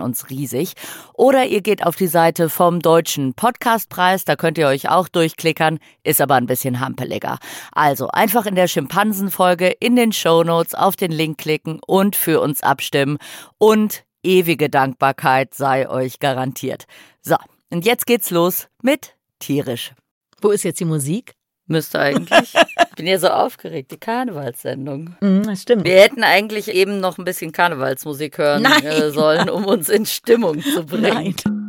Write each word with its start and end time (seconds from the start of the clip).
uns 0.00 0.30
riesig. 0.30 0.74
Oder 1.14 1.46
ihr 1.46 1.60
geht 1.60 1.84
auf 1.84 1.96
die 1.96 2.06
Seite 2.06 2.48
vom 2.48 2.80
Deutschen 2.80 3.34
Podcastpreis, 3.34 4.24
da 4.24 4.36
könnt 4.36 4.58
ihr 4.58 4.66
euch 4.66 4.88
auch 4.88 5.08
durchklickern, 5.08 5.78
ist 6.02 6.20
aber 6.20 6.34
ein 6.34 6.46
bisschen 6.46 6.80
hampeliger. 6.80 7.38
Also 7.72 8.08
einfach 8.08 8.46
in 8.46 8.54
der 8.54 8.68
Schimpansenfolge 8.68 9.68
in 9.68 9.96
den 9.96 10.12
Show 10.12 10.42
Notes 10.42 10.74
auf 10.74 10.96
den 10.96 11.12
Link 11.12 11.38
klicken 11.38 11.80
und 11.86 12.16
für 12.16 12.40
uns 12.40 12.62
abstimmen 12.62 13.18
und 13.58 14.04
ewige 14.22 14.70
Dankbarkeit 14.70 15.54
sei 15.54 15.88
euch 15.88 16.18
garantiert. 16.18 16.84
So, 17.20 17.36
und 17.70 17.84
jetzt 17.84 18.06
geht's 18.06 18.30
los 18.30 18.68
mit 18.82 19.16
tierisch. 19.38 19.92
Wo 20.40 20.50
ist 20.50 20.64
jetzt 20.64 20.80
die 20.80 20.84
Musik? 20.84 21.34
Müsste 21.66 21.98
eigentlich. 21.98 22.54
Ich 22.54 22.94
bin 22.96 23.06
ja 23.06 23.18
so 23.18 23.28
aufgeregt, 23.28 23.90
die 23.90 23.96
Karnevalssendung. 23.96 25.16
Mm, 25.20 25.42
das 25.44 25.62
stimmt. 25.62 25.84
Wir 25.84 26.00
hätten 26.02 26.22
eigentlich 26.22 26.68
eben 26.68 27.00
noch 27.00 27.16
ein 27.18 27.24
bisschen 27.24 27.52
Karnevalsmusik 27.52 28.38
hören 28.38 28.62
Nein. 28.62 28.84
äh, 28.84 29.10
sollen, 29.10 29.48
um 29.48 29.64
uns 29.64 29.88
in 29.88 30.04
Stimmung 30.04 30.60
zu 30.60 30.84
bringen. 30.86 31.34
Nein. 31.44 31.63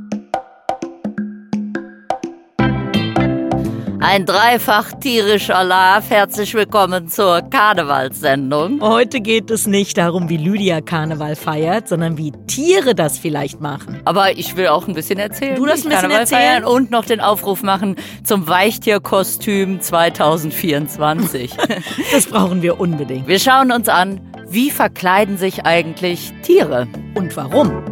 Ein 4.00 4.26
dreifach 4.26 4.92
tierischer 5.00 5.64
Love. 5.64 6.04
Herzlich 6.10 6.54
willkommen 6.54 7.08
zur 7.08 7.42
Karnevalssendung. 7.42 8.82
Heute 8.82 9.22
geht 9.22 9.50
es 9.50 9.68
nicht 9.68 9.98
darum, 9.98 10.30
wie 10.30 10.38
Lydia 10.38 10.82
Karneval 10.82 11.36
feiert, 11.36 11.88
sondern 11.88 12.18
wie 12.18 12.32
Tiere 12.48 12.94
das 12.94 13.18
vielleicht 13.18 13.62
machen. 13.62 14.02
Aber 14.06 14.38
ich 14.38 14.58
will 14.58 14.68
auch 14.68 14.88
ein 14.88 14.94
bisschen 14.94 15.20
erzählen. 15.20 15.56
Du 15.56 15.66
darfst 15.66 15.86
wie 15.86 15.88
ein 15.88 15.90
bisschen 15.92 16.02
Karneval 16.02 16.20
erzählen? 16.22 16.42
feiern 16.42 16.66
Und 16.66 16.92
noch 16.92 17.06
den 17.06 17.22
Aufruf 17.22 17.64
machen 17.64 17.96
zum 18.24 18.48
Weichtierkostüm 18.48 19.80
2024. 19.82 21.52
Das 22.12 22.28
brauchen 22.28 22.62
wir 22.62 22.80
unbedingt. 22.80 23.28
Wir 23.28 23.40
schauen 23.40 23.72
uns 23.72 23.90
an, 23.90 24.22
wie 24.48 24.70
verkleiden 24.72 25.38
sich 25.38 25.66
eigentlich 25.66 26.34
Tiere? 26.44 26.88
Und 27.16 27.36
warum? 27.36 27.84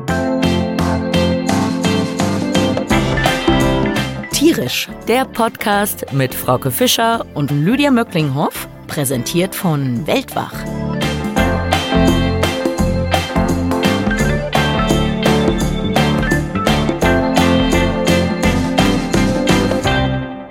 Tierisch 4.54 4.88
Der 5.08 5.26
Podcast 5.26 6.14
mit 6.14 6.36
Frauke 6.36 6.70
Fischer 6.70 7.26
und 7.34 7.50
Lydia 7.50 7.90
Möcklinghoff, 7.90 8.68
präsentiert 8.86 9.56
von 9.56 10.06
Weltwach. 10.06 10.54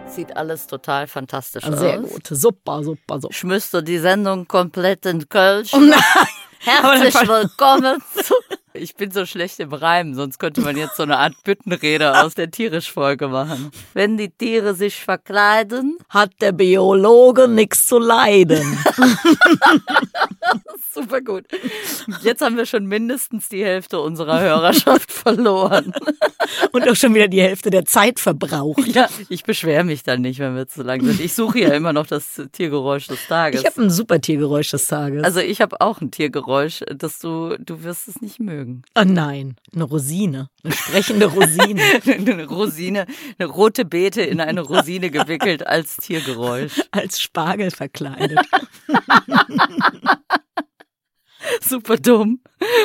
sieht 0.08 0.36
alles 0.36 0.66
total 0.66 1.06
fantastisch 1.06 1.62
Sehr 1.64 2.00
aus. 2.00 2.10
gut. 2.10 2.26
Super, 2.26 2.82
super, 2.82 3.20
super. 3.20 3.28
Ich 3.30 3.44
müsste 3.44 3.84
die 3.84 3.98
Sendung 3.98 4.48
komplett 4.48 5.06
in 5.06 5.28
Köln 5.28 5.64
Oh 5.72 5.78
nein. 5.78 6.00
Herzlich 6.58 7.14
willkommen 7.28 8.02
zu. 8.14 8.34
Ich 8.74 8.94
bin 8.94 9.10
so 9.10 9.26
schlecht 9.26 9.60
im 9.60 9.72
Reimen, 9.72 10.14
sonst 10.14 10.38
könnte 10.38 10.62
man 10.62 10.76
jetzt 10.76 10.96
so 10.96 11.02
eine 11.02 11.18
Art 11.18 11.34
Büttenrede 11.44 12.22
aus 12.22 12.34
der 12.34 12.50
Tierisch-Folge 12.50 13.28
machen. 13.28 13.70
Wenn 13.92 14.16
die 14.16 14.30
Tiere 14.30 14.74
sich 14.74 14.96
verkleiden, 14.96 15.98
Hat 16.08 16.30
der 16.40 16.52
Biologe 16.52 17.48
nichts 17.48 17.86
zu 17.86 17.98
leiden. 17.98 18.78
super 20.92 21.20
gut. 21.20 21.44
Jetzt 22.22 22.42
haben 22.42 22.56
wir 22.56 22.66
schon 22.66 22.86
mindestens 22.86 23.48
die 23.48 23.64
Hälfte 23.64 24.00
unserer 24.00 24.40
Hörerschaft 24.40 25.10
verloren. 25.10 25.92
Und 26.72 26.88
auch 26.88 26.96
schon 26.96 27.14
wieder 27.14 27.28
die 27.28 27.40
Hälfte 27.40 27.70
der 27.70 27.84
Zeit 27.84 28.20
verbraucht. 28.20 28.86
Ja, 28.88 29.08
ich 29.28 29.44
beschwere 29.44 29.84
mich 29.84 30.02
dann 30.02 30.22
nicht, 30.22 30.38
wenn 30.38 30.54
wir 30.54 30.68
zu 30.68 30.82
lang 30.82 31.02
sind. 31.02 31.20
Ich 31.20 31.34
suche 31.34 31.60
ja 31.60 31.70
immer 31.70 31.92
noch 31.92 32.06
das 32.06 32.42
Tiergeräusch 32.52 33.06
des 33.06 33.26
Tages. 33.26 33.60
Ich 33.60 33.66
habe 33.66 33.82
ein 33.82 33.90
super 33.90 34.20
Tiergeräusch 34.20 34.70
des 34.70 34.86
Tages. 34.86 35.24
also 35.24 35.40
ich 35.40 35.60
habe 35.60 35.80
auch 35.80 36.00
ein 36.00 36.10
Tiergeräusch, 36.10 36.82
das 36.94 37.18
du, 37.18 37.56
du 37.58 37.82
wirst 37.82 38.08
es 38.08 38.20
nicht 38.20 38.40
mögen. 38.40 38.61
Oh 38.94 39.02
nein, 39.04 39.56
eine 39.74 39.84
Rosine. 39.84 40.48
Eine 40.62 40.72
sprechende 40.74 41.26
Rosine. 41.26 41.82
eine 42.06 42.46
Rosine, 42.46 43.06
eine 43.38 43.48
rote 43.48 43.84
Beete 43.84 44.22
in 44.22 44.40
eine 44.40 44.60
Rosine 44.62 45.10
gewickelt 45.10 45.66
als 45.66 45.96
Tiergeräusch. 45.96 46.80
Als 46.90 47.20
Spargel 47.20 47.70
verkleidet. 47.70 48.40
Super 51.60 51.96
dumm. 51.96 52.40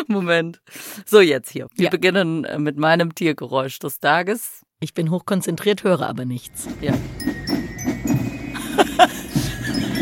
Moment. 0.07 0.61
So, 1.05 1.21
jetzt 1.21 1.51
hier. 1.51 1.67
Wir 1.75 1.85
Ja. 1.85 1.89
beginnen 1.91 2.43
äh, 2.45 2.57
mit 2.57 2.77
meinem 2.77 3.13
Tiergeräusch 3.13 3.77
des 3.79 3.99
Tages. 3.99 4.63
Ich 4.79 4.93
bin 4.93 5.11
hochkonzentriert, 5.11 5.83
höre 5.83 6.07
aber 6.07 6.25
nichts. 6.25 6.67
Ja. 6.81 6.93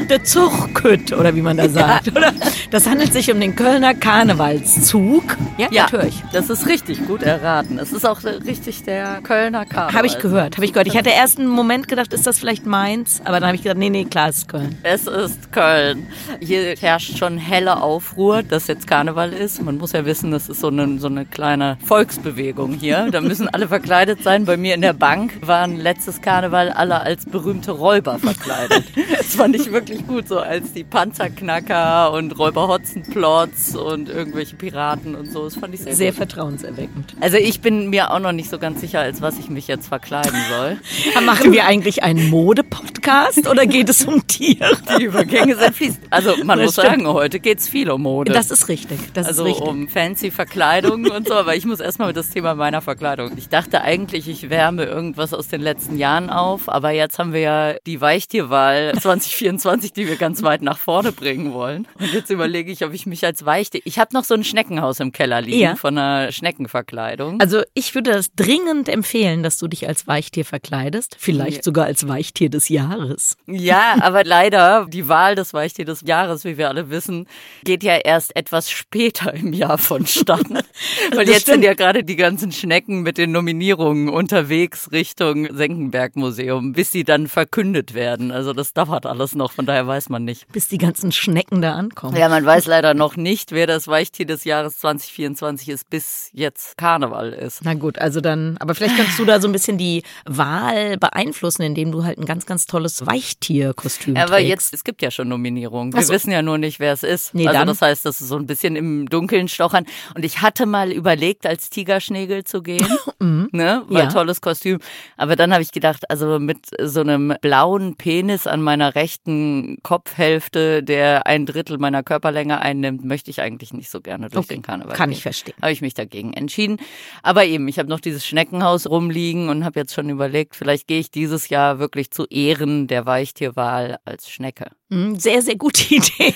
Der 0.09 0.23
Zugkütt, 0.23 1.11
oder 1.13 1.35
wie 1.35 1.41
man 1.41 1.57
da 1.57 1.67
sagt. 1.67 2.09
Oder? 2.15 2.31
Das 2.71 2.87
handelt 2.87 3.11
sich 3.11 3.31
um 3.31 3.39
den 3.39 3.55
Kölner 3.55 3.93
Karnevalszug. 3.93 5.23
Ja, 5.57 5.67
Ja, 5.71 5.83
das 5.83 5.91
höre 5.93 6.03
ich. 6.05 6.23
das 6.31 6.49
ist 6.49 6.67
richtig 6.67 7.05
gut 7.07 7.23
erraten. 7.23 7.79
Es 7.79 7.91
ist 7.91 8.05
auch 8.05 8.19
richtig 8.23 8.83
der 8.83 9.21
Kölner 9.23 9.65
Karneval. 9.65 9.93
Habe 9.93 10.07
ich 10.07 10.19
gehört, 10.19 10.57
habe 10.57 10.65
ich 10.65 10.73
gehört. 10.73 10.87
Ich 10.87 10.95
hatte 10.97 11.09
erst 11.09 11.39
einen 11.39 11.47
Moment 11.47 11.87
gedacht, 11.87 12.13
ist 12.13 12.27
das 12.27 12.37
vielleicht 12.39 12.65
Mainz? 12.65 13.21
Aber 13.25 13.39
dann 13.39 13.47
habe 13.47 13.55
ich 13.55 13.63
gedacht, 13.63 13.77
nee, 13.77 13.89
nee, 13.89 14.05
klar, 14.05 14.29
es 14.29 14.37
ist 14.37 14.47
Köln. 14.47 14.77
Es 14.83 15.07
ist 15.07 15.51
Köln. 15.51 16.07
Hier 16.39 16.75
herrscht 16.79 17.17
schon 17.17 17.37
helle 17.37 17.81
Aufruhr, 17.81 18.43
dass 18.43 18.67
jetzt 18.67 18.87
Karneval 18.87 19.33
ist. 19.33 19.61
Man 19.61 19.77
muss 19.77 19.93
ja 19.93 20.05
wissen, 20.05 20.31
das 20.31 20.49
ist 20.49 20.59
so 20.59 20.67
eine, 20.67 20.99
so 20.99 21.07
eine 21.07 21.25
kleine 21.25 21.77
Volksbewegung 21.85 22.73
hier. 22.73 23.07
Da 23.11 23.21
müssen 23.21 23.47
alle 23.47 23.67
verkleidet 23.67 24.23
sein. 24.23 24.45
Bei 24.45 24.57
mir 24.57 24.75
in 24.75 24.81
der 24.81 24.93
Bank 24.93 25.33
waren 25.41 25.77
letztes 25.77 26.21
Karneval 26.21 26.69
alle 26.69 27.01
als 27.01 27.25
berühmte 27.25 27.71
Räuber 27.71 28.19
verkleidet. 28.19 28.83
Das 29.17 29.35
fand 29.35 29.55
ich 29.55 29.71
wirklich 29.71 29.94
gut, 30.07 30.27
so 30.27 30.39
als 30.39 30.73
die 30.73 30.83
Panzerknacker 30.83 32.11
und 32.13 32.37
Räuber 32.37 32.67
Hotzenplotz 32.67 33.75
und 33.75 34.09
irgendwelche 34.09 34.55
Piraten 34.55 35.15
und 35.15 35.31
so. 35.31 35.43
Das 35.45 35.55
fand 35.55 35.73
ich 35.73 35.81
sehr, 35.81 35.95
Sehr 35.95 36.11
gut. 36.11 36.17
vertrauenserweckend. 36.17 37.15
Also 37.21 37.37
ich 37.37 37.61
bin 37.61 37.89
mir 37.89 38.11
auch 38.11 38.19
noch 38.19 38.31
nicht 38.31 38.49
so 38.49 38.57
ganz 38.59 38.81
sicher, 38.81 38.99
als 38.99 39.21
was 39.21 39.37
ich 39.39 39.49
mich 39.49 39.67
jetzt 39.67 39.87
verkleiden 39.87 40.39
soll. 40.49 40.77
Machen 41.25 41.51
wir 41.51 41.65
eigentlich 41.65 42.03
einen 42.03 42.29
Mode-Podcast 42.29 43.47
oder 43.47 43.65
geht 43.65 43.89
es 43.89 44.05
um 44.05 44.25
Tiere? 44.27 44.71
Die 44.97 45.03
Übergänge 45.03 45.55
sind 45.55 45.75
fließend. 45.75 45.99
Also 46.09 46.35
man 46.43 46.59
Das 46.59 46.65
muss 46.67 46.73
stimmt. 46.73 46.87
sagen, 46.87 47.07
heute 47.07 47.39
geht's 47.39 47.67
viel 47.67 47.89
um 47.91 48.01
Mode. 48.01 48.33
Das 48.33 48.51
ist 48.51 48.67
richtig. 48.67 48.99
Das 49.13 49.27
also 49.27 49.43
ist 49.45 49.51
richtig. 49.51 49.67
um 49.67 49.87
fancy 49.87 50.31
Verkleidung 50.31 51.05
und 51.07 51.27
so, 51.27 51.33
aber 51.35 51.55
ich 51.55 51.65
muss 51.65 51.79
erstmal 51.79 52.09
mit 52.09 52.17
das 52.17 52.29
Thema 52.29 52.55
meiner 52.55 52.81
Verkleidung. 52.81 53.31
Ich 53.37 53.49
dachte 53.49 53.81
eigentlich, 53.81 54.27
ich 54.27 54.49
wärme 54.49 54.83
irgendwas 54.85 55.33
aus 55.33 55.47
den 55.47 55.61
letzten 55.61 55.97
Jahren 55.97 56.29
auf, 56.29 56.69
aber 56.69 56.91
jetzt 56.91 57.19
haben 57.19 57.33
wir 57.33 57.39
ja 57.39 57.73
die 57.85 58.01
Weichtierwahl 58.01 58.93
2024, 58.99 59.84
die 59.93 60.07
wir 60.07 60.15
ganz 60.15 60.43
weit 60.43 60.61
nach 60.61 60.77
vorne 60.77 61.11
bringen 61.11 61.53
wollen. 61.53 61.87
Und 61.99 62.13
jetzt 62.13 62.29
überlege 62.29 62.71
ich, 62.71 62.83
ob 62.85 62.93
ich 62.93 63.05
mich 63.05 63.25
als 63.25 63.45
Weichtier. 63.45 63.81
Ich 63.85 63.99
habe 63.99 64.13
noch 64.13 64.23
so 64.23 64.33
ein 64.33 64.43
Schneckenhaus 64.43 64.99
im 64.99 65.11
Keller 65.11 65.41
liegen 65.41 65.59
Ja. 65.59 65.75
von 65.75 65.97
einer 65.97 66.31
Schneckenverkleidung. 66.31 67.39
Also 67.39 67.61
ich 67.73 67.93
würde 67.95 68.11
das 68.11 68.33
dringend 68.35 68.89
empfehlen, 68.89 69.43
dass 69.43 69.57
du 69.57 69.67
dich 69.67 69.87
als 69.87 70.07
Weichtier 70.07 70.45
verkleidest. 70.45 71.15
Vielleicht 71.19 71.57
Ja. 71.57 71.63
sogar 71.63 71.85
als 71.85 72.07
Weichtier 72.07 72.49
des 72.49 72.69
Jahres. 72.69 73.37
Ja, 73.47 73.95
aber 74.01 74.23
leider, 74.23 74.87
die 74.89 75.07
Wahl 75.07 75.35
des 75.35 75.53
Weichtier 75.53 75.85
des 75.85 76.01
Jahres, 76.01 76.43
wie 76.45 76.57
wir 76.57 76.69
alle 76.69 76.89
wissen, 76.89 77.27
geht 77.63 77.83
ja 77.83 77.95
erst 77.97 78.35
etwas 78.35 78.69
später 78.71 79.33
im 79.33 79.53
Jahr 79.53 79.77
vonstatten. 79.77 80.59
Weil 81.13 81.27
jetzt 81.27 81.45
sind 81.45 81.55
stimmt. 81.55 81.63
ja 81.65 81.73
gerade 81.73 82.03
die 82.03 82.15
ganzen 82.15 82.51
Schnecken 82.51 83.01
mit 83.01 83.17
den 83.17 83.31
Nominierungen 83.31 84.09
unterwegs 84.09 84.91
Richtung 84.91 85.47
Senckenberg-Museum, 85.55 86.73
bis 86.73 86.91
sie 86.91 87.03
dann 87.03 87.27
verkündet 87.27 87.93
werden. 87.93 88.31
Also 88.31 88.53
das 88.53 88.73
dauert 88.73 89.05
alles 89.05 89.35
noch, 89.35 89.51
von 89.51 89.65
daher 89.65 89.74
weiß 89.85 90.09
man 90.09 90.23
nicht. 90.25 90.47
Bis 90.51 90.67
die 90.67 90.77
ganzen 90.77 91.11
Schnecken 91.11 91.61
da 91.61 91.73
ankommen. 91.73 92.15
Ja, 92.15 92.29
man 92.29 92.45
weiß 92.45 92.67
leider 92.67 92.93
noch 92.93 93.15
nicht, 93.15 93.51
wer 93.51 93.65
das 93.65 93.87
Weichtier 93.87 94.25
des 94.27 94.43
Jahres 94.43 94.77
2024 94.79 95.69
ist, 95.69 95.89
bis 95.89 96.29
jetzt 96.33 96.77
Karneval 96.77 97.33
ist. 97.33 97.61
Na 97.63 97.73
gut, 97.73 97.97
also 97.97 98.21
dann, 98.21 98.57
aber 98.59 98.75
vielleicht 98.75 98.97
kannst 98.97 99.17
du 99.17 99.25
da 99.25 99.39
so 99.41 99.47
ein 99.47 99.51
bisschen 99.51 99.77
die 99.77 100.03
Wahl 100.25 100.97
beeinflussen, 100.97 101.63
indem 101.63 101.91
du 101.91 102.03
halt 102.03 102.17
ein 102.19 102.25
ganz, 102.25 102.45
ganz 102.45 102.65
tolles 102.67 103.05
Weichtierkostüm 103.05 104.15
Ja, 104.15 104.23
aber 104.23 104.35
trägst. 104.35 104.49
jetzt, 104.49 104.73
es 104.73 104.83
gibt 104.83 105.01
ja 105.01 105.11
schon 105.11 105.27
Nominierungen. 105.29 105.93
Wir 105.93 106.03
so. 106.03 106.13
wissen 106.13 106.31
ja 106.31 106.41
nur 106.41 106.57
nicht, 106.57 106.79
wer 106.79 106.93
es 106.93 107.03
ist. 107.03 107.33
Nee, 107.33 107.47
also 107.47 107.59
dann- 107.59 107.67
das 107.67 107.81
heißt, 107.81 108.05
das 108.05 108.21
ist 108.21 108.27
so 108.27 108.35
ein 108.37 108.45
bisschen 108.45 108.75
im 108.75 109.07
Dunkeln 109.09 109.47
stochern. 109.47 109.85
Und 110.15 110.23
ich 110.25 110.41
hatte 110.41 110.65
mal 110.65 110.91
überlegt, 110.91 111.45
als 111.45 111.69
Tigerschnägel 111.69 112.43
zu 112.43 112.61
gehen, 112.61 112.87
ne, 113.19 113.83
weil 113.87 114.03
Ja. 114.05 114.09
tolles 114.11 114.41
Kostüm. 114.41 114.79
Aber 115.17 115.35
dann 115.35 115.51
habe 115.53 115.61
ich 115.63 115.71
gedacht, 115.71 116.09
also 116.09 116.39
mit 116.39 116.59
so 116.81 117.01
einem 117.01 117.33
blauen 117.41 117.95
Penis 117.95 118.47
an 118.47 118.61
meiner 118.61 118.95
rechten 118.95 119.64
Kopfhälfte, 119.83 120.83
der 120.83 121.25
ein 121.27 121.45
Drittel 121.45 121.77
meiner 121.77 122.03
Körperlänge 122.03 122.61
einnimmt, 122.61 123.03
möchte 123.03 123.31
ich 123.31 123.41
eigentlich 123.41 123.73
nicht 123.73 123.89
so 123.89 124.01
gerne 124.01 124.29
durch 124.29 124.45
Okay, 124.45 124.55
den 124.55 124.61
Karneval. 124.61 124.95
kann 124.95 125.09
gehen. 125.09 125.17
ich 125.17 125.23
verstehen. 125.23 125.55
Habe 125.61 125.71
ich 125.71 125.81
mich 125.81 125.93
dagegen 125.93 126.33
entschieden. 126.33 126.77
Aber 127.23 127.45
eben, 127.45 127.67
ich 127.67 127.79
habe 127.79 127.89
noch 127.89 127.99
dieses 127.99 128.25
Schneckenhaus 128.25 128.87
rumliegen 128.89 129.49
und 129.49 129.65
habe 129.65 129.79
jetzt 129.79 129.93
schon 129.93 130.09
überlegt, 130.09 130.55
vielleicht 130.55 130.87
gehe 130.87 130.99
ich 130.99 131.11
dieses 131.11 131.49
Jahr 131.49 131.79
wirklich 131.79 132.11
zu 132.11 132.25
Ehren 132.25 132.87
der 132.87 133.05
Weichtierwahl 133.05 133.97
als 134.05 134.29
Schnecke. 134.29 134.71
Hm, 134.91 135.19
Sehr, 135.19 135.41
sehr 135.41 135.55
gute 135.55 135.83
Idee. 135.95 136.33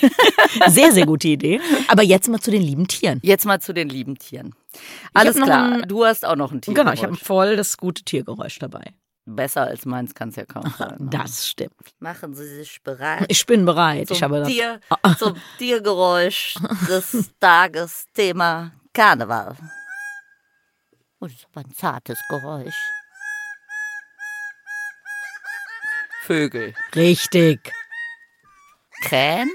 sehr, 0.68 0.92
sehr 0.92 1.06
gute 1.06 1.28
Idee. 1.28 1.60
Aber 1.88 2.04
jetzt 2.04 2.28
mal 2.30 2.40
zu 2.40 2.52
den 2.52 2.62
lieben 2.62 2.88
Tieren. 2.88 3.20
Jetzt 3.24 3.46
mal 3.46 3.60
zu 3.62 3.74
den 3.74 3.90
lieben 3.90 4.18
Tieren. 4.18 4.56
Alles 5.14 5.36
klar, 5.36 5.74
ein- 5.74 5.88
du 5.88 6.06
hast 6.06 6.26
auch 6.26 6.36
noch 6.36 6.52
ein 6.52 6.62
Tier. 6.62 6.74
Genau, 6.74 6.92
ich 6.92 7.04
habe 7.04 7.16
voll 7.16 7.56
das 7.56 7.78
gute 7.78 8.04
Tiergeräusch 8.04 8.60
dabei. 8.60 8.94
Besser 9.36 9.62
als 9.68 9.86
meins 9.86 10.14
kann 10.16 10.30
es 10.30 10.36
ja 10.38 10.46
kaum 10.46 10.64
sein. 10.78 10.96
ne? 11.00 11.10
Das 11.12 11.48
stimmt. 11.48 11.74
Machen 12.00 12.34
Sie 12.34 12.48
sich 12.48 12.82
bereit. 12.84 13.26
Ich 13.28 13.46
bin 13.46 13.64
bereit. 13.66 14.10
Ich 14.10 14.20
Zum, 14.20 14.26
habe 14.26 14.40
das. 14.40 14.48
Tier, 14.48 14.80
zum 15.18 15.36
Tiergeräusch 15.58 16.56
des 16.88 17.32
Tages, 17.40 18.06
Thema 18.14 18.72
Karneval. 18.94 19.56
Oh, 21.20 21.26
das 21.26 21.34
ist 21.34 21.48
aber 21.54 21.66
ein 21.66 21.74
zartes 21.76 22.20
Geräusch. 22.30 22.76
Vögel. 26.24 26.74
Richtig. 26.96 27.74
Krähen? 29.02 29.50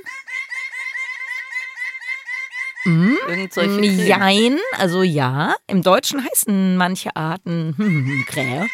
Mhm. 2.85 3.17
Irgend 3.29 3.53
solche 3.55 3.79
Krähen. 3.81 4.07
Jein, 4.07 4.59
also 4.73 5.03
ja. 5.03 5.55
Im 5.67 5.83
Deutschen 5.83 6.23
heißen 6.25 6.77
manche 6.77 7.15
Arten 7.17 7.75
hm, 7.77 8.25
Krähe. 8.29 8.67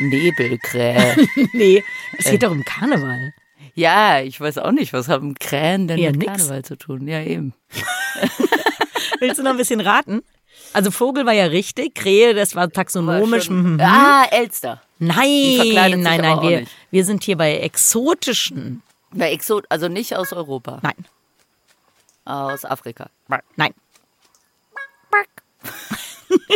Nebelkrähe. 0.00 1.16
Nee, 1.52 1.84
es 2.18 2.30
geht 2.30 2.42
doch 2.42 2.50
um 2.50 2.64
Karneval. 2.64 3.32
ja, 3.74 4.20
ich 4.20 4.40
weiß 4.40 4.58
auch 4.58 4.72
nicht, 4.72 4.92
was 4.92 5.08
haben 5.08 5.34
Krähen 5.34 5.88
denn 5.88 5.98
Ja, 5.98 6.10
mit 6.10 6.20
nix. 6.20 6.32
Karneval 6.32 6.64
zu 6.64 6.76
tun? 6.76 7.06
Ja, 7.08 7.22
eben. 7.22 7.54
Willst 9.20 9.38
du 9.38 9.42
noch 9.42 9.50
ein 9.52 9.56
bisschen 9.56 9.80
raten? 9.80 10.22
Also 10.72 10.90
Vogel 10.90 11.26
war 11.26 11.32
ja 11.32 11.46
richtig, 11.46 11.94
Krähe, 11.94 12.34
das 12.34 12.54
war 12.54 12.70
taxonomisch. 12.70 13.46
Schon- 13.46 13.74
mhm. 13.74 13.80
Ah, 13.80 14.24
Elster. 14.30 14.82
Nein, 14.98 16.00
nein, 16.02 16.20
nein, 16.20 16.42
wir, 16.42 16.64
wir 16.90 17.04
sind 17.04 17.24
hier 17.24 17.36
bei 17.36 17.56
exotischen. 17.58 18.82
Bei 19.12 19.32
Exot, 19.32 19.64
also 19.68 19.88
nicht 19.88 20.14
aus 20.14 20.32
Europa, 20.32 20.78
Nein, 20.82 20.94
aus 22.24 22.64
Afrika. 22.64 23.10
nein. 23.56 23.74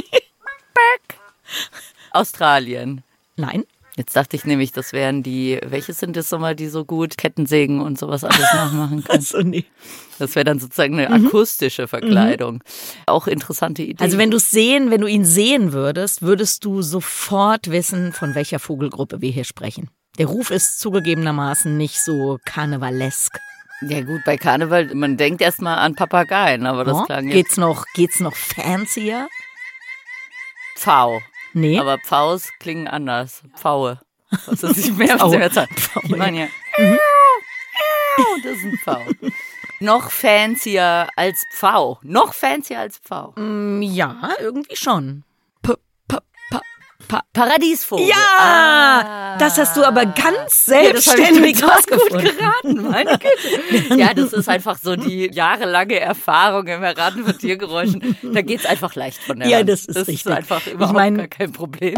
Australien. 2.13 3.03
Nein. 3.37 3.65
Jetzt 3.97 4.17
dachte 4.17 4.35
ich 4.35 4.45
nämlich, 4.45 4.73
das 4.73 4.93
wären 4.93 5.23
die, 5.23 5.61
welche 5.65 5.93
sind 5.93 6.17
das 6.17 6.29
nochmal, 6.33 6.57
die 6.57 6.67
so 6.67 6.85
gut 6.85 7.17
Kettensägen 7.17 7.81
und 7.81 7.97
sowas 7.97 8.25
alles 8.25 8.53
nachmachen 8.53 9.05
können? 9.05 9.19
Also 9.19 9.39
nee. 9.43 9.65
Das 10.19 10.35
wäre 10.35 10.45
dann 10.45 10.59
sozusagen 10.59 10.99
eine 10.99 11.11
akustische 11.11 11.87
Verkleidung. 11.87 12.65
Auch 13.07 13.29
interessante 13.29 13.83
Idee. 13.85 14.03
Also 14.03 14.19
wenn 14.19 14.33
du 14.33 14.41
sehen, 14.41 14.91
wenn 14.91 15.01
du 15.01 15.07
ihn 15.07 15.25
sehen 15.25 15.73
würdest, 15.73 16.23
würdest 16.23 16.65
du 16.65 16.83
sofort 16.83 17.71
wissen, 17.71 18.13
von 18.13 18.35
welcher 18.35 18.59
Vogelgruppe 18.59 19.21
wir 19.21 19.31
hier 19.31 19.45
sprechen. 19.45 19.91
Der 20.19 20.27
Ruf 20.27 20.51
ist 20.51 20.81
zugegebenermaßen 20.81 21.77
nicht 21.77 22.01
so 22.03 22.39
karnevalesk. 22.45 23.39
ja 23.83 24.01
gut, 24.03 24.23
bei 24.25 24.37
Karneval, 24.37 24.93
man 24.95 25.17
denkt 25.17 25.41
erstmal 25.41 25.79
an 25.79 25.95
Papageien, 25.95 26.67
aber 26.67 26.85
das 26.85 26.97
Oh, 26.97 27.03
klang 27.05 27.27
jetzt 27.27 27.35
geht's 27.35 27.57
noch, 27.59 27.85
geht's 27.95 28.19
noch 28.19 28.35
fancier? 28.35 29.29
Pfau. 30.77 31.21
Nee. 31.55 31.79
Aber 31.79 31.99
Pfaus 31.99 32.49
klingen 32.59 32.89
anders. 32.89 33.43
Pfaue. 33.57 34.01
Was 34.47 34.63
ist 34.63 34.77
nicht 34.77 34.99
mehr, 34.99 35.19
Pfaue. 35.19 35.51
Pfaue. 35.51 36.03
Ich 36.05 36.17
meine 36.17 36.41
ja. 36.41 36.49
Das 38.43 38.53
ist 38.53 38.65
ein 38.65 38.79
Pfau. 38.85 39.01
Noch 39.81 40.11
fancier 40.11 41.09
als 41.17 41.43
Pfau. 41.55 41.99
Noch 42.03 42.35
fancier 42.35 42.81
als 42.81 42.99
Pfau. 42.99 43.33
Mm, 43.37 43.83
ja, 43.83 44.31
irgendwie 44.41 44.77
schon. 44.77 45.25
Pa 47.15 47.23
Paradiesvogel. 47.33 48.09
ja, 48.09 48.15
Ah. 48.39 49.37
das 49.39 49.57
hast 49.59 49.77
du 49.77 49.85
aber 49.85 50.05
ganz 50.07 50.67
Ja, 50.67 50.93
das 50.93 51.07
ich 51.07 51.13
selbstständig 51.13 51.61
total 51.61 51.77
rausgefunden. 51.77 52.25
gut 52.27 52.39
geraten, 52.39 52.83
meine 52.91 53.19
Güte. 53.19 53.95
Ja, 54.01 54.15
das 54.15 54.33
ist 54.33 54.49
einfach 54.49 54.77
so 54.83 54.97
die 54.97 55.31
jahrelange 55.33 56.01
Erfahrung 56.01 56.67
im 56.67 56.83
Erraten 56.83 57.25
von 57.25 57.39
Tiergeräuschen. 57.39 58.17
Da 58.23 58.43
geht's 58.43 58.67
einfach 58.67 58.95
leicht 58.97 59.23
von 59.23 59.39
der 59.39 59.49
Ja, 59.49 59.59
Hand. 59.59 59.69
das 59.69 59.81
ist 59.85 59.91
das 59.97 60.09
richtig. 60.09 60.27
ist 60.27 60.33
einfach 60.33 60.67
Ich 60.67 60.73
überhaupt 60.73 60.95
mein- 60.97 61.17
gar 61.19 61.29
kein 61.29 61.53
Problem. 61.53 61.95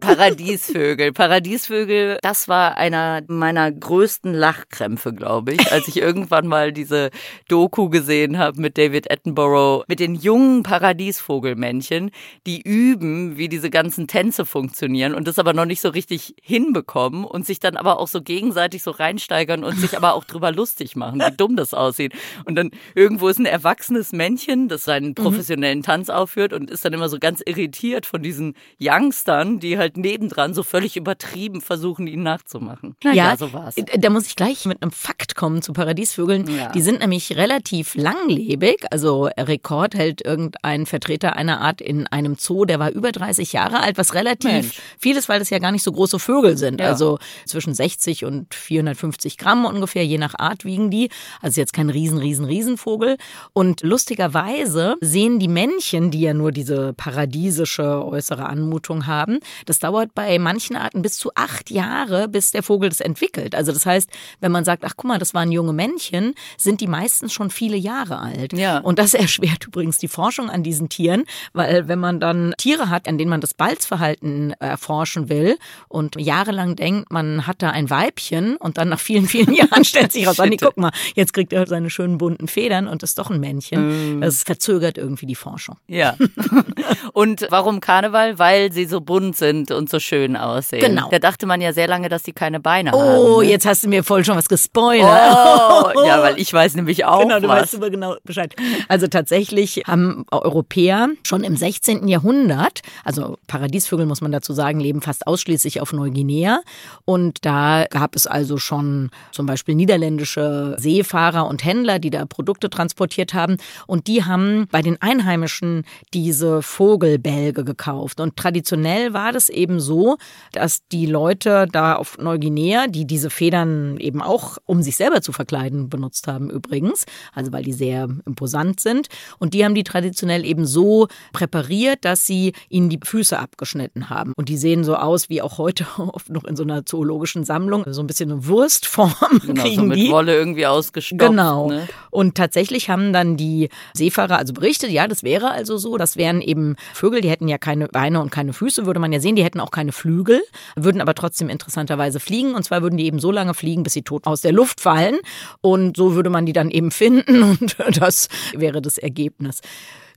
Paradiesvögel. 0.00 1.12
Paradiesvögel, 1.12 2.18
das 2.22 2.48
war 2.48 2.76
einer 2.76 3.22
meiner 3.28 3.70
größten 3.70 4.34
Lachkrämpfe, 4.34 5.12
glaube 5.12 5.52
ich, 5.52 5.72
als 5.72 5.86
ich 5.88 5.98
irgendwann 5.98 6.46
mal 6.46 6.72
diese 6.72 7.10
Doku 7.48 7.88
gesehen 7.88 8.38
habe 8.38 8.60
mit 8.60 8.78
David 8.78 9.10
Attenborough, 9.10 9.84
mit 9.86 10.00
den 10.00 10.14
jungen 10.14 10.62
Paradiesvogelmännchen, 10.62 12.10
die 12.46 12.60
üben, 12.62 13.36
wie 13.36 13.48
diese 13.48 13.70
ganzen 13.70 14.08
Tänze 14.08 14.44
funktionieren 14.44 15.14
und 15.14 15.28
das 15.28 15.38
aber 15.38 15.52
noch 15.52 15.66
nicht 15.66 15.80
so 15.80 15.90
richtig 15.90 16.34
hinbekommen 16.42 17.24
und 17.24 17.46
sich 17.46 17.60
dann 17.60 17.76
aber 17.76 17.98
auch 18.00 18.08
so 18.08 18.22
gegenseitig 18.22 18.82
so 18.82 18.90
reinsteigern 18.90 19.64
und 19.64 19.78
sich 19.78 19.96
aber 19.96 20.14
auch 20.14 20.24
drüber 20.24 20.52
lustig 20.52 20.96
machen, 20.96 21.20
wie 21.20 21.36
dumm 21.36 21.56
das 21.56 21.74
aussieht. 21.74 22.14
Und 22.44 22.56
dann 22.56 22.70
irgendwo 22.94 23.28
ist 23.28 23.38
ein 23.38 23.46
erwachsenes 23.46 24.12
Männchen, 24.12 24.68
das 24.68 24.84
seinen 24.84 25.14
professionellen 25.14 25.82
Tanz 25.82 26.08
aufführt 26.08 26.52
und 26.52 26.70
ist 26.70 26.84
dann 26.84 26.92
immer 26.92 27.08
so 27.08 27.18
ganz 27.18 27.42
irritiert 27.44 28.06
von 28.06 28.22
diesen 28.22 28.54
Youngstern, 28.80 29.60
die 29.60 29.78
halt 29.78 29.89
nebendran 29.96 30.54
so 30.54 30.62
völlig 30.62 30.96
übertrieben 30.96 31.60
versuchen, 31.60 32.06
ihn 32.06 32.22
nachzumachen. 32.22 32.96
Na 33.04 33.12
ja, 33.12 33.36
so 33.36 33.52
war's. 33.52 33.76
äh, 33.76 33.98
Da 33.98 34.10
muss 34.10 34.26
ich 34.26 34.36
gleich 34.36 34.64
mit 34.66 34.82
einem 34.82 34.90
Fakt 34.92 35.34
kommen 35.34 35.62
zu 35.62 35.72
Paradiesvögeln. 35.72 36.48
Ja. 36.48 36.70
Die 36.72 36.80
sind 36.82 37.00
nämlich 37.00 37.36
relativ 37.36 37.94
langlebig. 37.94 38.84
Also 38.90 39.28
Rekord 39.38 39.94
hält 39.94 40.24
irgendein 40.24 40.86
Vertreter 40.86 41.36
einer 41.36 41.60
Art 41.60 41.80
in 41.80 42.06
einem 42.06 42.36
Zoo, 42.38 42.64
der 42.64 42.78
war 42.78 42.90
über 42.90 43.12
30 43.12 43.52
Jahre 43.52 43.80
alt, 43.80 43.98
was 43.98 44.14
relativ 44.14 44.50
Mensch. 44.50 44.80
viel 44.98 45.16
ist, 45.16 45.28
weil 45.28 45.38
das 45.38 45.50
ja 45.50 45.58
gar 45.58 45.72
nicht 45.72 45.82
so 45.82 45.92
große 45.92 46.18
Vögel 46.18 46.56
sind. 46.56 46.80
Ja. 46.80 46.88
Also 46.88 47.18
zwischen 47.46 47.74
60 47.74 48.24
und 48.24 48.54
450 48.54 49.36
Gramm 49.38 49.64
ungefähr, 49.64 50.04
je 50.06 50.18
nach 50.18 50.34
Art 50.38 50.64
wiegen 50.64 50.90
die. 50.90 51.10
Also 51.42 51.60
jetzt 51.60 51.72
kein 51.72 51.90
riesen, 51.90 52.18
riesen, 52.18 52.44
Riesenvogel. 52.44 53.16
Und 53.52 53.82
lustigerweise 53.82 54.96
sehen 55.00 55.38
die 55.38 55.48
Männchen, 55.48 56.10
die 56.10 56.20
ja 56.20 56.34
nur 56.34 56.52
diese 56.52 56.92
paradiesische 56.94 58.04
äußere 58.04 58.46
Anmutung 58.46 59.06
haben, 59.06 59.38
das 59.66 59.78
dauert 59.80 60.14
bei 60.14 60.38
manchen 60.38 60.76
Arten 60.76 61.02
bis 61.02 61.16
zu 61.16 61.30
acht 61.34 61.70
Jahre, 61.70 62.28
bis 62.28 62.50
der 62.50 62.62
Vogel 62.62 62.88
das 62.88 63.00
entwickelt. 63.00 63.54
Also 63.54 63.72
das 63.72 63.86
heißt, 63.86 64.10
wenn 64.40 64.52
man 64.52 64.64
sagt, 64.64 64.84
ach 64.84 64.92
guck 64.96 65.06
mal, 65.06 65.18
das 65.18 65.34
waren 65.34 65.50
junge 65.50 65.72
Männchen, 65.72 66.34
sind 66.56 66.80
die 66.80 66.86
meistens 66.86 67.32
schon 67.32 67.50
viele 67.50 67.76
Jahre 67.76 68.18
alt. 68.18 68.52
Ja. 68.52 68.78
Und 68.78 68.98
das 68.98 69.14
erschwert 69.20 69.66
übrigens 69.66 69.98
die 69.98 70.08
Forschung 70.08 70.50
an 70.50 70.62
diesen 70.62 70.88
Tieren, 70.88 71.24
weil 71.52 71.88
wenn 71.88 71.98
man 71.98 72.20
dann 72.20 72.54
Tiere 72.58 72.90
hat, 72.90 73.08
an 73.08 73.18
denen 73.18 73.30
man 73.30 73.40
das 73.40 73.54
Balzverhalten 73.54 74.52
erforschen 74.60 75.28
will 75.28 75.58
und 75.88 76.16
jahrelang 76.20 76.76
denkt, 76.76 77.10
man 77.10 77.46
hat 77.46 77.62
da 77.62 77.70
ein 77.70 77.90
Weibchen 77.90 78.56
und 78.56 78.78
dann 78.78 78.88
nach 78.88 79.00
vielen, 79.00 79.26
vielen 79.26 79.54
Jahren 79.54 79.84
stellt 79.90 80.12
sich 80.12 80.26
raus, 80.26 80.38
nee, 80.38 80.56
guck 80.56 80.76
mal, 80.76 80.92
jetzt 81.14 81.32
kriegt 81.32 81.52
er 81.52 81.66
seine 81.66 81.90
schönen 81.90 82.18
bunten 82.18 82.48
Federn 82.48 82.88
und 82.88 83.02
ist 83.02 83.18
doch 83.18 83.30
ein 83.30 83.40
Männchen. 83.40 84.20
Das 84.20 84.42
verzögert 84.42 84.98
irgendwie 84.98 85.26
die 85.26 85.34
Forschung. 85.34 85.76
Ja. 85.86 86.16
Und 87.12 87.46
warum 87.50 87.80
Karneval? 87.80 88.38
Weil 88.38 88.72
sie 88.72 88.84
so 88.84 89.00
bunt 89.00 89.36
sind 89.36 89.69
und 89.76 89.88
so 89.90 89.98
schön 89.98 90.36
aussehen. 90.36 90.80
Genau. 90.80 91.08
Da 91.10 91.18
dachte 91.18 91.46
man 91.46 91.60
ja 91.60 91.72
sehr 91.72 91.88
lange, 91.88 92.08
dass 92.08 92.22
die 92.22 92.32
keine 92.32 92.60
Beine 92.60 92.92
haben. 92.92 93.00
Oh, 93.00 93.42
jetzt 93.42 93.66
hast 93.66 93.84
du 93.84 93.88
mir 93.88 94.02
voll 94.04 94.24
schon 94.24 94.36
was 94.36 94.48
gespoilert. 94.48 95.06
Oh, 95.06 96.02
ja, 96.04 96.22
weil 96.22 96.38
ich 96.38 96.52
weiß 96.52 96.74
nämlich 96.74 97.04
auch 97.04 97.20
Genau, 97.22 97.40
du 97.40 97.48
was. 97.48 97.62
weißt 97.62 97.74
über 97.74 97.90
genau 97.90 98.16
Bescheid. 98.24 98.54
Also 98.88 99.06
tatsächlich 99.06 99.82
haben 99.86 100.24
Europäer 100.30 101.08
schon 101.22 101.44
im 101.44 101.56
16. 101.56 102.08
Jahrhundert, 102.08 102.80
also 103.04 103.36
Paradiesvögel 103.46 104.06
muss 104.06 104.20
man 104.20 104.32
dazu 104.32 104.52
sagen, 104.52 104.80
leben 104.80 105.02
fast 105.02 105.26
ausschließlich 105.26 105.80
auf 105.80 105.92
Neuguinea. 105.92 106.60
Und 107.04 107.44
da 107.44 107.86
gab 107.90 108.16
es 108.16 108.26
also 108.26 108.56
schon 108.58 109.10
zum 109.32 109.46
Beispiel 109.46 109.74
niederländische 109.74 110.76
Seefahrer 110.78 111.46
und 111.46 111.64
Händler, 111.64 111.98
die 111.98 112.10
da 112.10 112.24
Produkte 112.26 112.70
transportiert 112.70 113.34
haben. 113.34 113.56
Und 113.86 114.06
die 114.06 114.24
haben 114.24 114.66
bei 114.70 114.82
den 114.82 115.00
Einheimischen 115.00 115.84
diese 116.14 116.62
Vogelbälge 116.62 117.64
gekauft. 117.64 118.20
Und 118.20 118.36
traditionell 118.36 119.12
war 119.12 119.32
das 119.32 119.48
eben 119.48 119.59
so, 119.80 120.16
dass 120.52 120.86
die 120.88 121.06
Leute 121.06 121.66
da 121.70 121.96
auf 121.96 122.16
Neuguinea, 122.18 122.86
die 122.86 123.06
diese 123.06 123.30
Federn 123.30 123.98
eben 123.98 124.22
auch, 124.22 124.58
um 124.64 124.82
sich 124.82 124.96
selber 124.96 125.20
zu 125.20 125.32
verkleiden 125.32 125.88
benutzt 125.88 126.26
haben 126.26 126.48
übrigens, 126.48 127.04
also 127.34 127.52
weil 127.52 127.64
die 127.64 127.72
sehr 127.72 128.08
imposant 128.24 128.80
sind. 128.80 129.08
Und 129.38 129.54
die 129.54 129.64
haben 129.64 129.74
die 129.74 129.84
traditionell 129.84 130.44
eben 130.44 130.66
so 130.66 131.08
präpariert, 131.32 132.04
dass 132.04 132.26
sie 132.26 132.52
ihnen 132.68 132.88
die 132.88 133.00
Füße 133.02 133.38
abgeschnitten 133.38 134.10
haben. 134.10 134.32
Und 134.36 134.48
die 134.48 134.56
sehen 134.56 134.84
so 134.84 134.96
aus 134.96 135.28
wie 135.28 135.42
auch 135.42 135.58
heute 135.58 135.86
oft 135.98 136.30
noch 136.30 136.44
in 136.44 136.56
so 136.56 136.62
einer 136.62 136.86
zoologischen 136.86 137.44
Sammlung, 137.44 137.84
so 137.88 138.02
ein 138.02 138.06
bisschen 138.06 138.30
eine 138.30 138.46
Wurstform 138.46 139.10
Genau, 139.42 139.62
kriegen 139.62 139.82
so 139.82 139.86
mit 139.86 139.98
die. 139.98 140.10
Wolle 140.10 140.34
irgendwie 140.34 140.66
ausgestopft. 140.66 141.20
Genau. 141.20 141.68
Ne? 141.68 141.88
Und 142.10 142.36
tatsächlich 142.36 142.90
haben 142.90 143.12
dann 143.12 143.36
die 143.36 143.68
Seefahrer 143.94 144.38
also 144.38 144.52
berichtet, 144.52 144.90
ja, 144.90 145.08
das 145.08 145.22
wäre 145.22 145.50
also 145.50 145.76
so, 145.76 145.96
das 145.96 146.16
wären 146.16 146.40
eben 146.40 146.76
Vögel, 146.94 147.20
die 147.20 147.30
hätten 147.30 147.48
ja 147.48 147.58
keine 147.58 147.88
Beine 147.88 148.20
und 148.20 148.30
keine 148.30 148.52
Füße, 148.52 148.86
würde 148.86 149.00
man 149.00 149.12
ja 149.12 149.20
sehen, 149.20 149.36
die 149.36 149.44
hätten 149.44 149.49
auch 149.58 149.72
keine 149.72 149.90
Flügel, 149.90 150.42
würden 150.76 151.00
aber 151.00 151.14
trotzdem 151.14 151.48
interessanterweise 151.48 152.20
fliegen. 152.20 152.54
Und 152.54 152.62
zwar 152.62 152.82
würden 152.82 152.96
die 152.96 153.06
eben 153.06 153.18
so 153.18 153.32
lange 153.32 153.54
fliegen, 153.54 153.82
bis 153.82 153.94
sie 153.94 154.02
tot 154.02 154.26
aus 154.26 154.42
der 154.42 154.52
Luft 154.52 154.80
fallen. 154.80 155.18
Und 155.60 155.96
so 155.96 156.14
würde 156.14 156.30
man 156.30 156.46
die 156.46 156.52
dann 156.52 156.70
eben 156.70 156.92
finden. 156.92 157.42
Und 157.60 157.76
das 157.96 158.28
wäre 158.52 158.80
das 158.80 158.98
Ergebnis. 158.98 159.62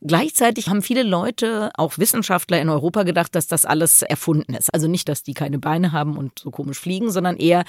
Gleichzeitig 0.05 0.69
haben 0.69 0.81
viele 0.81 1.03
Leute, 1.03 1.71
auch 1.75 1.97
Wissenschaftler 1.97 2.59
in 2.61 2.69
Europa, 2.69 3.03
gedacht, 3.03 3.35
dass 3.35 3.47
das 3.47 3.65
alles 3.65 4.01
erfunden 4.01 4.53
ist. 4.53 4.73
Also 4.73 4.87
nicht, 4.87 5.07
dass 5.09 5.23
die 5.23 5.33
keine 5.33 5.59
Beine 5.59 5.91
haben 5.91 6.17
und 6.17 6.39
so 6.39 6.51
komisch 6.51 6.79
fliegen, 6.79 7.09
sondern 7.11 7.37
eher 7.37 7.63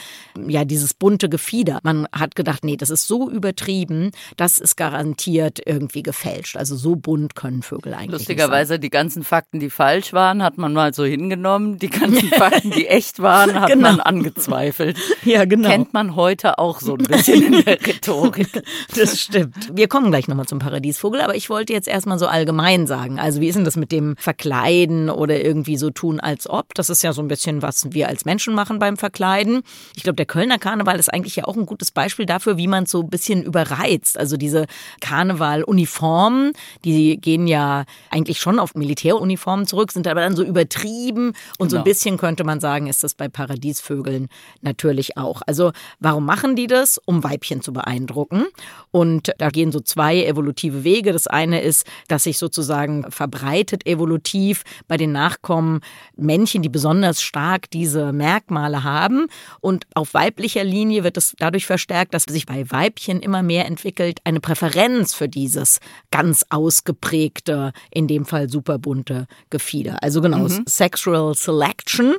ja 0.46 0.64
dieses 0.64 0.94
bunte 0.94 1.28
Gefieder. 1.28 1.78
Man 1.84 2.08
hat 2.12 2.34
gedacht, 2.34 2.64
nee, 2.64 2.76
das 2.76 2.90
ist 2.90 3.06
so 3.06 3.30
übertrieben, 3.30 4.10
das 4.36 4.58
ist 4.58 4.76
garantiert 4.76 5.60
irgendwie 5.64 6.02
gefälscht. 6.02 6.56
Also 6.56 6.76
so 6.76 6.96
bunt 6.96 7.34
können 7.34 7.62
Vögel 7.62 7.94
eigentlich 7.94 8.10
Lustigerweise 8.12 8.78
die 8.78 8.90
ganzen 8.90 9.22
Fakten, 9.24 9.60
die 9.60 9.70
falsch 9.70 10.12
waren, 10.12 10.42
hat 10.42 10.58
man 10.58 10.72
mal 10.72 10.92
so 10.92 11.04
hingenommen. 11.04 11.78
Die 11.78 11.90
ganzen 11.90 12.28
Fakten, 12.36 12.70
die 12.72 12.86
echt 12.88 13.20
waren, 13.20 13.54
hat 13.60 13.70
Genau. 13.70 13.90
man 13.90 14.00
angezweifelt. 14.00 14.98
Ja, 15.24 15.44
genau. 15.46 15.68
Kennt 15.70 15.94
man 15.94 16.16
heute 16.16 16.58
auch 16.58 16.80
so 16.80 16.94
ein 16.96 17.04
bisschen 17.04 17.42
in 17.54 17.64
der 17.64 17.80
Rhetorik. 17.86 18.62
Das 18.94 19.18
stimmt. 19.20 19.70
Wir 19.74 19.88
kommen 19.88 20.10
gleich 20.10 20.28
nochmal 20.28 20.46
zum 20.46 20.58
Paradiesvogel, 20.58 21.20
aber 21.22 21.34
ich 21.34 21.48
wollte 21.48 21.72
jetzt 21.72 21.88
erstmal 21.88 22.18
so 22.18 22.23
allgemein 22.26 22.86
sagen. 22.86 23.18
Also 23.18 23.40
wie 23.40 23.48
ist 23.48 23.56
denn 23.56 23.64
das 23.64 23.76
mit 23.76 23.92
dem 23.92 24.16
Verkleiden 24.16 25.10
oder 25.10 25.42
irgendwie 25.44 25.76
so 25.76 25.90
tun 25.90 26.20
als 26.20 26.48
ob? 26.48 26.74
Das 26.74 26.90
ist 26.90 27.02
ja 27.02 27.12
so 27.12 27.22
ein 27.22 27.28
bisschen, 27.28 27.62
was 27.62 27.92
wir 27.92 28.08
als 28.08 28.24
Menschen 28.24 28.54
machen 28.54 28.78
beim 28.78 28.96
Verkleiden. 28.96 29.62
Ich 29.96 30.02
glaube, 30.02 30.16
der 30.16 30.26
Kölner 30.26 30.58
Karneval 30.58 30.98
ist 30.98 31.12
eigentlich 31.12 31.36
ja 31.36 31.44
auch 31.44 31.56
ein 31.56 31.66
gutes 31.66 31.90
Beispiel 31.90 32.26
dafür, 32.26 32.56
wie 32.56 32.66
man 32.68 32.84
es 32.84 32.90
so 32.90 33.00
ein 33.02 33.10
bisschen 33.10 33.42
überreizt. 33.42 34.18
Also 34.18 34.36
diese 34.36 34.66
Karnevaluniformen, 35.00 36.52
die 36.84 37.18
gehen 37.20 37.46
ja 37.46 37.84
eigentlich 38.10 38.38
schon 38.40 38.58
auf 38.58 38.74
Militäruniformen 38.74 39.66
zurück, 39.66 39.92
sind 39.92 40.06
aber 40.06 40.20
dann 40.20 40.36
so 40.36 40.42
übertrieben 40.42 41.32
und 41.58 41.70
so 41.70 41.76
ein 41.76 41.84
Genau. 41.84 41.84
bisschen 41.84 42.16
könnte 42.18 42.44
man 42.44 42.60
sagen, 42.60 42.86
ist 42.86 43.02
das 43.02 43.14
bei 43.14 43.28
Paradiesvögeln 43.28 44.28
natürlich 44.62 45.16
auch. 45.16 45.42
Also 45.46 45.72
warum 46.00 46.24
machen 46.24 46.56
die 46.56 46.66
das? 46.66 46.98
Um 47.04 47.24
Weibchen 47.24 47.60
zu 47.62 47.72
beeindrucken. 47.72 48.44
Und 48.90 49.32
da 49.38 49.48
gehen 49.50 49.72
so 49.72 49.80
zwei 49.80 50.24
evolutive 50.24 50.84
Wege. 50.84 51.12
Das 51.12 51.26
eine 51.26 51.60
ist, 51.60 51.84
dass 52.08 52.24
sich 52.24 52.38
sozusagen 52.38 53.10
verbreitet 53.10 53.86
evolutiv 53.86 54.64
bei 54.88 54.96
den 54.96 55.12
Nachkommen 55.12 55.80
Männchen, 56.16 56.62
die 56.62 56.68
besonders 56.68 57.22
stark 57.22 57.70
diese 57.70 58.12
Merkmale 58.12 58.84
haben. 58.84 59.26
Und 59.60 59.86
auf 59.94 60.14
weiblicher 60.14 60.64
Linie 60.64 61.04
wird 61.04 61.16
es 61.16 61.34
dadurch 61.38 61.66
verstärkt, 61.66 62.14
dass 62.14 62.24
sich 62.24 62.46
bei 62.46 62.70
Weibchen 62.70 63.20
immer 63.20 63.42
mehr 63.42 63.66
entwickelt 63.66 64.20
eine 64.24 64.40
Präferenz 64.40 65.14
für 65.14 65.28
dieses 65.28 65.80
ganz 66.10 66.44
ausgeprägte, 66.50 67.72
in 67.90 68.06
dem 68.06 68.24
Fall 68.24 68.48
superbunte 68.48 69.26
Gefieder. 69.50 69.98
Also 70.02 70.20
genau, 70.20 70.48
Sexual 70.66 71.34
Selection. 71.34 72.16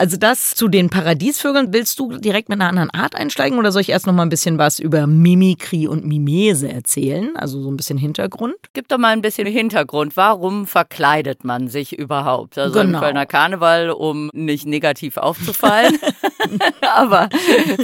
Also 0.00 0.16
das 0.16 0.54
zu 0.54 0.68
den 0.68 0.88
Paradiesvögeln. 0.88 1.74
Willst 1.74 1.98
du 1.98 2.16
direkt 2.16 2.48
mit 2.48 2.58
einer 2.58 2.70
anderen 2.70 2.88
Art 2.88 3.14
einsteigen 3.14 3.58
oder 3.58 3.70
soll 3.70 3.82
ich 3.82 3.90
erst 3.90 4.06
noch 4.06 4.14
mal 4.14 4.22
ein 4.22 4.30
bisschen 4.30 4.56
was 4.56 4.78
über 4.78 5.06
Mimikrie 5.06 5.86
und 5.86 6.06
Mimese 6.06 6.72
erzählen? 6.72 7.36
Also 7.36 7.60
so 7.60 7.70
ein 7.70 7.76
bisschen 7.76 7.98
Hintergrund. 7.98 8.54
Gib 8.72 8.88
doch 8.88 8.96
mal 8.96 9.08
ein 9.08 9.20
bisschen 9.20 9.46
Hintergrund. 9.46 10.16
Warum 10.16 10.66
verkleidet 10.66 11.44
man 11.44 11.68
sich 11.68 11.98
überhaupt? 11.98 12.56
Also 12.56 12.80
Genau. 12.80 12.96
im 12.96 13.04
Kölner 13.04 13.26
Karneval, 13.26 13.90
um 13.90 14.30
nicht 14.32 14.64
negativ 14.64 15.18
aufzufallen. 15.18 15.98
Aber 16.94 17.28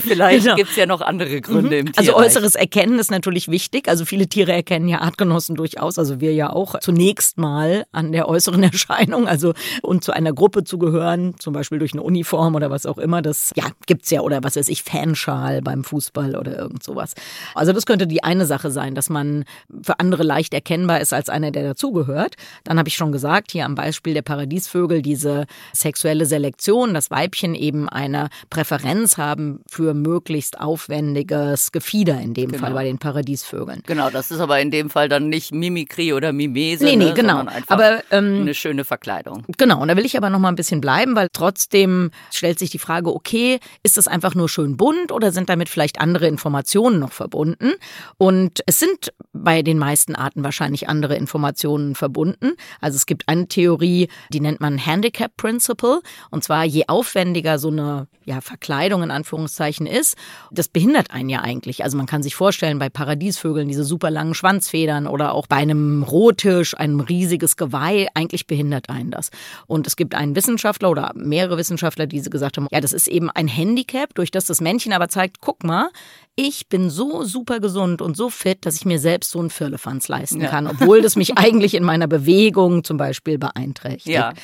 vielleicht 0.03 0.45
Genau. 0.45 0.57
gibt's 0.57 0.77
ja 0.77 0.87
noch 0.87 1.03
andere 1.03 1.43
Gründe 1.43 1.77
im 1.81 1.89
Also 1.97 2.13
Tierreich. 2.13 2.27
äußeres 2.29 2.55
Erkennen 2.55 2.99
ist 2.99 3.11
natürlich 3.11 3.49
wichtig. 3.49 3.89
Also 3.89 4.07
viele 4.07 4.27
Tiere 4.27 4.53
erkennen 4.53 4.89
ja 4.89 5.03
Artgenossen 5.03 5.55
durchaus. 5.55 5.99
Also 5.99 6.19
wir 6.21 6.33
ja 6.33 6.51
auch 6.51 6.79
zunächst 6.81 7.37
mal 7.37 7.85
an 7.93 8.13
der 8.13 8.27
äußeren 8.27 8.63
Erscheinung. 8.73 9.29
Also 9.29 9.53
und 9.83 10.03
zu 10.03 10.13
einer 10.13 10.33
Gruppe 10.33 10.65
zu 10.65 10.79
gehören, 10.79 11.35
zum 11.39 11.53
Beispiel 11.53 11.79
durch 11.79 11.93
eine 11.93 12.06
Uniform 12.07 12.55
oder 12.55 12.71
was 12.71 12.87
auch 12.87 12.99
immer. 12.99 13.21
Das 13.23 13.53
ja 13.57 13.65
gibt's 13.87 14.11
ja 14.11 14.21
oder 14.23 14.43
was 14.43 14.57
weiß 14.57 14.69
ich 14.69 14.83
Fanschal 14.83 15.61
beim 15.63 15.85
Fußball 15.85 16.37
oder 16.37 16.57
irgend 16.57 16.83
sowas. 16.83 17.15
Also 17.55 17.73
das 17.73 17.85
könnte 17.87 18.07
die 18.07 18.25
eine 18.25 18.47
Sache 18.47 18.71
sein, 18.71 18.95
dass 18.95 19.11
man 19.11 19.45
für 19.83 19.99
andere 20.01 20.23
leicht 20.23 20.55
erkennbar 20.55 21.01
ist 21.01 21.13
als 21.13 21.29
einer, 21.29 21.51
der 21.51 21.65
dazugehört. 21.65 22.37
Dann 22.65 22.79
habe 22.79 22.89
ich 22.89 22.97
schon 22.97 23.13
gesagt, 23.13 23.53
hier 23.53 23.65
am 23.65 23.75
Beispiel 23.75 24.15
der 24.15 24.23
Paradiesvögel, 24.23 25.03
diese 25.03 25.47
sexuelle 25.73 26.27
Selektion, 26.27 26.95
dass 26.95 27.11
Weibchen 27.11 27.55
eben 27.55 27.89
eine 27.89 28.29
Präferenz 28.51 29.19
haben 29.19 29.61
für 29.69 29.95
möglichst 29.95 30.61
aufwendiges 30.61 31.73
Gefieder, 31.73 32.21
in 32.21 32.35
dem 32.35 32.53
Genau. 32.53 32.65
Fall 32.65 32.75
bei 32.75 32.85
den 32.85 32.99
Paradiesvögeln. 32.99 33.83
Genau, 33.87 34.09
das 34.11 34.31
ist 34.31 34.41
aber 34.41 34.61
in 34.61 34.71
dem 34.71 34.89
Fall 34.91 35.09
dann 35.09 35.29
nicht 35.29 35.53
Mimikrie 35.53 36.13
oder 36.13 36.33
Mimese. 36.33 36.85
Nee, 36.85 36.97
nee, 36.97 37.07
ne, 37.07 37.15
genau. 37.15 37.39
sondern 37.39 37.55
Einfach 37.57 37.75
Aber 37.75 38.01
ähm, 38.11 38.43
eine 38.43 38.55
schöne 38.55 38.85
Verkleidung. 38.85 39.45
Genau, 39.59 39.81
und 39.83 39.89
da 39.89 39.97
will 39.97 40.05
ich 40.07 40.17
aber 40.17 40.31
noch 40.31 40.39
mal 40.39 40.49
ein 40.49 40.55
bisschen 40.55 40.81
bleiben, 40.81 41.17
weil 41.17 41.29
trotzdem 41.33 41.96
stellt 42.33 42.59
sich 42.59 42.71
die 42.71 42.79
Frage, 42.79 43.15
okay, 43.15 43.61
ist 43.83 43.97
das 43.97 44.09
einfach 44.09 44.35
nur 44.35 44.49
schön 44.49 44.77
bunt 44.77 45.13
oder 45.13 45.33
sind 45.33 45.49
damit 45.49 45.69
vielleicht 45.69 46.01
andere 46.01 46.27
Informationen 46.27 46.99
noch 46.99 47.13
verbunden? 47.13 47.73
Und 48.19 48.63
es 48.67 48.79
sind 48.79 49.13
bei 49.33 49.63
den 49.63 49.79
meisten 49.79 50.15
Arten 50.15 50.45
wahrscheinlich 50.45 50.89
andere 50.89 51.17
Informationen 51.17 51.95
verbunden. 51.95 52.53
Also 52.81 52.97
es 52.97 53.07
gibt 53.07 53.29
eine 53.29 53.49
Theorie, 53.49 54.09
die 54.33 54.41
nennt 54.41 54.61
man 54.61 54.79
Handicap 54.79 55.37
Principle. 55.37 56.01
Und 56.31 56.45
zwar, 56.45 56.65
je 56.65 56.85
aufwendiger 56.89 57.59
so 57.59 57.69
eine 57.69 58.09
ja, 58.25 58.41
Verkleidung 58.41 59.03
in 59.03 59.11
Anführungszeichen 59.11 59.87
ist, 59.87 60.17
das 60.51 60.69
behindert 60.69 61.13
einen 61.13 61.29
ja 61.29 61.43
eigentlich. 61.43 61.85
Also 61.85 61.97
man 61.97 62.07
kann 62.07 62.23
sich 62.23 62.35
vorstellen, 62.35 62.79
bei 62.79 62.89
Paradiesvögeln 62.89 63.69
diese 63.69 63.85
super 63.85 64.11
langen 64.11 64.35
Schwanzfedern 64.35 65.07
oder 65.07 65.33
auch 65.33 65.47
bei 65.47 65.57
einem 65.57 66.03
Rottisch, 66.03 66.77
einem 66.77 67.01
riesiges 67.01 67.57
Geweih, 67.57 68.09
eigentlich 68.15 68.47
behindert 68.47 68.91
einen 68.91 69.11
das. 69.11 69.31
Und 69.67 69.87
es 69.87 69.97
gibt 69.97 70.15
einen 70.15 70.35
Wissenschaftler 70.35 70.91
oder 70.91 71.13
mehrere 71.15 71.57
Wissenschaftler, 71.57 71.86
die 71.95 72.23
gesagt 72.23 72.57
haben, 72.57 72.67
ja, 72.71 72.81
das 72.81 72.93
ist 72.93 73.07
eben 73.07 73.31
ein 73.31 73.49
Handicap, 73.49 74.15
durch 74.15 74.31
das 74.31 74.47
das 74.47 74.61
Männchen 74.61 74.93
aber 74.93 75.09
zeigt, 75.09 75.41
guck 75.41 75.63
mal, 75.65 75.91
ich 76.39 76.69
bin 76.69 76.91
so 76.91 77.25
super 77.25 77.61
gesund 77.61 78.03
und 78.03 78.15
so 78.15 78.29
fit, 78.29 78.67
dass 78.67 78.77
ich 78.77 78.85
mir 78.85 78.99
selbst 78.99 79.31
so 79.31 79.39
einen 79.39 79.49
Firlefanz 79.49 80.09
leisten 80.09 80.43
Ja. 80.43 80.49
kann, 80.49 80.67
obwohl 80.67 81.01
das 81.01 81.17
mich 81.17 81.39
eigentlich 81.39 81.75
in 81.75 81.83
meiner 81.83 82.07
Bewegung 82.07 82.85
zum 82.85 82.99
Beispiel 82.99 83.39
beeinträchtigt. 83.39 84.09
Ja. 84.15 84.35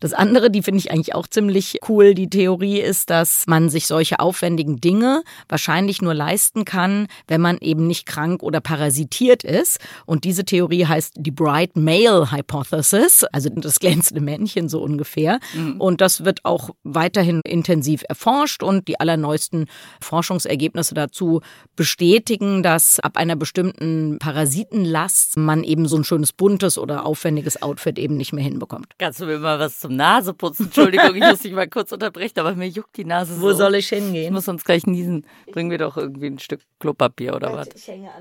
Das 0.00 0.14
andere, 0.14 0.50
die 0.50 0.62
finde 0.62 0.78
ich 0.78 0.90
eigentlich 0.90 1.14
auch 1.14 1.26
ziemlich 1.26 1.80
cool, 1.88 2.14
die 2.14 2.30
Theorie 2.30 2.80
ist, 2.80 3.10
dass 3.10 3.46
man 3.46 3.68
sich 3.68 3.86
solche 3.86 4.18
aufwendigen 4.18 4.80
Dinge 4.80 5.22
wahrscheinlich 5.46 6.00
nur 6.00 6.14
leisten 6.14 6.64
kann, 6.64 7.06
wenn 7.28 7.42
man 7.42 7.58
eben 7.58 7.86
nicht 7.86 8.06
krank 8.06 8.42
oder 8.42 8.62
parasitiert 8.62 9.44
ist. 9.44 9.78
Und 10.06 10.24
diese 10.24 10.46
Theorie 10.46 10.86
heißt 10.86 11.14
die 11.18 11.30
Bright 11.30 11.76
Male 11.76 12.32
Hypothesis, 12.32 13.24
also 13.24 13.50
das 13.50 13.78
glänzende 13.78 14.22
Männchen 14.22 14.70
so 14.70 14.80
ungefähr. 14.82 15.38
Und 15.78 16.00
das 16.00 16.24
wird 16.24 16.46
auch 16.46 16.70
weiterhin 16.84 17.40
intensiv 17.44 18.02
erforscht 18.08 18.62
und 18.62 18.88
die 18.88 18.98
allerneuesten 18.98 19.66
Forschungsergebnisse 20.00 20.94
dazu 20.94 21.40
bestätigen, 21.76 22.62
dass 22.62 23.00
ab 23.00 23.16
einer 23.16 23.36
bestimmten 23.36 24.18
Parasitenlast 24.18 25.36
man 25.36 25.64
eben 25.64 25.86
so 25.86 25.96
ein 25.96 26.04
schönes 26.04 26.32
buntes 26.32 26.78
oder 26.78 27.06
aufwendiges 27.06 27.62
Outfit 27.62 27.98
eben 27.98 28.16
nicht 28.16 28.32
mehr 28.32 28.44
hinbekommt. 28.44 28.94
Kannst 28.98 29.20
du 29.20 29.26
mir 29.26 29.38
mal 29.38 29.58
was 29.58 29.78
zum 29.78 29.96
Naseputzen? 29.96 30.66
Entschuldigung, 30.66 31.14
ich 31.14 31.22
muss 31.22 31.40
dich 31.40 31.52
mal 31.52 31.68
kurz 31.68 31.92
unterbrechen, 31.92 32.38
aber 32.40 32.54
mir 32.54 32.68
juckt 32.68 32.96
die 32.96 33.04
Nase 33.04 33.34
so. 33.36 33.68
ich 33.72 33.92
Ich 33.92 33.98
hingehen? 33.98 34.32
muss 34.32 34.48
uns 34.48 34.64
gleich 34.64 34.86
niesen. 34.86 35.26
Bringen 35.50 35.70
wir 35.70 35.78
doch 35.78 35.96
irgendwie 35.96 36.26
ein 36.26 36.38
Stück 36.38 36.60
Klopapier 36.78 37.34
oder 37.34 37.52
was? 37.52 37.68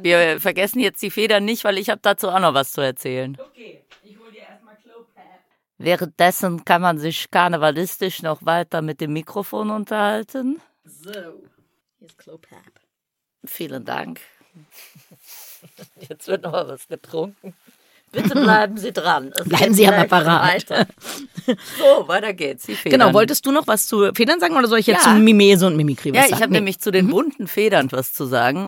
Wir 0.02 0.40
vergessen 0.40 0.80
jetzt 0.80 1.02
die 1.02 1.10
Federn 1.10 1.46
nicht, 1.46 1.64
weil 1.64 1.78
ich 1.78 1.90
habe 1.90 2.00
dazu 2.02 2.30
auch 2.30 2.40
noch 2.40 2.54
was 2.54 2.72
zu 2.72 2.82
erzählen. 2.82 3.38
Okay, 3.40 3.82
ich 4.04 4.18
hol 4.18 4.32
dir 4.32 4.42
erstmal 4.42 4.76
Klopap. 4.84 5.24
Währenddessen 5.84 6.64
kann 6.66 6.82
man 6.82 7.00
sich 7.00 7.30
karnevalistisch 7.32 8.22
noch 8.22 8.46
weiter 8.46 8.82
mit 8.82 9.02
dem 9.02 9.14
Mikrofon 9.14 9.70
unterhalten. 9.72 10.62
So, 10.86 11.12
ist 12.00 12.18
Klopap. 12.18 12.60
Vielen 13.46 13.86
Dank. 13.86 14.20
Jetzt 16.10 16.28
wird 16.28 16.44
noch 16.44 16.52
mal 16.52 16.68
was 16.68 16.88
getrunken. 16.88 17.54
Bitte 18.12 18.30
bleiben 18.34 18.76
Sie 18.78 18.92
dran. 18.92 19.32
Es 19.36 19.48
Bleiben 19.48 19.74
Sie 19.74 19.88
am 19.88 19.94
Apparat. 19.94 20.70
Weiter. 20.70 20.86
So, 21.80 22.08
weiter 22.10 22.34
geht's. 22.34 22.68
Genau, 22.84 23.14
wolltest 23.14 23.46
du 23.46 23.52
noch 23.52 23.68
was 23.68 23.88
zu 23.88 24.12
Federn 24.14 24.40
sagen 24.42 24.56
oder 24.58 24.68
soll 24.68 24.80
ich 24.80 24.88
jetzt 24.88 25.06
Ja. 25.06 25.14
zu 25.14 25.20
Mimese 25.20 25.66
und 25.66 25.78
Mimikrie 25.78 26.12
was 26.12 26.18
Ja, 26.18 26.24
ich 26.26 26.30
sagen? 26.32 26.42
habe 26.44 26.52
Nee. 26.52 26.58
nämlich 26.60 26.80
zu 26.82 26.92
den 26.92 27.08
bunten 27.08 27.48
Federn 27.48 27.90
was 27.94 28.12
zu 28.12 28.26
sagen. 28.26 28.66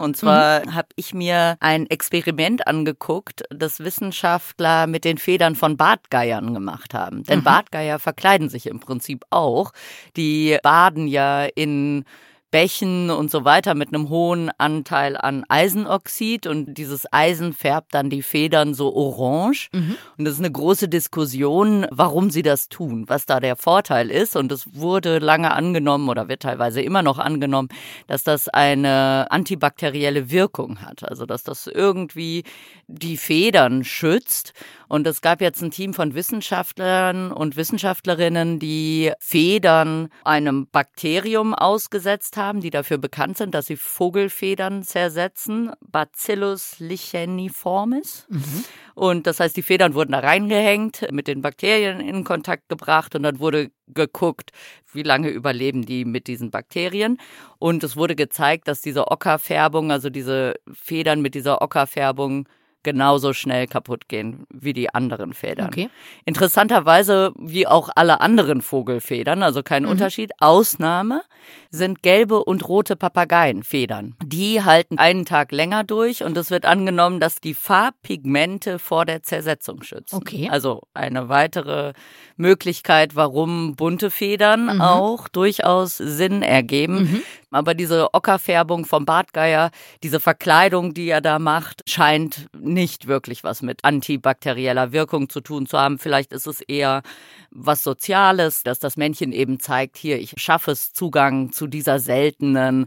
Und 0.00 0.16
zwar 0.16 0.64
mhm. 0.64 0.74
habe 0.74 0.88
ich 0.96 1.12
mir 1.12 1.58
ein 1.60 1.86
Experiment 1.90 2.66
angeguckt, 2.66 3.42
das 3.50 3.80
Wissenschaftler 3.80 4.86
mit 4.86 5.04
den 5.04 5.18
Federn 5.18 5.56
von 5.56 5.76
Bartgeiern 5.76 6.54
gemacht 6.54 6.94
haben. 6.94 7.22
Denn 7.24 7.40
mhm. 7.40 7.44
Bartgeier 7.44 7.98
verkleiden 7.98 8.48
sich 8.48 8.66
im 8.66 8.80
Prinzip 8.80 9.26
auch. 9.28 9.72
Die 10.16 10.56
baden 10.62 11.06
ja 11.06 11.44
in 11.44 12.06
Bächen 12.50 13.10
und 13.10 13.30
so 13.30 13.44
weiter 13.44 13.74
mit 13.74 13.94
einem 13.94 14.08
hohen 14.08 14.50
Anteil 14.58 15.16
an 15.16 15.44
Eisenoxid 15.48 16.46
und 16.46 16.74
dieses 16.74 17.10
Eisen 17.12 17.52
färbt 17.52 17.94
dann 17.94 18.10
die 18.10 18.22
Federn 18.22 18.74
so 18.74 18.94
orange. 18.94 19.68
Mhm. 19.72 19.96
Und 20.18 20.24
das 20.24 20.34
ist 20.34 20.40
eine 20.40 20.50
große 20.50 20.88
Diskussion, 20.88 21.86
warum 21.90 22.30
sie 22.30 22.42
das 22.42 22.68
tun, 22.68 23.04
was 23.06 23.26
da 23.26 23.38
der 23.38 23.56
Vorteil 23.56 24.10
ist. 24.10 24.34
Und 24.36 24.50
es 24.50 24.74
wurde 24.74 25.18
lange 25.18 25.52
angenommen 25.52 26.08
oder 26.08 26.28
wird 26.28 26.42
teilweise 26.42 26.80
immer 26.82 27.02
noch 27.02 27.18
angenommen, 27.18 27.68
dass 28.08 28.24
das 28.24 28.48
eine 28.48 29.26
antibakterielle 29.30 30.30
Wirkung 30.30 30.80
hat. 30.82 31.08
Also 31.08 31.26
dass 31.26 31.44
das 31.44 31.68
irgendwie 31.68 32.42
die 32.88 33.16
Federn 33.16 33.84
schützt. 33.84 34.54
Und 34.88 35.06
es 35.06 35.20
gab 35.20 35.40
jetzt 35.40 35.62
ein 35.62 35.70
Team 35.70 35.94
von 35.94 36.14
Wissenschaftlern 36.14 37.30
und 37.30 37.56
Wissenschaftlerinnen, 37.56 38.58
die 38.58 39.12
Federn 39.20 40.08
einem 40.24 40.66
Bakterium 40.66 41.54
ausgesetzt 41.54 42.36
haben, 42.36 42.39
die 42.60 42.70
dafür 42.70 42.98
bekannt 42.98 43.36
sind, 43.36 43.54
dass 43.54 43.66
sie 43.66 43.76
Vogelfedern 43.76 44.82
zersetzen, 44.82 45.72
Bacillus 45.80 46.78
licheniformis. 46.78 48.26
Mhm. 48.28 48.64
Und 48.94 49.26
das 49.26 49.40
heißt, 49.40 49.56
die 49.56 49.62
Federn 49.62 49.94
wurden 49.94 50.12
da 50.12 50.20
reingehängt, 50.20 51.06
mit 51.12 51.28
den 51.28 51.42
Bakterien 51.42 52.00
in 52.00 52.24
Kontakt 52.24 52.68
gebracht 52.68 53.14
und 53.14 53.22
dann 53.22 53.38
wurde 53.38 53.70
geguckt, 53.88 54.50
wie 54.92 55.02
lange 55.02 55.28
überleben 55.28 55.84
die 55.84 56.04
mit 56.04 56.26
diesen 56.26 56.50
Bakterien. 56.50 57.18
Und 57.58 57.84
es 57.84 57.96
wurde 57.96 58.16
gezeigt, 58.16 58.68
dass 58.68 58.80
diese 58.80 59.08
Ockerfärbung, 59.10 59.92
also 59.92 60.10
diese 60.10 60.54
Federn 60.72 61.20
mit 61.20 61.34
dieser 61.34 61.62
Ockerfärbung 61.62 62.48
genauso 62.82 63.32
schnell 63.32 63.66
kaputt 63.66 64.08
gehen 64.08 64.46
wie 64.48 64.72
die 64.72 64.92
anderen 64.94 65.32
Federn. 65.32 65.68
Okay. 65.68 65.90
Interessanterweise, 66.24 67.32
wie 67.38 67.66
auch 67.66 67.90
alle 67.94 68.20
anderen 68.20 68.62
Vogelfedern, 68.62 69.42
also 69.42 69.62
kein 69.62 69.84
mhm. 69.84 69.90
Unterschied, 69.90 70.32
Ausnahme 70.40 71.22
sind 71.70 72.02
gelbe 72.02 72.44
und 72.44 72.66
rote 72.68 72.96
Papageienfedern. 72.96 74.16
Die 74.24 74.62
halten 74.62 74.98
einen 74.98 75.24
Tag 75.24 75.52
länger 75.52 75.84
durch 75.84 76.22
und 76.22 76.36
es 76.36 76.50
wird 76.50 76.64
angenommen, 76.64 77.20
dass 77.20 77.36
die 77.36 77.54
Farbpigmente 77.54 78.78
vor 78.78 79.04
der 79.04 79.22
Zersetzung 79.22 79.82
schützen. 79.82 80.16
Okay. 80.16 80.48
Also 80.50 80.82
eine 80.94 81.28
weitere 81.28 81.92
Möglichkeit, 82.36 83.14
warum 83.16 83.74
bunte 83.76 84.10
Federn 84.10 84.74
mhm. 84.74 84.80
auch 84.80 85.28
durchaus 85.28 85.96
Sinn 85.96 86.42
ergeben. 86.42 87.02
Mhm. 87.02 87.22
Aber 87.50 87.74
diese 87.74 88.14
Ockerfärbung 88.14 88.84
vom 88.84 89.04
Bartgeier, 89.04 89.70
diese 90.02 90.20
Verkleidung, 90.20 90.94
die 90.94 91.08
er 91.08 91.20
da 91.20 91.38
macht, 91.38 91.82
scheint 91.88 92.46
nicht 92.56 93.06
wirklich 93.06 93.42
was 93.42 93.62
mit 93.62 93.84
antibakterieller 93.84 94.92
Wirkung 94.92 95.28
zu 95.28 95.40
tun 95.40 95.66
zu 95.66 95.78
haben. 95.78 95.98
Vielleicht 95.98 96.32
ist 96.32 96.46
es 96.46 96.60
eher 96.60 97.02
was 97.50 97.82
Soziales, 97.82 98.62
dass 98.62 98.78
das 98.78 98.96
Männchen 98.96 99.32
eben 99.32 99.58
zeigt, 99.58 99.96
hier, 99.96 100.20
ich 100.20 100.34
schaffe 100.36 100.70
es, 100.70 100.92
Zugang 100.92 101.50
zu 101.52 101.66
dieser 101.66 101.98
seltenen 101.98 102.86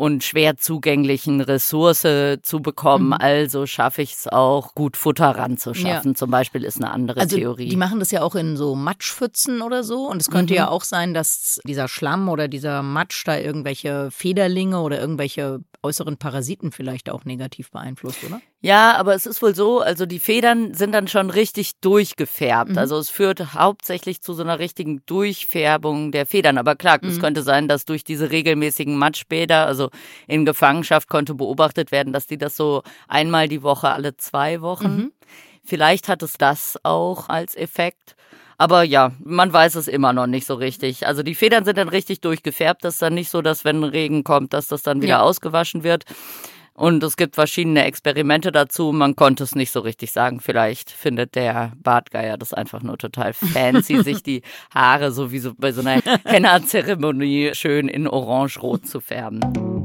und 0.00 0.24
schwer 0.24 0.56
zugänglichen 0.56 1.42
Ressource 1.42 2.06
zu 2.40 2.62
bekommen. 2.62 3.08
Mhm. 3.08 3.12
Also 3.20 3.66
schaffe 3.66 4.00
ich 4.00 4.14
es 4.14 4.28
auch, 4.28 4.74
gut 4.74 4.96
Futter 4.96 5.28
ranzuschaffen. 5.28 6.12
Ja. 6.12 6.14
Zum 6.14 6.30
Beispiel 6.30 6.64
ist 6.64 6.78
eine 6.78 6.90
andere 6.90 7.20
also 7.20 7.36
Theorie. 7.36 7.68
Die 7.68 7.76
machen 7.76 7.98
das 7.98 8.10
ja 8.10 8.22
auch 8.22 8.34
in 8.34 8.56
so 8.56 8.74
Matschpfützen 8.74 9.60
oder 9.60 9.84
so. 9.84 10.08
Und 10.08 10.22
es 10.22 10.30
könnte 10.30 10.54
mhm. 10.54 10.56
ja 10.56 10.68
auch 10.68 10.84
sein, 10.84 11.12
dass 11.12 11.60
dieser 11.66 11.86
Schlamm 11.86 12.30
oder 12.30 12.48
dieser 12.48 12.82
Matsch 12.82 13.26
da 13.26 13.36
irgendwelche 13.36 14.10
Federlinge 14.10 14.80
oder 14.80 14.98
irgendwelche 14.98 15.60
äußeren 15.82 16.16
Parasiten 16.16 16.72
vielleicht 16.72 17.10
auch 17.10 17.24
negativ 17.24 17.70
beeinflusst, 17.70 18.22
oder? 18.24 18.40
Ja, 18.60 18.96
aber 18.96 19.14
es 19.14 19.24
ist 19.24 19.40
wohl 19.40 19.54
so, 19.54 19.80
also 19.80 20.04
die 20.04 20.18
Federn 20.18 20.74
sind 20.74 20.92
dann 20.92 21.08
schon 21.08 21.30
richtig 21.30 21.80
durchgefärbt. 21.80 22.72
Mhm. 22.72 22.78
Also 22.78 22.98
es 22.98 23.08
führt 23.08 23.54
hauptsächlich 23.54 24.20
zu 24.20 24.34
so 24.34 24.42
einer 24.42 24.58
richtigen 24.58 25.02
Durchfärbung 25.06 26.12
der 26.12 26.26
Federn. 26.26 26.58
Aber 26.58 26.76
klar, 26.76 26.98
mhm. 27.00 27.08
es 27.08 27.20
könnte 27.20 27.42
sein, 27.42 27.68
dass 27.68 27.86
durch 27.86 28.04
diese 28.04 28.30
regelmäßigen 28.30 28.96
Matschbäder, 28.96 29.66
also 29.66 29.90
in 30.26 30.44
Gefangenschaft 30.44 31.08
konnte 31.08 31.34
beobachtet 31.34 31.92
werden, 31.92 32.12
dass 32.12 32.26
die 32.26 32.38
das 32.38 32.56
so 32.56 32.82
einmal 33.08 33.48
die 33.48 33.62
Woche, 33.62 33.90
alle 33.90 34.16
zwei 34.16 34.60
Wochen. 34.60 34.96
Mhm. 34.96 35.12
Vielleicht 35.64 36.08
hat 36.08 36.22
es 36.22 36.34
das 36.34 36.78
auch 36.82 37.28
als 37.28 37.54
Effekt. 37.54 38.16
Aber 38.60 38.82
ja, 38.82 39.12
man 39.24 39.50
weiß 39.50 39.76
es 39.76 39.88
immer 39.88 40.12
noch 40.12 40.26
nicht 40.26 40.46
so 40.46 40.52
richtig. 40.52 41.06
Also 41.06 41.22
die 41.22 41.34
Federn 41.34 41.64
sind 41.64 41.78
dann 41.78 41.88
richtig 41.88 42.20
durchgefärbt. 42.20 42.84
Das 42.84 42.94
ist 42.94 43.02
dann 43.02 43.14
nicht 43.14 43.30
so, 43.30 43.40
dass 43.40 43.64
wenn 43.64 43.82
Regen 43.82 44.22
kommt, 44.22 44.52
dass 44.52 44.68
das 44.68 44.82
dann 44.82 45.00
wieder 45.00 45.14
ja. 45.14 45.20
ausgewaschen 45.22 45.82
wird. 45.82 46.04
Und 46.74 47.02
es 47.02 47.16
gibt 47.16 47.36
verschiedene 47.36 47.84
Experimente 47.84 48.52
dazu. 48.52 48.92
Man 48.92 49.16
konnte 49.16 49.44
es 49.44 49.54
nicht 49.54 49.70
so 49.70 49.80
richtig 49.80 50.12
sagen. 50.12 50.40
Vielleicht 50.40 50.90
findet 50.90 51.36
der 51.36 51.72
Bartgeier 51.82 52.36
das 52.36 52.52
einfach 52.52 52.82
nur 52.82 52.98
total 52.98 53.32
fancy, 53.32 54.02
sich 54.04 54.22
die 54.22 54.42
Haare 54.74 55.10
so 55.10 55.32
wie 55.32 55.38
so 55.38 55.54
bei 55.56 55.72
so 55.72 55.80
einer 55.80 56.02
Henna-Zeremonie 56.26 57.52
schön 57.54 57.88
in 57.88 58.06
orange-rot 58.06 58.86
zu 58.86 59.00
färben. 59.00 59.79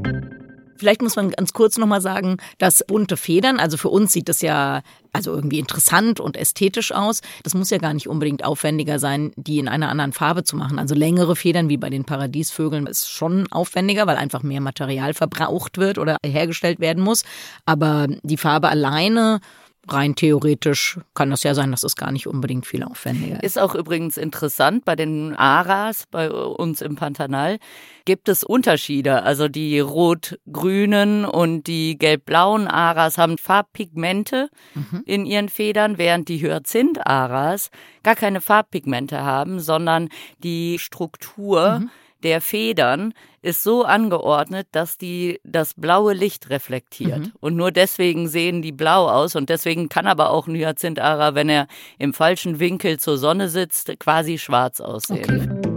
Vielleicht 0.78 1.02
muss 1.02 1.16
man 1.16 1.32
ganz 1.32 1.54
kurz 1.54 1.78
nochmal 1.78 2.02
sagen, 2.02 2.38
dass 2.58 2.84
bunte 2.86 3.18
Federn, 3.18 3.60
also 3.60 3.78
für 3.78 3.90
uns 3.90 4.12
sieht 4.12 4.30
das 4.30 4.42
ja 4.42 4.82
also 5.14 5.34
irgendwie 5.34 5.60
interessant 5.60 6.20
und 6.20 6.36
ästhetisch 6.36 6.92
aus. 6.92 7.22
Das 7.44 7.54
muss 7.54 7.70
ja 7.70 7.78
gar 7.78 7.94
nicht 7.94 8.10
unbedingt 8.10 8.44
aufwendiger 8.44 9.00
sein, 9.00 9.32
die 9.38 9.60
in 9.60 9.70
einer 9.70 9.90
anderen 9.90 10.12
Farbe 10.12 10.44
zu 10.44 10.58
machen. 10.58 10.78
Also 10.78 10.94
längere 10.94 11.38
Federn 11.38 11.70
wie 11.70 11.78
bei 11.78 11.90
den 11.90 12.04
Paradiesvögeln 12.04 12.86
ist 12.86 13.10
schon 13.10 13.50
aufwendiger, 13.52 14.08
weil 14.08 14.18
einfach 14.18 14.44
mehr 14.44 14.60
Material 14.60 15.14
verbraucht 15.14 15.78
wird 15.78 15.98
oder 15.98 16.18
hergestellt 16.26 16.82
werden 16.82 17.02
muss. 17.02 17.24
Aber 17.66 18.08
die 18.24 18.38
Farbe 18.38 18.68
alleine 18.68 19.40
rein 19.88 20.16
theoretisch 20.16 21.00
kann 21.14 21.30
das 21.30 21.44
ja 21.44 21.54
sein, 21.54 21.72
dass 21.72 21.84
es 21.84 21.96
gar 21.96 22.12
nicht 22.12 22.28
unbedingt 22.28 22.66
viel 22.66 22.84
aufwendiger 22.84 23.36
ist. 23.36 23.44
Ist 23.44 23.60
auch 23.60 23.76
übrigens 23.76 24.18
interessant, 24.18 24.86
bei 24.86 24.96
den 24.96 25.36
Aras, 25.36 26.06
bei 26.10 26.32
uns 26.32 26.82
im 26.82 26.96
Pantanal, 26.96 27.58
gibt 28.06 28.30
es 28.30 28.44
Unterschiede. 28.44 29.24
Also 29.24 29.48
die 29.48 29.80
rot-grünen 29.80 31.26
und 31.26 31.68
die 31.68 31.98
gelb-blauen 31.98 32.68
Aras 32.68 33.18
haben 33.18 33.38
Farbpigmente 33.38 34.50
mhm. 34.74 35.04
in 35.06 35.26
ihren 35.26 35.50
Federn, 35.50 35.98
während 35.98 36.30
die 36.30 36.42
Hyazinth-Aras 36.42 37.70
gar 38.04 38.16
keine 38.16 38.42
Farbpigmente 38.42 39.22
haben, 39.22 39.60
sondern 39.60 40.10
die 40.44 40.80
Struktur 40.80 41.80
mhm 41.80 41.90
der 42.26 42.42
Federn 42.42 43.14
ist 43.46 43.62
so 43.62 43.84
angeordnet, 43.84 44.68
dass 44.72 44.98
die 44.98 45.40
das 45.44 45.76
blaue 45.76 46.14
Licht 46.14 46.50
reflektiert. 46.50 47.20
Mhm. 47.20 47.32
Und 47.40 47.56
nur 47.56 47.72
deswegen 47.72 48.28
sehen 48.28 48.64
die 48.64 48.72
blau 48.72 49.08
aus. 49.08 49.36
Und 49.36 49.50
deswegen 49.50 49.88
kann 49.88 50.08
aber 50.08 50.32
auch 50.32 50.48
ein 50.48 50.56
Hyazinthara, 50.56 51.36
wenn 51.36 51.50
er 51.50 51.68
im 52.00 52.14
falschen 52.14 52.60
Winkel 52.60 53.00
zur 53.00 53.20
Sonne 53.20 53.50
sitzt, 53.50 54.00
quasi 54.00 54.40
schwarz 54.40 54.82
aussehen. 54.82 55.62
Okay. 55.62 55.75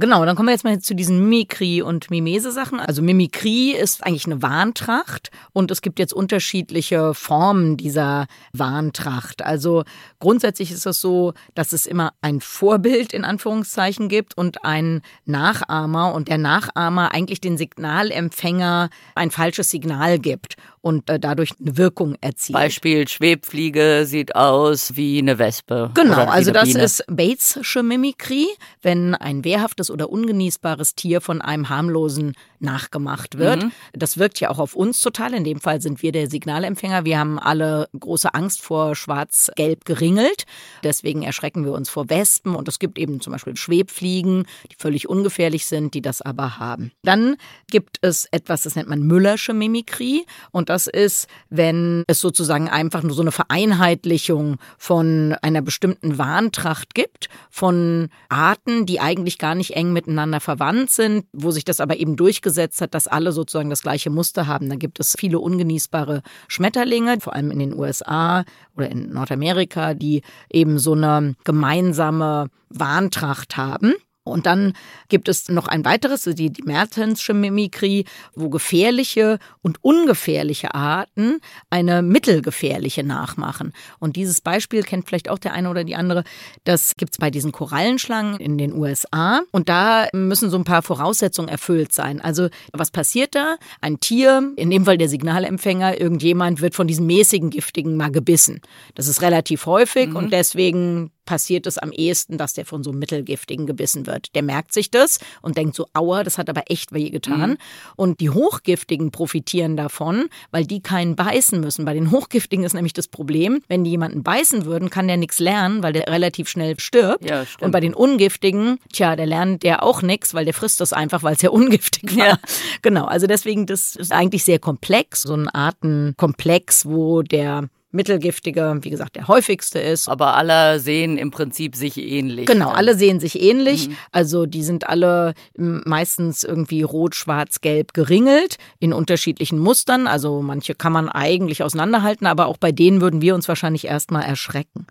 Genau, 0.00 0.24
dann 0.24 0.36
kommen 0.36 0.48
wir 0.48 0.52
jetzt 0.52 0.64
mal 0.64 0.78
zu 0.78 0.94
diesen 0.94 1.28
Mimikrie- 1.28 1.82
und 1.82 2.08
Mimese-Sachen. 2.08 2.78
Also 2.78 3.02
Mimikrie 3.02 3.72
ist 3.72 4.06
eigentlich 4.06 4.26
eine 4.26 4.42
Warntracht 4.42 5.30
und 5.52 5.72
es 5.72 5.82
gibt 5.82 5.98
jetzt 5.98 6.12
unterschiedliche 6.12 7.14
Formen 7.14 7.76
dieser 7.76 8.26
Warntracht. 8.52 9.42
Also 9.42 9.82
grundsätzlich 10.20 10.70
ist 10.70 10.86
es 10.86 11.00
so, 11.00 11.34
dass 11.54 11.72
es 11.72 11.86
immer 11.86 12.12
ein 12.20 12.40
Vorbild 12.40 13.12
in 13.12 13.24
Anführungszeichen 13.24 14.08
gibt 14.08 14.36
und 14.38 14.64
einen 14.64 15.02
Nachahmer 15.24 16.14
und 16.14 16.28
der 16.28 16.38
Nachahmer 16.38 17.12
eigentlich 17.12 17.40
den 17.40 17.58
Signalempfänger 17.58 18.90
ein 19.16 19.32
falsches 19.32 19.70
Signal 19.70 20.20
gibt 20.20 20.56
und 20.80 21.08
äh, 21.10 21.18
dadurch 21.18 21.52
eine 21.60 21.76
Wirkung 21.76 22.16
erzielt. 22.20 22.54
Beispiel 22.54 23.08
Schwebfliege 23.08 24.04
sieht 24.06 24.34
aus 24.34 24.96
wie 24.96 25.18
eine 25.18 25.38
Wespe. 25.38 25.90
Genau, 25.94 26.24
also 26.24 26.50
das 26.50 26.64
Biene. 26.64 26.82
ist 26.84 27.04
Batesche 27.08 27.82
Mimikrie, 27.82 28.48
wenn 28.82 29.14
ein 29.14 29.44
wehrhaftes 29.44 29.90
oder 29.90 30.10
ungenießbares 30.10 30.94
Tier 30.94 31.20
von 31.20 31.40
einem 31.40 31.68
harmlosen 31.68 32.34
nachgemacht 32.60 33.38
wird. 33.38 33.64
Mhm. 33.64 33.72
Das 33.92 34.18
wirkt 34.18 34.40
ja 34.40 34.50
auch 34.50 34.58
auf 34.58 34.74
uns 34.74 35.00
total. 35.00 35.34
In 35.34 35.44
dem 35.44 35.60
Fall 35.60 35.80
sind 35.80 36.02
wir 36.02 36.12
der 36.12 36.28
Signalempfänger. 36.28 37.04
Wir 37.04 37.18
haben 37.18 37.38
alle 37.38 37.88
große 37.98 38.34
Angst 38.34 38.62
vor 38.62 38.94
Schwarz-Gelb 38.94 39.84
geringelt. 39.84 40.44
Deswegen 40.82 41.22
erschrecken 41.22 41.64
wir 41.64 41.72
uns 41.72 41.88
vor 41.88 42.10
Wespen 42.10 42.54
und 42.54 42.68
es 42.68 42.78
gibt 42.78 42.98
eben 42.98 43.20
zum 43.20 43.32
Beispiel 43.32 43.56
Schwebfliegen, 43.56 44.46
die 44.70 44.76
völlig 44.76 45.08
ungefährlich 45.08 45.66
sind, 45.66 45.94
die 45.94 46.02
das 46.02 46.22
aber 46.22 46.58
haben. 46.58 46.92
Dann 47.02 47.36
gibt 47.70 47.98
es 48.00 48.26
etwas, 48.30 48.62
das 48.62 48.74
nennt 48.74 48.88
man 48.88 49.02
Müllersche 49.02 49.54
Mimikrie 49.54 50.26
und 50.50 50.68
das 50.68 50.86
ist, 50.86 51.28
wenn 51.48 52.04
es 52.06 52.20
sozusagen 52.20 52.68
einfach 52.68 53.02
nur 53.02 53.14
so 53.14 53.22
eine 53.22 53.32
Vereinheitlichung 53.32 54.56
von 54.76 55.36
einer 55.42 55.62
bestimmten 55.62 56.18
Warntracht 56.18 56.94
gibt, 56.94 57.28
von 57.50 58.08
Arten, 58.28 58.86
die 58.86 59.00
eigentlich 59.00 59.38
gar 59.38 59.54
nicht 59.54 59.72
eng 59.72 59.92
miteinander 59.92 60.40
verwandt 60.40 60.90
sind, 60.90 61.26
wo 61.32 61.50
sich 61.50 61.64
das 61.64 61.80
aber 61.80 61.96
eben 61.96 62.16
durchgesetzt 62.16 62.47
durchgesetzt 62.48 62.80
hat, 62.80 62.94
dass 62.94 63.06
alle 63.06 63.32
sozusagen 63.32 63.70
das 63.70 63.82
gleiche 63.82 64.10
Muster 64.10 64.46
haben. 64.46 64.68
Da 64.68 64.76
gibt 64.76 65.00
es 65.00 65.14
viele 65.18 65.38
ungenießbare 65.38 66.22
Schmetterlinge, 66.48 67.20
vor 67.20 67.34
allem 67.34 67.50
in 67.50 67.58
den 67.58 67.78
USA 67.78 68.44
oder 68.76 68.90
in 68.90 69.12
Nordamerika, 69.12 69.94
die 69.94 70.22
eben 70.50 70.78
so 70.78 70.94
eine 70.94 71.34
gemeinsame 71.44 72.48
Warntracht 72.70 73.56
haben. 73.56 73.94
Und 74.28 74.46
dann 74.46 74.74
gibt 75.08 75.28
es 75.28 75.48
noch 75.48 75.68
ein 75.68 75.84
weiteres, 75.84 76.22
die, 76.22 76.50
die 76.50 76.62
Mertensche 76.62 77.34
Mimikrie, 77.34 78.04
wo 78.34 78.48
gefährliche 78.48 79.38
und 79.62 79.82
ungefährliche 79.82 80.74
Arten 80.74 81.40
eine 81.70 82.02
mittelgefährliche 82.02 83.04
nachmachen. 83.04 83.72
Und 83.98 84.16
dieses 84.16 84.40
Beispiel 84.40 84.82
kennt 84.82 85.08
vielleicht 85.08 85.28
auch 85.28 85.38
der 85.38 85.52
eine 85.52 85.70
oder 85.70 85.84
die 85.84 85.96
andere. 85.96 86.24
Das 86.64 86.96
gibt 86.96 87.14
es 87.14 87.18
bei 87.18 87.30
diesen 87.30 87.52
Korallenschlangen 87.52 88.38
in 88.40 88.58
den 88.58 88.74
USA. 88.74 89.42
Und 89.50 89.68
da 89.68 90.08
müssen 90.12 90.50
so 90.50 90.56
ein 90.56 90.64
paar 90.64 90.82
Voraussetzungen 90.82 91.48
erfüllt 91.48 91.92
sein. 91.92 92.20
Also 92.20 92.48
was 92.72 92.90
passiert 92.90 93.34
da? 93.34 93.56
Ein 93.80 94.00
Tier, 94.00 94.52
in 94.56 94.70
dem 94.70 94.84
Fall 94.84 94.98
der 94.98 95.08
Signalempfänger, 95.08 96.00
irgendjemand 96.00 96.60
wird 96.60 96.74
von 96.74 96.86
diesem 96.86 97.06
mäßigen 97.06 97.50
Giftigen 97.50 97.96
mal 97.96 98.10
gebissen. 98.10 98.60
Das 98.94 99.08
ist 99.08 99.22
relativ 99.22 99.66
häufig 99.66 100.08
mhm. 100.08 100.16
und 100.16 100.32
deswegen 100.32 101.10
passiert 101.28 101.66
es 101.66 101.76
am 101.76 101.92
ehesten, 101.92 102.38
dass 102.38 102.54
der 102.54 102.64
von 102.64 102.82
so 102.82 102.88
einem 102.88 103.00
Mittelgiftigen 103.00 103.66
gebissen 103.66 104.06
wird. 104.06 104.34
Der 104.34 104.42
merkt 104.42 104.72
sich 104.72 104.90
das 104.90 105.18
und 105.42 105.58
denkt 105.58 105.76
so, 105.76 105.86
aua, 105.92 106.24
das 106.24 106.38
hat 106.38 106.48
aber 106.48 106.62
echt 106.70 106.94
weh 106.94 107.10
getan. 107.10 107.50
Mhm. 107.50 107.58
Und 107.96 108.20
die 108.20 108.30
Hochgiftigen 108.30 109.10
profitieren 109.10 109.76
davon, 109.76 110.30
weil 110.52 110.64
die 110.64 110.80
keinen 110.80 111.16
beißen 111.16 111.60
müssen. 111.60 111.84
Bei 111.84 111.92
den 111.92 112.12
Hochgiftigen 112.12 112.64
ist 112.64 112.72
nämlich 112.72 112.94
das 112.94 113.08
Problem, 113.08 113.60
wenn 113.68 113.84
die 113.84 113.90
jemanden 113.90 114.22
beißen 114.22 114.64
würden, 114.64 114.88
kann 114.88 115.06
der 115.06 115.18
nichts 115.18 115.38
lernen, 115.38 115.82
weil 115.82 115.92
der 115.92 116.06
relativ 116.08 116.48
schnell 116.48 116.80
stirbt. 116.80 117.28
Ja, 117.28 117.44
und 117.60 117.72
bei 117.72 117.80
den 117.80 117.92
Ungiftigen, 117.92 118.78
tja, 118.90 119.14
der 119.14 119.26
lernt 119.26 119.64
der 119.64 119.82
auch 119.82 120.00
nichts, 120.00 120.32
weil 120.32 120.46
der 120.46 120.54
frisst 120.54 120.80
das 120.80 120.94
einfach, 120.94 121.22
weil 121.22 121.34
es 121.34 121.42
ja 121.42 121.50
ungiftig 121.50 122.16
war. 122.16 122.26
Ja. 122.26 122.38
Genau, 122.80 123.06
also 123.06 123.26
deswegen, 123.26 123.66
das 123.66 123.96
ist 123.96 124.12
eigentlich 124.12 124.44
sehr 124.44 124.58
komplex, 124.58 125.22
so 125.22 125.34
ein 125.34 125.48
Artenkomplex, 125.48 126.86
wo 126.86 127.22
der 127.22 127.68
mittelgiftige, 127.90 128.78
wie 128.82 128.90
gesagt, 128.90 129.16
der 129.16 129.28
häufigste 129.28 129.78
ist. 129.78 130.08
Aber 130.08 130.36
alle 130.36 130.78
sehen 130.78 131.16
im 131.16 131.30
Prinzip 131.30 131.74
sich 131.74 131.96
ähnlich. 131.96 132.46
Genau, 132.46 132.68
alle 132.68 132.94
sehen 132.94 133.18
sich 133.18 133.40
ähnlich. 133.40 133.88
Mhm. 133.88 133.96
Also 134.12 134.46
die 134.46 134.62
sind 134.62 134.88
alle 134.88 135.34
meistens 135.56 136.44
irgendwie 136.44 136.82
rot, 136.82 137.14
schwarz, 137.14 137.60
gelb 137.60 137.94
geringelt 137.94 138.58
in 138.78 138.92
unterschiedlichen 138.92 139.58
Mustern. 139.58 140.06
Also 140.06 140.42
manche 140.42 140.74
kann 140.74 140.92
man 140.92 141.08
eigentlich 141.08 141.62
auseinanderhalten, 141.62 142.26
aber 142.26 142.46
auch 142.46 142.58
bei 142.58 142.72
denen 142.72 143.00
würden 143.00 143.22
wir 143.22 143.34
uns 143.34 143.48
wahrscheinlich 143.48 143.86
erstmal 143.86 144.24
erschrecken. 144.24 144.86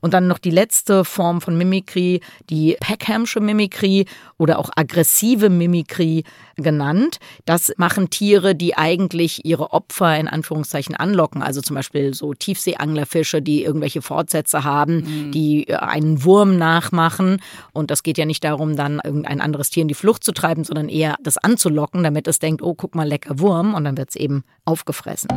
Und 0.00 0.12
dann 0.12 0.28
noch 0.28 0.38
die 0.38 0.50
letzte 0.50 1.04
Form 1.04 1.40
von 1.40 1.56
Mimikrie, 1.56 2.20
die 2.50 2.76
Peckhamsche 2.80 3.40
Mimikrie 3.40 4.06
oder 4.42 4.58
auch 4.58 4.70
aggressive 4.74 5.50
Mimikrie 5.50 6.24
genannt. 6.56 7.18
Das 7.44 7.72
machen 7.76 8.10
Tiere, 8.10 8.56
die 8.56 8.76
eigentlich 8.76 9.44
ihre 9.44 9.72
Opfer 9.72 10.18
in 10.18 10.26
Anführungszeichen 10.26 10.96
anlocken. 10.96 11.42
Also 11.42 11.60
zum 11.60 11.76
Beispiel 11.76 12.12
so 12.12 12.34
Tiefseeanglerfische, 12.34 13.40
die 13.40 13.62
irgendwelche 13.62 14.02
Fortsätze 14.02 14.64
haben, 14.64 14.96
mhm. 14.96 15.30
die 15.30 15.68
äh, 15.68 15.76
einen 15.76 16.24
Wurm 16.24 16.58
nachmachen. 16.58 17.40
Und 17.72 17.92
das 17.92 18.02
geht 18.02 18.18
ja 18.18 18.24
nicht 18.24 18.42
darum, 18.42 18.74
dann 18.74 19.00
irgendein 19.04 19.40
anderes 19.40 19.70
Tier 19.70 19.82
in 19.82 19.88
die 19.88 19.94
Flucht 19.94 20.24
zu 20.24 20.32
treiben, 20.32 20.64
sondern 20.64 20.88
eher 20.88 21.14
das 21.22 21.38
anzulocken, 21.38 22.02
damit 22.02 22.26
es 22.26 22.40
denkt, 22.40 22.62
oh, 22.62 22.74
guck 22.74 22.96
mal, 22.96 23.06
lecker 23.06 23.38
Wurm. 23.38 23.74
Und 23.74 23.84
dann 23.84 23.96
wird 23.96 24.10
es 24.10 24.16
eben 24.16 24.42
aufgefressen. 24.64 25.28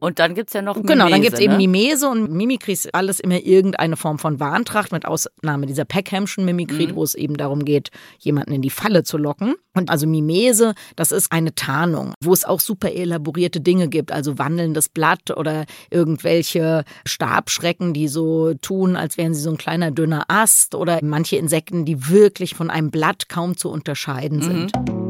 Und 0.00 0.18
dann 0.18 0.34
gibt 0.34 0.50
es 0.50 0.54
ja 0.54 0.62
noch 0.62 0.76
Mimese. 0.76 0.92
Genau, 0.92 1.08
dann 1.08 1.22
gibt 1.22 1.34
es 1.34 1.40
ne? 1.40 1.46
eben 1.46 1.56
Mimese 1.56 2.08
und 2.08 2.30
Mimikrie 2.30 2.72
ist 2.72 2.94
alles 2.94 3.20
immer 3.20 3.40
irgendeine 3.40 3.96
Form 3.96 4.18
von 4.18 4.40
Warntracht, 4.40 4.92
mit 4.92 5.04
Ausnahme 5.04 5.66
dieser 5.66 5.84
Peckhamschen 5.84 6.44
Mimikrie, 6.44 6.88
mhm. 6.88 6.96
wo 6.96 7.02
es 7.02 7.14
eben 7.14 7.36
darum 7.36 7.64
geht, 7.64 7.90
jemanden 8.18 8.52
in 8.52 8.62
die 8.62 8.70
Falle 8.70 9.02
zu 9.02 9.18
locken. 9.18 9.54
Und 9.74 9.90
also 9.90 10.06
Mimese, 10.06 10.74
das 10.96 11.12
ist 11.12 11.30
eine 11.30 11.54
Tarnung, 11.54 12.12
wo 12.22 12.32
es 12.32 12.44
auch 12.44 12.60
super 12.60 12.92
elaborierte 12.92 13.60
Dinge 13.60 13.88
gibt, 13.88 14.12
also 14.12 14.38
wandelndes 14.38 14.88
Blatt 14.88 15.30
oder 15.36 15.66
irgendwelche 15.90 16.84
Stabschrecken, 17.06 17.92
die 17.92 18.08
so 18.08 18.54
tun, 18.54 18.96
als 18.96 19.16
wären 19.16 19.34
sie 19.34 19.40
so 19.40 19.50
ein 19.50 19.58
kleiner 19.58 19.90
dünner 19.90 20.24
Ast 20.28 20.74
oder 20.74 20.98
manche 21.02 21.36
Insekten, 21.36 21.84
die 21.84 22.08
wirklich 22.08 22.54
von 22.54 22.70
einem 22.70 22.90
Blatt 22.90 23.28
kaum 23.28 23.56
zu 23.56 23.70
unterscheiden 23.70 24.42
sind. 24.42 24.72
Mhm. 24.74 25.07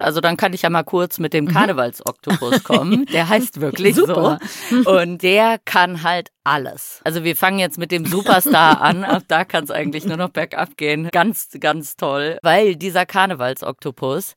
Also 0.00 0.20
dann 0.20 0.36
kann 0.36 0.52
ich 0.52 0.62
ja 0.62 0.70
mal 0.70 0.82
kurz 0.82 1.18
mit 1.18 1.32
dem 1.32 1.44
mhm. 1.44 1.52
Karnevalsoktopus 1.52 2.62
kommen. 2.64 3.06
Der 3.06 3.28
heißt 3.28 3.60
wirklich 3.60 3.96
so. 3.96 4.36
Und 4.84 5.22
der 5.22 5.58
kann 5.64 6.02
halt 6.02 6.30
alles. 6.44 7.00
Also 7.04 7.22
wir 7.24 7.36
fangen 7.36 7.58
jetzt 7.58 7.78
mit 7.78 7.92
dem 7.92 8.06
Superstar 8.06 8.80
an. 8.80 9.04
Ab 9.10 9.24
da 9.28 9.44
kann 9.44 9.64
es 9.64 9.70
eigentlich 9.70 10.06
nur 10.06 10.16
noch 10.16 10.30
bergab 10.30 10.76
gehen. 10.76 11.08
Ganz, 11.12 11.48
ganz 11.60 11.96
toll. 11.96 12.38
Weil 12.42 12.76
dieser 12.76 13.06
Karnevalsoktopus, 13.06 14.34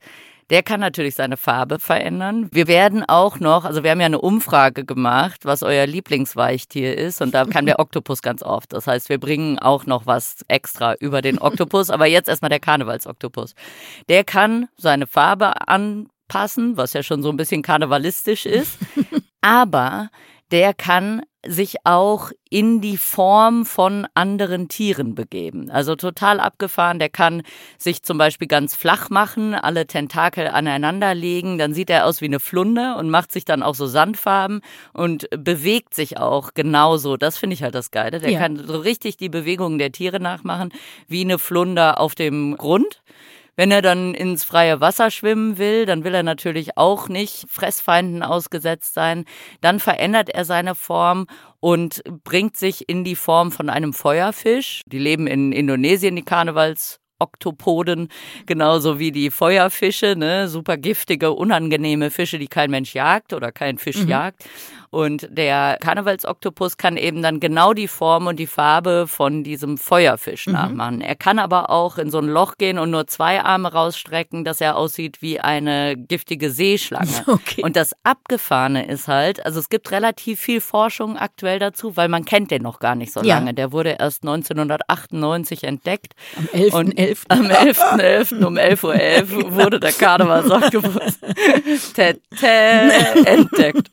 der 0.49 0.63
kann 0.63 0.79
natürlich 0.79 1.15
seine 1.15 1.37
Farbe 1.37 1.79
verändern. 1.79 2.49
Wir 2.51 2.67
werden 2.67 3.03
auch 3.07 3.39
noch, 3.39 3.65
also 3.65 3.83
wir 3.83 3.91
haben 3.91 3.99
ja 3.99 4.05
eine 4.05 4.21
Umfrage 4.21 4.85
gemacht, 4.85 5.45
was 5.45 5.63
euer 5.63 5.85
Lieblingsweichtier 5.85 6.97
ist 6.97 7.21
und 7.21 7.33
da 7.33 7.45
kann 7.45 7.65
der 7.65 7.79
Oktopus 7.79 8.21
ganz 8.21 8.43
oft. 8.43 8.73
Das 8.73 8.87
heißt, 8.87 9.09
wir 9.09 9.19
bringen 9.19 9.59
auch 9.59 9.85
noch 9.85 10.05
was 10.05 10.43
extra 10.47 10.95
über 10.95 11.21
den 11.21 11.39
Oktopus, 11.39 11.89
aber 11.89 12.05
jetzt 12.05 12.29
erstmal 12.29 12.49
der 12.49 12.59
Karnevalsoktopus. 12.59 13.55
Der 14.09 14.23
kann 14.23 14.67
seine 14.77 15.07
Farbe 15.07 15.67
anpassen, 15.67 16.77
was 16.77 16.93
ja 16.93 17.03
schon 17.03 17.23
so 17.23 17.29
ein 17.29 17.37
bisschen 17.37 17.61
karnevalistisch 17.61 18.45
ist, 18.45 18.77
aber 19.41 20.09
der 20.51 20.73
kann 20.73 21.23
sich 21.45 21.75
auch 21.83 22.31
in 22.49 22.79
die 22.79 22.95
Form 22.95 23.65
von 23.65 24.07
anderen 24.13 24.69
Tieren 24.69 25.13
begeben. 25.13 25.69
Also 25.69 25.95
total 25.95 26.39
abgefahren. 26.39 26.99
Der 26.99 27.09
kann 27.09 27.43
sich 27.77 28.03
zum 28.03 28.17
Beispiel 28.17 28.47
ganz 28.47 28.75
flach 28.75 29.09
machen, 29.09 29.53
alle 29.53 29.85
Tentakel 29.85 30.47
aneinander 30.47 31.13
legen. 31.13 31.57
Dann 31.57 31.73
sieht 31.73 31.89
er 31.89 32.05
aus 32.05 32.21
wie 32.21 32.25
eine 32.25 32.39
Flunde 32.39 32.95
und 32.95 33.09
macht 33.09 33.31
sich 33.31 33.43
dann 33.43 33.61
auch 33.61 33.75
so 33.75 33.87
Sandfarben 33.87 34.61
und 34.93 35.27
bewegt 35.31 35.93
sich 35.93 36.17
auch 36.17 36.53
genauso. 36.53 37.17
Das 37.17 37.37
finde 37.37 37.55
ich 37.55 37.63
halt 37.63 37.75
das 37.75 37.91
Geile. 37.91 38.19
Der 38.19 38.31
ja. 38.31 38.39
kann 38.39 38.65
so 38.65 38.77
richtig 38.77 39.17
die 39.17 39.29
Bewegungen 39.29 39.79
der 39.79 39.91
Tiere 39.91 40.21
nachmachen, 40.21 40.71
wie 41.07 41.21
eine 41.21 41.39
Flunder 41.39 41.99
auf 41.99 42.15
dem 42.15 42.55
Grund. 42.55 43.01
Wenn 43.55 43.71
er 43.71 43.81
dann 43.81 44.13
ins 44.15 44.43
freie 44.43 44.81
Wasser 44.81 45.11
schwimmen 45.11 45.57
will, 45.57 45.85
dann 45.85 46.03
will 46.03 46.15
er 46.15 46.23
natürlich 46.23 46.77
auch 46.77 47.07
nicht 47.07 47.45
Fressfeinden 47.49 48.23
ausgesetzt 48.23 48.93
sein. 48.93 49.25
Dann 49.61 49.79
verändert 49.79 50.29
er 50.29 50.45
seine 50.45 50.75
Form 50.75 51.27
und 51.59 52.01
bringt 52.23 52.57
sich 52.57 52.89
in 52.89 53.03
die 53.03 53.15
Form 53.15 53.51
von 53.51 53.69
einem 53.69 53.93
Feuerfisch. 53.93 54.81
Die 54.87 54.99
leben 54.99 55.27
in 55.27 55.51
Indonesien, 55.51 56.15
die 56.15 56.23
Karnevals 56.23 56.99
Oktopoden, 57.19 58.09
genauso 58.45 58.99
wie 58.99 59.11
die 59.11 59.31
Feuerfische, 59.31 60.15
ne, 60.17 60.49
super 60.49 60.77
giftige, 60.77 61.31
unangenehme 61.31 62.11
Fische, 62.11 62.37
die 62.37 62.47
kein 62.47 62.69
Mensch 62.69 62.93
jagt 62.93 63.33
oder 63.33 63.51
kein 63.51 63.77
Fisch 63.77 64.03
mhm. 64.03 64.09
jagt. 64.09 64.43
Und 64.93 65.27
der 65.31 65.79
Karnevalsoktopus 65.81 66.77
kann 66.77 66.97
eben 66.97 67.23
dann 67.23 67.39
genau 67.39 67.73
die 67.73 67.87
Form 67.87 68.27
und 68.27 68.37
die 68.37 68.45
Farbe 68.45 69.07
von 69.07 69.43
diesem 69.43 69.79
Feuerfisch 69.79 70.45
mhm. 70.45 70.53
nachmachen. 70.53 71.01
Er 71.01 71.15
kann 71.15 71.39
aber 71.39 71.71
auch 71.71 71.97
in 71.97 72.11
so 72.11 72.19
ein 72.19 72.27
Loch 72.27 72.59
gehen 72.59 72.77
und 72.77 72.91
nur 72.91 73.07
zwei 73.07 73.41
Arme 73.41 73.73
rausstrecken, 73.73 74.43
dass 74.43 74.61
er 74.61 74.77
aussieht 74.77 75.23
wie 75.23 75.39
eine 75.39 75.97
giftige 75.97 76.51
Seeschlange. 76.51 77.23
Okay. 77.33 77.63
Und 77.63 77.75
das 77.75 77.95
Abgefahrene 78.03 78.85
ist 78.85 79.07
halt, 79.07 79.43
also 79.43 79.59
es 79.59 79.69
gibt 79.69 79.91
relativ 79.91 80.39
viel 80.39 80.61
Forschung 80.61 81.17
aktuell 81.17 81.57
dazu, 81.57 81.97
weil 81.97 82.07
man 82.07 82.25
kennt 82.25 82.51
den 82.51 82.61
noch 82.61 82.79
gar 82.79 82.95
nicht 82.95 83.11
so 83.11 83.21
lange. 83.21 83.47
Ja. 83.47 83.53
Der 83.53 83.71
wurde 83.71 83.97
erst 83.99 84.23
1998 84.23 85.63
entdeckt. 85.63 86.13
Am 86.37 86.45
11.11. 86.45 86.93
.11. 86.93 87.25
Am 87.29 87.45
11.11. 87.45 88.39
.11. 88.39 88.45
um 88.45 88.57
11.11 88.57 89.33
Uhr 89.33 89.51
wurde 89.55 89.79
der 89.79 89.93
Karnevalsoktopus 89.93 91.19
entdeckt. 93.25 93.89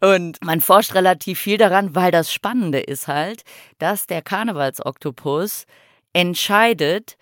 Und 0.00 0.39
man 0.40 0.60
forscht 0.60 0.94
relativ 0.94 1.38
viel 1.38 1.58
daran, 1.58 1.94
weil 1.94 2.10
das 2.10 2.32
Spannende 2.32 2.80
ist 2.80 3.08
halt, 3.08 3.42
dass 3.78 4.06
der 4.06 4.22
Karnevalsoktopus 4.22 5.64
entscheidet, 6.12 7.16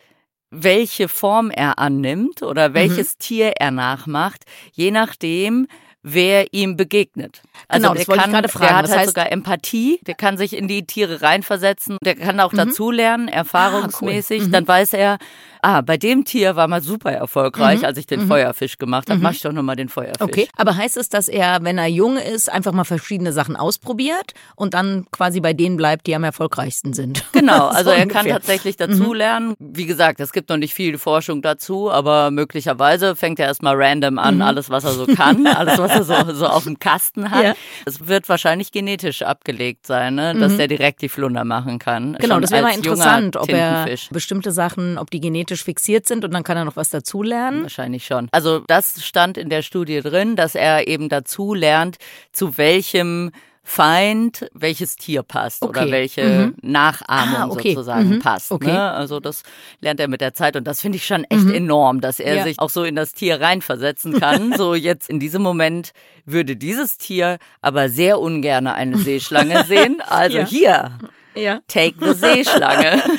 welche 0.50 1.08
Form 1.08 1.50
er 1.50 1.78
annimmt 1.78 2.42
oder 2.42 2.74
welches 2.74 3.14
mhm. 3.14 3.18
Tier 3.18 3.52
er 3.58 3.70
nachmacht, 3.70 4.44
je 4.72 4.90
nachdem, 4.90 5.66
wer 6.02 6.52
ihm 6.52 6.76
begegnet. 6.76 7.42
Also 7.66 7.88
genau, 7.88 8.08
wollte 8.08 8.22
kann, 8.22 8.30
gerade 8.30 8.48
fragen. 8.48 8.66
Der 8.66 8.76
hat 8.76 8.84
das 8.84 8.90
halt 8.92 9.00
heißt, 9.00 9.08
sogar 9.10 9.32
Empathie, 9.32 9.98
der 10.06 10.14
kann 10.14 10.38
sich 10.38 10.56
in 10.56 10.68
die 10.68 10.86
Tiere 10.86 11.22
reinversetzen, 11.22 11.98
der 12.02 12.14
kann 12.14 12.40
auch 12.40 12.52
mhm. 12.52 12.58
dazulernen, 12.58 13.28
erfahrungsmäßig. 13.28 14.40
Ah, 14.40 14.42
cool. 14.42 14.48
mhm. 14.48 14.52
Dann 14.52 14.68
weiß 14.68 14.92
er, 14.94 15.18
ah, 15.62 15.80
bei 15.80 15.96
dem 15.96 16.24
Tier 16.24 16.56
war 16.56 16.68
mal 16.68 16.82
super 16.82 17.12
erfolgreich, 17.12 17.80
mhm. 17.80 17.84
als 17.86 17.98
ich 17.98 18.06
den 18.06 18.24
mhm. 18.24 18.28
Feuerfisch 18.28 18.78
gemacht 18.78 19.08
habe. 19.08 19.18
Mhm. 19.18 19.22
Mach 19.22 19.32
ich 19.32 19.42
doch 19.42 19.52
nochmal 19.52 19.76
den 19.76 19.88
Feuerfisch. 19.88 20.20
Okay, 20.20 20.48
aber 20.56 20.76
heißt 20.76 20.96
es, 20.96 21.08
dass 21.08 21.28
er, 21.28 21.58
wenn 21.62 21.78
er 21.78 21.86
jung 21.86 22.16
ist, 22.16 22.50
einfach 22.50 22.72
mal 22.72 22.84
verschiedene 22.84 23.32
Sachen 23.32 23.56
ausprobiert 23.56 24.34
und 24.56 24.74
dann 24.74 25.06
quasi 25.10 25.40
bei 25.40 25.52
denen 25.52 25.76
bleibt, 25.76 26.06
die 26.06 26.14
am 26.14 26.24
erfolgreichsten 26.24 26.92
sind? 26.92 27.24
Genau, 27.38 27.68
also 27.68 27.90
er 27.90 28.06
kann 28.06 28.26
tatsächlich 28.26 28.78
mhm. 28.78 28.90
dazulernen. 28.90 29.54
Wie 29.58 29.86
gesagt, 29.86 30.20
es 30.20 30.32
gibt 30.32 30.50
noch 30.50 30.56
nicht 30.56 30.74
viel 30.74 30.98
Forschung 30.98 31.40
dazu, 31.40 31.90
aber 31.90 32.30
möglicherweise 32.30 33.14
fängt 33.14 33.38
er 33.38 33.46
erstmal 33.46 33.74
random 33.76 34.18
an, 34.18 34.36
mhm. 34.36 34.42
alles, 34.42 34.70
was 34.70 34.84
er 34.84 34.92
so 34.92 35.06
kann, 35.06 35.46
alles, 35.56 35.78
was 35.78 35.92
er 36.08 36.26
so, 36.26 36.34
so 36.34 36.46
auf 36.46 36.64
dem 36.64 36.78
Kasten 36.78 37.30
hat. 37.30 37.44
Ja. 37.44 37.54
Es 37.86 38.06
wird 38.06 38.28
wahrscheinlich 38.28 38.72
genetisch 38.72 39.22
abgelegt 39.22 39.86
sein, 39.86 40.16
ne? 40.16 40.34
dass 40.34 40.56
der 40.56 40.68
direkt 40.68 41.00
die 41.00 41.08
Flunder 41.08 41.44
machen 41.44 41.78
kann. 41.78 42.16
Genau, 42.18 42.40
das 42.40 42.50
wäre 42.50 42.64
mal 42.64 42.74
interessant, 42.74 43.36
ob 43.36 43.48
er 43.48 43.88
bestimmte 44.10 44.52
Sachen, 44.52 44.98
ob 44.98 45.10
die 45.10 45.20
genetisch 45.20 45.47
genetisch 45.48 45.64
fixiert 45.64 46.06
sind 46.06 46.24
und 46.24 46.32
dann 46.34 46.44
kann 46.44 46.56
er 46.56 46.64
noch 46.64 46.76
was 46.76 46.90
dazulernen? 46.90 47.62
Wahrscheinlich 47.62 48.04
schon. 48.06 48.28
Also 48.32 48.60
das 48.66 49.02
stand 49.04 49.38
in 49.38 49.48
der 49.48 49.62
Studie 49.62 50.00
drin, 50.02 50.36
dass 50.36 50.54
er 50.54 50.86
eben 50.86 51.08
dazu 51.08 51.54
lernt, 51.54 51.96
zu 52.32 52.58
welchem 52.58 53.30
Feind 53.64 54.48
welches 54.54 54.96
Tier 54.96 55.22
passt 55.22 55.62
Okay. 55.62 55.68
oder 55.82 55.90
welche 55.90 56.22
Mhm. 56.24 56.54
Nachahmung 56.62 57.36
Ah, 57.36 57.48
okay. 57.54 57.74
sozusagen 57.74 58.08
Mhm. 58.14 58.18
passt. 58.20 58.50
Okay. 58.50 58.72
Ne? 58.72 58.92
Also 58.92 59.20
das 59.20 59.42
lernt 59.80 60.00
er 60.00 60.08
mit 60.08 60.22
der 60.22 60.32
Zeit 60.32 60.56
und 60.56 60.64
das 60.64 60.80
finde 60.80 60.96
ich 60.96 61.04
schon 61.06 61.24
echt 61.24 61.44
Mhm. 61.44 61.54
enorm, 61.54 62.00
dass 62.00 62.18
er 62.18 62.36
Ja. 62.36 62.42
sich 62.44 62.58
auch 62.58 62.70
so 62.70 62.84
in 62.84 62.96
das 62.96 63.12
Tier 63.12 63.40
reinversetzen 63.42 64.18
kann. 64.18 64.52
so 64.56 64.74
jetzt 64.74 65.10
in 65.10 65.20
diesem 65.20 65.42
Moment 65.42 65.92
würde 66.24 66.56
dieses 66.56 66.96
Tier 66.96 67.38
aber 67.60 67.90
sehr 67.90 68.20
ungern 68.20 68.66
eine 68.66 68.96
Seeschlange 68.98 69.64
sehen. 69.64 70.00
Also 70.08 70.38
Ja. 70.38 70.46
hier, 70.46 70.98
Ja. 71.38 71.60
take 71.68 71.94
the 72.00 72.12
Seeschlange. 72.12 73.02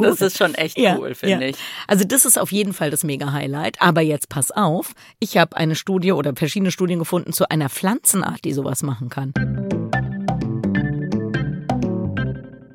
Das 0.00 0.20
ist 0.20 0.36
schon 0.36 0.54
echt 0.54 0.78
cool, 0.78 1.14
finde 1.14 1.44
ja. 1.44 1.50
ich. 1.50 1.56
Also 1.86 2.04
das 2.04 2.24
ist 2.24 2.38
auf 2.38 2.52
jeden 2.52 2.72
Fall 2.72 2.90
das 2.90 3.04
Mega-Highlight. 3.04 3.80
Aber 3.80 4.00
jetzt 4.00 4.28
pass 4.28 4.50
auf, 4.50 4.92
ich 5.20 5.36
habe 5.36 5.56
eine 5.56 5.74
Studie 5.74 6.12
oder 6.12 6.34
verschiedene 6.34 6.70
Studien 6.70 6.98
gefunden 6.98 7.32
zu 7.32 7.48
einer 7.50 7.68
Pflanzenart, 7.68 8.44
die 8.44 8.52
sowas 8.52 8.82
machen 8.82 9.08
kann. 9.08 9.32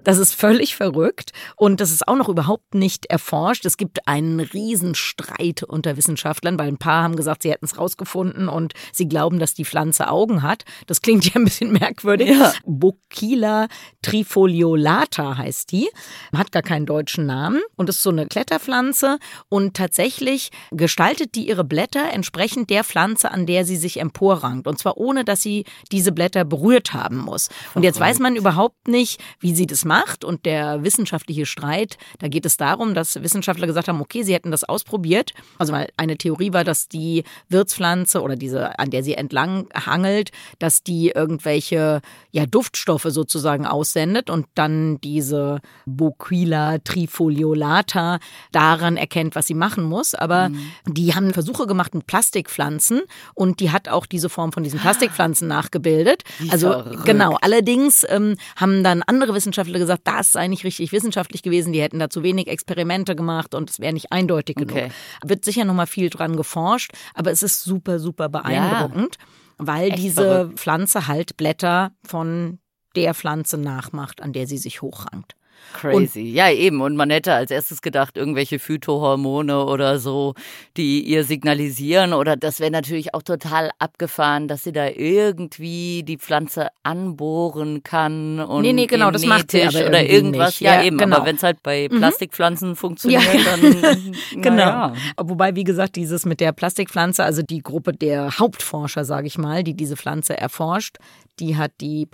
Das 0.03 0.17
ist 0.17 0.33
völlig 0.33 0.75
verrückt 0.75 1.31
und 1.55 1.79
das 1.79 1.91
ist 1.91 2.07
auch 2.07 2.15
noch 2.15 2.29
überhaupt 2.29 2.73
nicht 2.73 3.05
erforscht. 3.05 3.65
Es 3.65 3.77
gibt 3.77 4.07
einen 4.07 4.39
Riesenstreit 4.39 5.63
unter 5.63 5.95
Wissenschaftlern, 5.95 6.57
weil 6.57 6.69
ein 6.69 6.77
paar 6.77 7.03
haben 7.03 7.15
gesagt, 7.15 7.43
sie 7.43 7.51
hätten 7.51 7.65
es 7.65 7.77
rausgefunden 7.77 8.47
und 8.47 8.73
sie 8.91 9.07
glauben, 9.07 9.37
dass 9.39 9.53
die 9.53 9.65
Pflanze 9.65 10.09
Augen 10.09 10.41
hat. 10.41 10.63
Das 10.87 11.01
klingt 11.01 11.25
ja 11.33 11.33
ein 11.35 11.45
bisschen 11.45 11.71
merkwürdig. 11.71 12.29
Ja. 12.29 12.53
Bocchila 12.65 13.67
trifoliolata 14.01 15.37
heißt 15.37 15.71
die, 15.71 15.87
hat 16.35 16.51
gar 16.51 16.63
keinen 16.63 16.85
deutschen 16.85 17.25
Namen 17.25 17.61
und 17.75 17.89
ist 17.89 18.01
so 18.01 18.09
eine 18.09 18.25
Kletterpflanze 18.25 19.19
und 19.49 19.75
tatsächlich 19.75 20.49
gestaltet 20.71 21.35
die 21.35 21.47
ihre 21.47 21.63
Blätter 21.63 22.11
entsprechend 22.11 22.69
der 22.69 22.83
Pflanze, 22.83 23.31
an 23.31 23.45
der 23.45 23.65
sie 23.65 23.77
sich 23.77 23.99
emporrankt 23.99 24.67
und 24.67 24.79
zwar 24.79 24.97
ohne, 24.97 25.23
dass 25.23 25.41
sie 25.41 25.65
diese 25.91 26.11
Blätter 26.11 26.43
berührt 26.43 26.93
haben 26.93 27.17
muss. 27.17 27.49
Und 27.75 27.83
jetzt 27.83 27.99
weiß 27.99 28.19
man 28.19 28.35
überhaupt 28.35 28.87
nicht, 28.87 29.21
wie 29.39 29.53
sie 29.53 29.67
das 29.67 29.85
macht 29.91 30.23
und 30.23 30.45
der 30.45 30.85
wissenschaftliche 30.85 31.45
Streit, 31.45 31.97
da 32.19 32.29
geht 32.29 32.45
es 32.45 32.55
darum, 32.55 32.93
dass 32.93 33.21
Wissenschaftler 33.21 33.67
gesagt 33.67 33.89
haben, 33.89 33.99
okay, 33.99 34.23
sie 34.23 34.33
hätten 34.33 34.49
das 34.49 34.63
ausprobiert. 34.63 35.33
Also 35.57 35.73
weil 35.73 35.89
eine 35.97 36.17
Theorie 36.17 36.53
war, 36.53 36.63
dass 36.63 36.87
die 36.87 37.25
Wirtspflanze 37.49 38.21
oder 38.21 38.37
diese, 38.37 38.79
an 38.79 38.89
der 38.89 39.03
sie 39.03 39.15
entlang 39.15 39.67
hangelt, 39.75 40.31
dass 40.59 40.81
die 40.81 41.09
irgendwelche 41.09 41.99
ja, 42.31 42.45
Duftstoffe 42.45 43.07
sozusagen 43.09 43.65
aussendet 43.65 44.29
und 44.29 44.45
dann 44.55 45.01
diese 45.01 45.59
Boquila 45.85 46.77
trifoliolata 46.77 48.19
daran 48.53 48.95
erkennt, 48.95 49.35
was 49.35 49.47
sie 49.47 49.55
machen 49.55 49.83
muss. 49.83 50.15
Aber 50.15 50.51
die 50.87 51.13
haben 51.15 51.33
Versuche 51.33 51.67
gemacht 51.67 51.93
mit 51.93 52.07
Plastikpflanzen 52.07 53.01
und 53.33 53.59
die 53.59 53.71
hat 53.71 53.89
auch 53.89 54.05
diese 54.05 54.29
Form 54.29 54.53
von 54.53 54.63
diesen 54.63 54.79
Plastikpflanzen 54.79 55.49
nachgebildet. 55.49 56.23
Wie 56.39 56.49
Also 56.49 56.69
verrückt. 56.71 57.05
genau, 57.05 57.37
allerdings 57.41 58.05
ähm, 58.07 58.37
haben 58.55 58.85
dann 58.85 59.03
andere 59.03 59.33
Wissenschaftler 59.33 59.80
gesagt, 59.81 60.03
das 60.05 60.31
sei 60.31 60.47
nicht 60.47 60.63
richtig 60.63 60.91
wissenschaftlich 60.91 61.43
gewesen, 61.43 61.73
die 61.73 61.81
hätten 61.81 61.99
da 61.99 62.09
zu 62.09 62.23
wenig 62.23 62.47
Experimente 62.47 63.15
gemacht 63.15 63.53
und 63.53 63.69
es 63.69 63.79
wäre 63.79 63.93
nicht 63.93 64.11
eindeutig 64.11 64.55
genug. 64.55 64.71
Okay. 64.71 64.91
Wird 65.25 65.43
sicher 65.43 65.65
noch 65.65 65.73
mal 65.73 65.87
viel 65.87 66.09
dran 66.09 66.37
geforscht, 66.37 66.93
aber 67.13 67.31
es 67.31 67.43
ist 67.43 67.63
super, 67.63 67.99
super 67.99 68.29
beeindruckend, 68.29 69.17
weil 69.57 69.89
Echt 69.89 69.97
diese 69.97 70.21
verrückt. 70.21 70.59
Pflanze 70.59 71.07
halt 71.07 71.37
Blätter 71.37 71.91
von 72.03 72.59
der 72.95 73.13
Pflanze 73.13 73.57
nachmacht, 73.57 74.21
an 74.21 74.33
der 74.33 74.47
sie 74.47 74.57
sich 74.57 74.81
hochrankt. 74.81 75.35
Crazy. 75.73 76.21
ja, 76.21 76.51
eben. 76.51 76.81
Und 76.81 76.95
man 76.95 77.09
hätte 77.09 77.33
als 77.33 77.49
erstes 77.51 77.81
gedacht, 77.81 78.17
irgendwelche 78.17 78.59
Phytohormone 78.59 79.65
oder 79.65 79.99
so, 79.99 80.33
die 80.77 81.01
ihr 81.01 81.23
signalisieren. 81.23 82.13
Oder 82.13 82.35
das 82.35 82.59
wäre 82.59 82.71
natürlich 82.71 83.13
auch 83.13 83.23
total 83.23 83.71
abgefahren, 83.79 84.47
dass 84.47 84.63
sie 84.63 84.71
da 84.73 84.87
irgendwie 84.87 86.03
die 86.03 86.17
Pflanze 86.17 86.67
anbohren 86.83 87.83
kann 87.83 88.39
und 88.39 88.61
Nee, 88.63 88.73
nee, 88.73 88.85
genau, 88.85 89.11
das 89.11 89.25
macht 89.25 89.51
sie 89.51 89.63
aber 89.63 89.85
oder 89.87 90.03
irgendwas. 90.03 90.49
nicht. 90.49 90.61
Ja, 90.61 90.75
Ja, 90.81 90.83
eben. 90.83 90.97
genau. 90.97 91.17
Aber 91.17 91.25
wenn 91.25 91.35
es 91.37 91.43
halt 91.43 91.63
bei 91.63 91.87
Plastikpflanzen 91.87 92.75
funktioniert, 92.75 93.23
Ja. 93.23 93.39
dann 93.57 94.13
Genau. 94.41 94.55
naja. 94.55 94.93
Wobei, 95.17 95.55
wie 95.55 95.63
gesagt, 95.63 95.95
dieses 95.95 96.25
mit 96.25 96.39
der 96.41 96.51
Plastikpflanze, 96.51 97.23
also 97.23 97.41
die 97.43 97.59
Gruppe 97.61 97.93
der 97.93 98.37
Hauptforscher, 98.39 99.05
sage 99.05 99.27
ich 99.27 99.37
mal, 99.37 99.63
die 99.63 99.73
diese 99.73 99.95
Pflanze 99.95 100.37
erforscht, 100.37 100.97
die 101.39 101.55
hat 101.57 101.71
die 101.81 102.05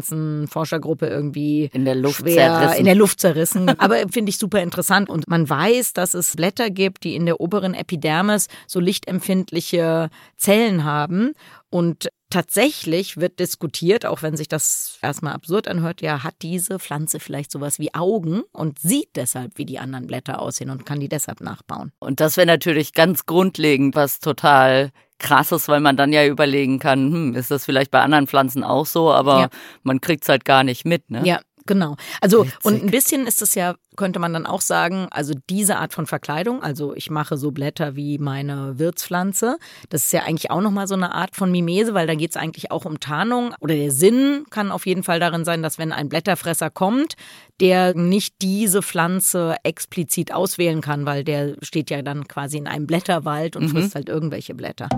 Plastikpflanzenforschergruppe 0.00 1.06
irgendwie 1.06 1.68
In 1.72 1.84
der 1.84 1.94
Luft 1.94 2.20
schwer 2.20 2.65
zerrissen. 2.68 2.78
in 2.80 2.84
der 2.86 2.94
Luft 2.94 3.20
zerrissen. 3.20 3.68
Aber 3.80 3.96
finde 4.10 4.30
ich 4.30 4.38
super 4.38 4.62
interessant. 4.62 5.08
Und 5.10 5.28
man 5.28 5.48
weiß, 5.48 5.92
dass 5.92 6.14
es 6.14 6.36
Blätter 6.36 6.70
gibt, 6.70 7.04
die 7.04 7.14
in 7.14 7.26
der 7.26 7.40
oberen 7.40 7.74
Epidermis 7.74 8.48
so 8.66 8.80
lichtempfindliche 8.80 10.10
Zellen 10.36 10.84
haben. 10.84 11.32
Und 11.70 12.08
tatsächlich 12.30 13.16
wird 13.18 13.38
diskutiert, 13.38 14.06
auch 14.06 14.22
wenn 14.22 14.36
sich 14.36 14.48
das 14.48 14.98
erstmal 15.02 15.32
absurd 15.34 15.68
anhört, 15.68 16.00
ja, 16.00 16.22
hat 16.22 16.34
diese 16.42 16.78
Pflanze 16.78 17.20
vielleicht 17.20 17.50
sowas 17.52 17.78
wie 17.78 17.94
Augen 17.94 18.42
und 18.52 18.78
sieht 18.78 19.10
deshalb, 19.16 19.52
wie 19.58 19.64
die 19.64 19.78
anderen 19.78 20.06
Blätter 20.06 20.40
aussehen 20.40 20.70
und 20.70 20.86
kann 20.86 21.00
die 21.00 21.08
deshalb 21.08 21.40
nachbauen. 21.40 21.92
Und 21.98 22.20
das 22.20 22.36
wäre 22.36 22.46
natürlich 22.46 22.92
ganz 22.94 23.26
grundlegend 23.26 23.94
was 23.94 24.20
total 24.20 24.90
krasses, 25.18 25.68
weil 25.68 25.80
man 25.80 25.96
dann 25.96 26.12
ja 26.12 26.26
überlegen 26.26 26.78
kann, 26.78 27.10
hm, 27.12 27.34
ist 27.34 27.50
das 27.50 27.64
vielleicht 27.64 27.90
bei 27.90 28.00
anderen 28.00 28.26
Pflanzen 28.26 28.62
auch 28.64 28.86
so, 28.86 29.10
aber 29.12 29.40
Ja. 29.40 29.48
man 29.82 30.00
kriegt's 30.00 30.28
halt 30.28 30.44
gar 30.44 30.62
nicht 30.62 30.84
mit, 30.84 31.10
ne? 31.10 31.22
Ja, 31.24 31.40
genau. 31.66 31.96
Also 32.20 32.44
Witzig. 32.44 32.64
und 32.64 32.82
ein 32.84 32.90
bisschen 32.90 33.26
ist 33.26 33.42
es 33.42 33.54
ja, 33.54 33.74
könnte 33.96 34.18
man 34.18 34.32
dann 34.32 34.46
auch 34.46 34.60
sagen, 34.60 35.08
also 35.10 35.34
diese 35.50 35.76
Art 35.76 35.92
von 35.92 36.06
Verkleidung, 36.06 36.62
also 36.62 36.94
ich 36.94 37.10
mache 37.10 37.36
so 37.36 37.50
Blätter 37.50 37.96
wie 37.96 38.18
meine 38.18 38.78
Wirtspflanze, 38.78 39.58
das 39.88 40.04
ist 40.04 40.12
ja 40.12 40.22
eigentlich 40.22 40.50
auch 40.50 40.60
nochmal 40.60 40.86
so 40.86 40.94
eine 40.94 41.12
Art 41.12 41.36
von 41.36 41.50
Mimese, 41.50 41.94
weil 41.94 42.06
da 42.06 42.14
geht 42.14 42.30
es 42.30 42.36
eigentlich 42.36 42.70
auch 42.70 42.84
um 42.84 43.00
Tarnung. 43.00 43.54
Oder 43.60 43.74
der 43.74 43.90
Sinn 43.90 44.44
kann 44.50 44.70
auf 44.70 44.86
jeden 44.86 45.02
Fall 45.02 45.20
darin 45.20 45.44
sein, 45.44 45.62
dass 45.62 45.78
wenn 45.78 45.92
ein 45.92 46.08
Blätterfresser 46.08 46.70
kommt, 46.70 47.14
der 47.60 47.94
nicht 47.94 48.36
diese 48.42 48.82
Pflanze 48.82 49.56
explizit 49.62 50.32
auswählen 50.32 50.80
kann, 50.80 51.06
weil 51.06 51.24
der 51.24 51.56
steht 51.62 51.90
ja 51.90 52.02
dann 52.02 52.28
quasi 52.28 52.58
in 52.58 52.66
einem 52.66 52.86
Blätterwald 52.86 53.56
und 53.56 53.68
frisst 53.68 53.94
halt 53.94 54.08
irgendwelche 54.08 54.54
Blätter. 54.54 54.88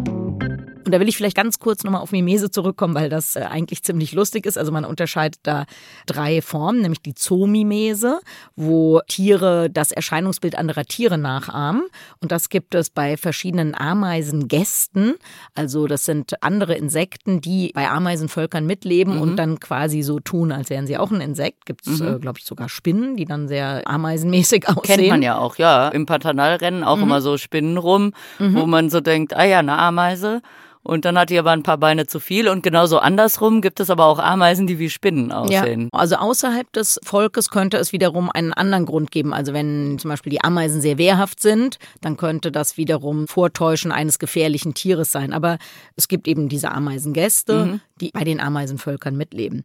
Und 0.89 0.93
da 0.93 1.01
will 1.01 1.09
ich 1.11 1.19
vielleicht 1.19 1.37
ganz 1.37 1.59
kurz 1.59 1.85
nochmal 1.85 2.01
auf 2.01 2.13
Mimese 2.13 2.51
zurückkommen, 2.51 2.95
weil 2.95 3.11
das 3.11 3.37
äh, 3.37 3.41
eigentlich 3.41 3.83
ziemlich 3.83 4.15
lustig 4.15 4.47
ist. 4.47 4.57
Also 4.57 4.73
man 4.73 4.87
unterscheidet 4.87 5.39
da 5.43 5.67
drei 6.07 6.41
Formen, 6.41 6.81
nämlich 6.81 7.03
die 7.03 7.13
Zoomimese, 7.13 8.21
wo 8.57 9.03
Tiere 9.07 9.69
das 9.69 9.93
Erscheinungsbild 9.93 10.57
anderer 10.57 10.87
Tiere 10.87 11.19
nachahmen. 11.19 11.83
Und 12.23 12.33
das 12.33 12.49
gibt 12.49 12.75
es 12.75 12.89
bei 12.89 13.19
verschiedenen 13.19 13.75
Ameisengästen. 13.75 15.17
Also 15.55 15.87
das 15.87 16.07
sind 16.07 16.43
andere 16.43 16.75
Insekten, 16.75 17.43
die 17.43 17.71
bei 17.75 17.91
Ameisenvölkern 17.91 18.65
mitleben 18.65 19.19
und 19.19 19.37
dann 19.37 19.61
quasi 19.61 20.01
so 20.01 20.21
tun, 20.21 20.53
als 20.53 20.71
wären 20.71 20.87
sie 20.87 20.97
auch 20.97 21.11
ein 21.11 21.21
Insekt. 21.21 21.67
Gibt 21.67 21.87
es, 21.87 22.01
äh, 22.01 22.19
glaube 22.19 22.39
ich, 22.39 22.47
sogar 22.47 22.71
Spinnen, 22.71 23.19
die 23.19 23.27
dann 23.27 23.47
sehr 23.47 23.87
ameisenmäßig 23.87 24.67
aussehen. 24.71 24.97
Kennt 24.97 25.09
man 25.09 25.21
ja 25.21 25.37
auch, 25.37 25.57
ja. 25.57 25.89
Im 25.89 26.07
Pantanalrennen 26.07 26.83
auch 26.83 26.97
immer 26.97 27.21
so 27.21 27.37
Spinnen 27.37 27.77
rum, 27.77 28.15
wo 28.39 28.65
man 28.65 28.89
so 28.89 29.03
denkt, 29.03 29.37
ah 29.37 29.45
ja, 29.45 29.59
eine 29.59 29.77
Ameise. 29.77 30.41
Und 30.89 31.05
dann 31.05 31.19
hat 31.19 31.29
die 31.29 31.39
aber 31.39 31.51
ein 31.51 31.63
paar 31.63 31.77
Beine 31.77 32.07
zu 32.07 32.19
viel. 32.19 32.49
Und 32.49 32.63
genauso 32.63 32.99
andersrum 32.99 33.61
gibt 33.61 33.79
es 33.79 33.91
aber 33.91 34.07
auch 34.07 34.19
Ameisen, 34.19 34.67
die 34.67 34.79
wie 34.79 34.89
Spinnen 34.89 35.33
aussehen. 35.33 35.91
Ja, 35.93 35.99
also 35.99 36.17
außerhalb 36.17 36.73
des 36.73 36.99
Volkes 37.05 37.51
könnte 37.51 37.77
es 37.77 37.93
wiederum 37.93 38.31
einen 38.31 38.55
anderen 38.55 38.87
Grund 38.87 39.11
geben. 39.11 39.35
Also 39.35 39.53
wenn 39.53 39.99
zum 39.99 40.09
Beispiel 40.09 40.31
die 40.31 40.43
Ameisen 40.43 40.81
sehr 40.81 40.97
wehrhaft 40.97 41.43
sind, 41.43 41.79
dann 42.01 42.17
könnte 42.17 42.51
das 42.51 42.79
wiederum 42.79 43.29
Vortäuschen 43.29 43.93
eines 43.93 44.19
gefährlichen 44.19 44.73
Tieres 44.73 45.13
sein. 45.13 45.35
Aber 45.35 45.59
es 45.95 46.09
gibt 46.09 46.27
eben 46.27 46.49
diese 46.49 46.71
Ameisengäste, 46.71 47.81
die 48.01 48.11
bei 48.13 48.25
den 48.25 48.41
Ameisenvölkern 48.41 49.15
mitleben. 49.15 49.65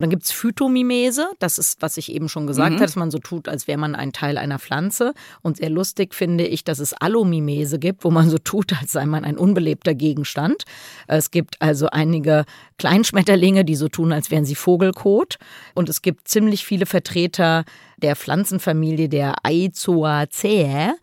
Dann 0.00 0.10
gibt's 0.10 0.32
Phytomimese, 0.32 1.28
das 1.38 1.58
ist, 1.58 1.82
was 1.82 1.96
ich 1.98 2.10
eben 2.10 2.28
schon 2.28 2.48
gesagt 2.48 2.72
habe, 2.72 2.80
dass 2.84 2.96
man 2.96 3.12
so 3.12 3.18
tut, 3.18 3.48
als 3.48 3.68
wäre 3.68 3.78
man 3.78 3.94
ein 3.94 4.12
Teil 4.12 4.38
einer 4.38 4.58
Pflanze. 4.58 5.14
Und 5.40 5.58
sehr 5.58 5.70
lustig 5.70 6.14
finde 6.14 6.46
ich, 6.46 6.64
dass 6.64 6.80
es 6.80 6.94
Allomimese 6.94 7.78
gibt, 7.78 8.02
wo 8.02 8.10
man 8.10 8.28
so 8.28 8.38
tut, 8.38 8.72
als 8.72 8.90
sei 8.90 9.06
man 9.06 9.24
ein 9.24 9.38
unbelebter 9.38 9.94
Gegenstand. 9.94 10.63
Es 11.06 11.30
gibt 11.30 11.60
also 11.60 11.88
einige 11.90 12.44
Kleinschmetterlinge, 12.78 13.64
die 13.64 13.76
so 13.76 13.88
tun, 13.88 14.12
als 14.12 14.30
wären 14.30 14.44
sie 14.44 14.54
Vogelkot. 14.54 15.38
Und 15.74 15.88
es 15.88 16.02
gibt 16.02 16.28
ziemlich 16.28 16.64
viele 16.64 16.86
Vertreter 16.86 17.64
der 17.98 18.16
Pflanzenfamilie 18.16 19.08
der 19.08 19.34
Aizoaceae, 19.42 20.94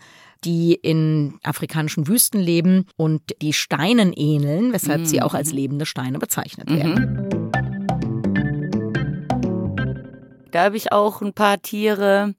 die 0.43 0.74
in 0.74 1.39
afrikanischen 1.43 2.08
Wüsten 2.08 2.39
leben 2.39 2.86
und 2.97 3.21
die 3.41 3.54
Steinen 3.54 4.12
ähneln, 4.13 4.74
weshalb 4.74 5.06
sie 5.06 5.21
auch 5.21 5.34
als 5.34 5.52
lebende 5.52 5.86
Steine 5.86 6.17
bezeichnet 6.17 6.69
werden. 6.69 7.30
Da 10.52 10.65
habe 10.65 10.78
ich 10.78 10.91
auch 10.91 11.21
ein 11.21 11.34
paar 11.34 11.62
Tiere. 11.62 12.36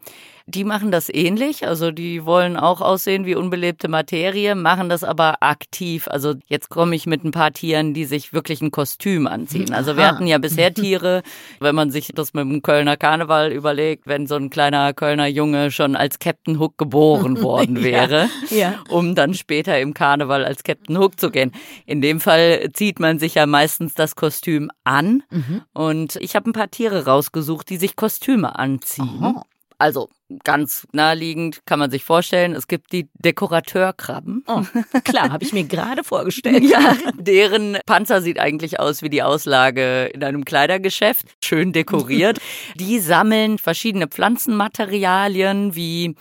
Die 0.46 0.64
machen 0.64 0.90
das 0.90 1.08
ähnlich, 1.08 1.66
also 1.66 1.90
die 1.90 2.24
wollen 2.24 2.56
auch 2.56 2.80
aussehen 2.80 3.26
wie 3.26 3.34
unbelebte 3.34 3.88
Materie, 3.88 4.54
machen 4.54 4.88
das 4.88 5.04
aber 5.04 5.42
aktiv. 5.42 6.08
Also 6.08 6.34
jetzt 6.46 6.68
komme 6.68 6.96
ich 6.96 7.06
mit 7.06 7.24
ein 7.24 7.30
paar 7.30 7.52
Tieren, 7.52 7.94
die 7.94 8.04
sich 8.04 8.32
wirklich 8.32 8.60
ein 8.60 8.70
Kostüm 8.70 9.26
anziehen. 9.26 9.72
Also 9.72 9.96
wir 9.96 10.06
hatten 10.06 10.26
ja 10.26 10.38
bisher 10.38 10.74
Tiere, 10.74 11.22
wenn 11.60 11.74
man 11.74 11.90
sich 11.90 12.12
das 12.14 12.34
mit 12.34 12.44
dem 12.44 12.62
Kölner 12.62 12.96
Karneval 12.96 13.52
überlegt, 13.52 14.06
wenn 14.06 14.26
so 14.26 14.34
ein 14.34 14.50
kleiner 14.50 14.92
Kölner 14.94 15.26
Junge 15.26 15.70
schon 15.70 15.96
als 15.96 16.18
Captain 16.18 16.58
Hook 16.58 16.78
geboren 16.78 17.40
worden 17.42 17.82
wäre, 17.82 18.28
ja, 18.50 18.56
ja. 18.56 18.74
um 18.88 19.14
dann 19.14 19.34
später 19.34 19.78
im 19.78 19.94
Karneval 19.94 20.44
als 20.44 20.64
Captain 20.64 20.98
Hook 20.98 21.20
zu 21.20 21.30
gehen. 21.30 21.52
In 21.86 22.00
dem 22.00 22.20
Fall 22.20 22.70
zieht 22.72 23.00
man 23.00 23.18
sich 23.18 23.34
ja 23.34 23.46
meistens 23.46 23.94
das 23.94 24.16
Kostüm 24.16 24.70
an. 24.84 25.22
Mhm. 25.30 25.62
Und 25.72 26.16
ich 26.16 26.34
habe 26.34 26.50
ein 26.50 26.52
paar 26.52 26.70
Tiere 26.70 27.04
rausgesucht, 27.06 27.68
die 27.70 27.76
sich 27.76 27.96
Kostüme 27.96 28.58
anziehen. 28.58 29.18
Aha. 29.20 29.44
Also 29.78 30.08
ganz 30.44 30.86
naheliegend 30.92 31.60
kann 31.66 31.78
man 31.78 31.90
sich 31.90 32.04
vorstellen, 32.04 32.54
es 32.54 32.66
gibt 32.66 32.92
die 32.92 33.08
Dekorateurkrabben. 33.14 34.44
Oh, 34.46 34.62
klar, 35.04 35.30
habe 35.30 35.44
ich 35.44 35.52
mir 35.52 35.64
gerade 35.64 36.04
vorgestellt. 36.04 36.64
ja, 36.68 36.96
deren 37.14 37.78
Panzer 37.86 38.22
sieht 38.22 38.38
eigentlich 38.38 38.80
aus 38.80 39.02
wie 39.02 39.10
die 39.10 39.22
Auslage 39.22 40.06
in 40.06 40.22
einem 40.24 40.44
Kleidergeschäft, 40.44 41.26
schön 41.42 41.72
dekoriert. 41.72 42.38
Die 42.76 42.98
sammeln 42.98 43.58
verschiedene 43.58 44.06
Pflanzenmaterialien 44.06 45.74
wie 45.74 46.14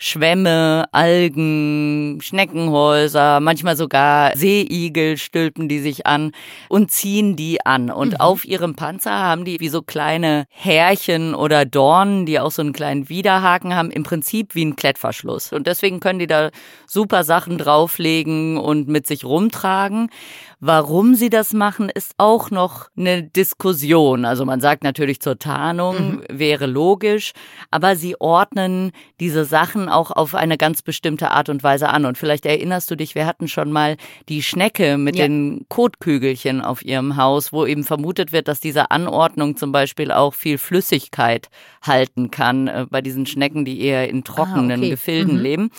Schwämme, 0.00 0.86
Algen, 0.92 2.20
Schneckenhäuser, 2.22 3.40
manchmal 3.40 3.76
sogar 3.76 4.36
Seeigel 4.36 5.16
stülpen 5.16 5.68
die 5.68 5.80
sich 5.80 6.06
an 6.06 6.32
und 6.68 6.92
ziehen 6.92 7.34
die 7.34 7.64
an. 7.66 7.90
Und 7.90 8.10
mhm. 8.10 8.20
auf 8.20 8.44
ihrem 8.44 8.74
Panzer 8.74 9.10
haben 9.10 9.44
die 9.44 9.58
wie 9.58 9.68
so 9.68 9.82
kleine 9.82 10.46
Härchen 10.50 11.34
oder 11.34 11.64
Dornen, 11.64 12.26
die 12.26 12.38
auch 12.38 12.52
so 12.52 12.62
einen 12.62 12.72
kleinen 12.72 13.08
Widerhaken 13.08 13.74
haben, 13.74 13.90
im 13.90 14.04
Prinzip 14.04 14.54
wie 14.54 14.64
ein 14.64 14.76
Klettverschluss. 14.76 15.52
Und 15.52 15.66
deswegen 15.66 15.98
können 15.98 16.20
die 16.20 16.28
da 16.28 16.50
super 16.86 17.24
Sachen 17.24 17.58
drauflegen 17.58 18.56
und 18.56 18.88
mit 18.88 19.06
sich 19.06 19.24
rumtragen. 19.24 20.10
Warum 20.60 21.14
sie 21.14 21.30
das 21.30 21.52
machen, 21.52 21.88
ist 21.88 22.14
auch 22.18 22.50
noch 22.50 22.88
eine 22.96 23.22
Diskussion. 23.22 24.24
Also 24.24 24.44
man 24.44 24.60
sagt 24.60 24.82
natürlich 24.82 25.20
zur 25.20 25.38
Tarnung 25.38 26.16
mhm. 26.16 26.22
wäre 26.28 26.66
logisch, 26.66 27.32
aber 27.70 27.94
sie 27.94 28.20
ordnen 28.20 28.90
diese 29.20 29.44
Sachen 29.44 29.88
auch 29.88 30.10
auf 30.10 30.34
eine 30.34 30.58
ganz 30.58 30.82
bestimmte 30.82 31.30
Art 31.30 31.48
und 31.48 31.62
Weise 31.62 31.90
an. 31.90 32.04
Und 32.06 32.18
vielleicht 32.18 32.44
erinnerst 32.44 32.90
du 32.90 32.96
dich, 32.96 33.14
wir 33.14 33.24
hatten 33.24 33.46
schon 33.46 33.70
mal 33.70 33.96
die 34.28 34.42
Schnecke 34.42 34.98
mit 34.98 35.14
ja. 35.14 35.28
den 35.28 35.64
Kotkügelchen 35.68 36.60
auf 36.60 36.84
ihrem 36.84 37.16
Haus, 37.16 37.52
wo 37.52 37.64
eben 37.64 37.84
vermutet 37.84 38.32
wird, 38.32 38.48
dass 38.48 38.58
diese 38.58 38.90
Anordnung 38.90 39.56
zum 39.56 39.70
Beispiel 39.70 40.10
auch 40.10 40.34
viel 40.34 40.58
Flüssigkeit 40.58 41.50
halten 41.82 42.32
kann 42.32 42.66
äh, 42.66 42.86
bei 42.90 43.00
diesen 43.00 43.26
Schnecken, 43.26 43.64
die 43.64 43.80
eher 43.80 44.08
in 44.08 44.24
trockenen 44.24 44.72
ah, 44.72 44.78
okay. 44.78 44.90
Gefilden 44.90 45.36
mhm. 45.36 45.42
leben. 45.42 45.70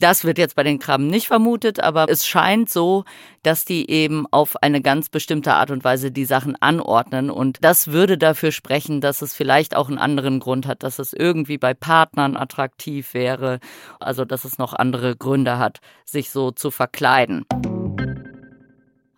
Das 0.00 0.24
wird 0.24 0.38
jetzt 0.38 0.56
bei 0.56 0.64
den 0.64 0.80
Krabben 0.80 1.06
nicht 1.06 1.28
vermutet, 1.28 1.80
aber 1.80 2.06
es 2.08 2.26
scheint 2.26 2.68
so, 2.68 3.04
dass 3.42 3.64
die 3.64 3.88
eben 3.88 4.23
auf 4.30 4.62
eine 4.62 4.80
ganz 4.80 5.08
bestimmte 5.08 5.54
Art 5.54 5.70
und 5.70 5.84
Weise 5.84 6.10
die 6.10 6.24
Sachen 6.24 6.56
anordnen. 6.60 7.30
Und 7.30 7.58
das 7.62 7.88
würde 7.88 8.18
dafür 8.18 8.52
sprechen, 8.52 9.00
dass 9.00 9.22
es 9.22 9.34
vielleicht 9.34 9.76
auch 9.76 9.88
einen 9.88 9.98
anderen 9.98 10.40
Grund 10.40 10.66
hat, 10.66 10.82
dass 10.82 10.98
es 10.98 11.12
irgendwie 11.12 11.58
bei 11.58 11.74
Partnern 11.74 12.36
attraktiv 12.36 13.14
wäre. 13.14 13.60
Also, 14.00 14.24
dass 14.24 14.44
es 14.44 14.58
noch 14.58 14.74
andere 14.74 15.16
Gründe 15.16 15.58
hat, 15.58 15.80
sich 16.04 16.30
so 16.30 16.50
zu 16.50 16.70
verkleiden. 16.70 17.44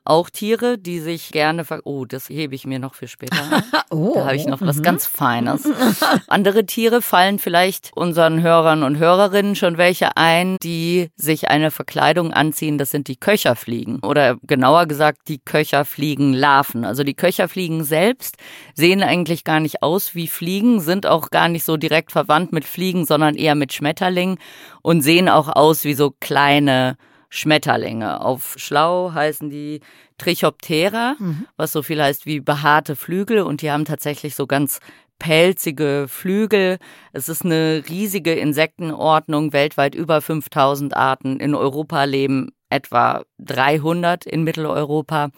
Auch 0.07 0.31
Tiere, 0.31 0.79
die 0.79 1.01
sich 1.01 1.33
gerne 1.33 1.65
ver 1.65 1.81
Oh, 1.85 2.05
das 2.05 2.29
hebe 2.29 2.55
ich 2.55 2.65
mir 2.65 2.79
noch 2.79 2.95
für 2.95 3.09
später. 3.09 3.37
oh, 3.91 4.13
da 4.15 4.27
habe 4.27 4.37
ich 4.37 4.47
noch 4.47 4.61
was 4.61 4.77
mhm. 4.77 4.83
ganz 4.83 5.07
Feines. 5.07 5.69
Andere 6.29 6.65
Tiere 6.65 7.03
fallen 7.03 7.41
vielleicht 7.41 7.91
unseren 7.95 8.41
Hörern 8.41 8.85
und 8.85 8.99
Hörerinnen 8.99 9.57
schon 9.57 9.79
welche 9.79 10.17
ein, 10.17 10.59
die 10.63 11.09
sich 11.17 11.49
eine 11.49 11.73
Verkleidung 11.73 12.33
anziehen. 12.33 12.79
Das 12.79 12.91
sind 12.91 13.09
die 13.09 13.17
Köcherfliegen. 13.17 13.99
Oder 14.05 14.37
genauer 14.43 14.87
gesagt, 14.87 15.23
die 15.27 15.39
Köcherfliegenlarven. 15.39 16.85
Also 16.85 17.03
die 17.03 17.15
Köcherfliegen 17.15 17.83
selbst 17.83 18.37
sehen 18.75 19.03
eigentlich 19.03 19.43
gar 19.43 19.59
nicht 19.59 19.83
aus 19.83 20.15
wie 20.15 20.29
Fliegen, 20.29 20.81
sind 20.81 21.07
auch 21.07 21.31
gar 21.31 21.49
nicht 21.49 21.65
so 21.65 21.77
direkt 21.77 22.13
verwandt 22.13 22.53
mit 22.53 22.65
Fliegen, 22.65 23.07
sondern 23.07 23.35
eher 23.35 23.57
mit 23.57 23.73
Schmetterlingen 23.73 24.39
und 24.83 25.03
sehen 25.03 25.29
auch 25.29 25.49
aus 25.49 25.83
wie 25.83 25.95
so 25.95 26.15
kleine 26.21 26.97
Schmetterlinge. 27.37 28.21
Auf 28.21 28.55
Schlau 28.57 29.13
heißen 29.13 29.51
die 29.51 29.81
Trichoptera, 30.19 31.17
mhm. 31.19 31.47
was 31.57 31.73
so 31.73 31.83
viel 31.83 32.03
heißt 32.03 32.27
wie 32.27 32.41
behaarte 32.41 32.97
Flügel 32.97 33.43
und 33.43 33.63
die 33.63 33.71
haben 33.71 33.85
tatsächlich 33.85 34.35
so 34.35 34.47
ganz 34.47 34.81
pelzige 35.19 36.07
Flügel. 36.09 36.79
Es 37.13 37.29
ist 37.29 37.45
eine 37.45 37.85
riesige 37.89 38.33
Insektenordnung, 38.35 39.53
weltweit 39.53 39.95
über 39.95 40.21
5000 40.21 40.97
Arten. 40.97 41.41
In 41.41 41.55
Europa 41.55 42.05
leben 42.05 42.53
etwa 42.71 43.25
300 43.39 44.27
in 44.27 44.43
Mitteleuropa. 44.45 45.31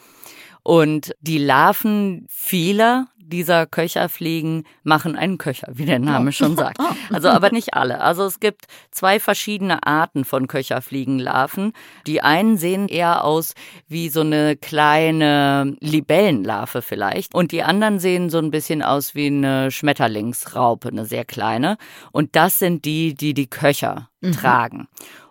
Und 0.62 1.14
die 1.20 1.38
Larven 1.38 2.26
vieler 2.28 3.08
dieser 3.28 3.66
Köcherfliegen 3.66 4.64
machen 4.82 5.16
einen 5.16 5.38
Köcher, 5.38 5.68
wie 5.72 5.84
der 5.84 5.98
Name 5.98 6.32
schon 6.32 6.56
sagt. 6.56 6.78
Also 7.10 7.28
aber 7.28 7.50
nicht 7.50 7.74
alle. 7.74 8.00
Also 8.00 8.24
es 8.24 8.38
gibt 8.38 8.66
zwei 8.90 9.18
verschiedene 9.18 9.86
Arten 9.86 10.24
von 10.24 10.46
Köcherfliegenlarven. 10.46 11.72
Die 12.06 12.20
einen 12.20 12.58
sehen 12.58 12.88
eher 12.88 13.24
aus 13.24 13.54
wie 13.88 14.08
so 14.08 14.20
eine 14.20 14.56
kleine 14.56 15.76
Libellenlarve 15.80 16.82
vielleicht 16.82 17.34
und 17.34 17.52
die 17.52 17.62
anderen 17.62 17.98
sehen 17.98 18.30
so 18.30 18.38
ein 18.38 18.50
bisschen 18.50 18.82
aus 18.82 19.14
wie 19.14 19.28
eine 19.28 19.70
Schmetterlingsraupe, 19.70 20.88
eine 20.88 21.06
sehr 21.06 21.24
kleine. 21.24 21.78
Und 22.12 22.36
das 22.36 22.58
sind 22.58 22.84
die, 22.84 23.14
die 23.14 23.34
die 23.34 23.48
Köcher 23.48 24.08
mhm. 24.20 24.32
tragen. 24.32 24.88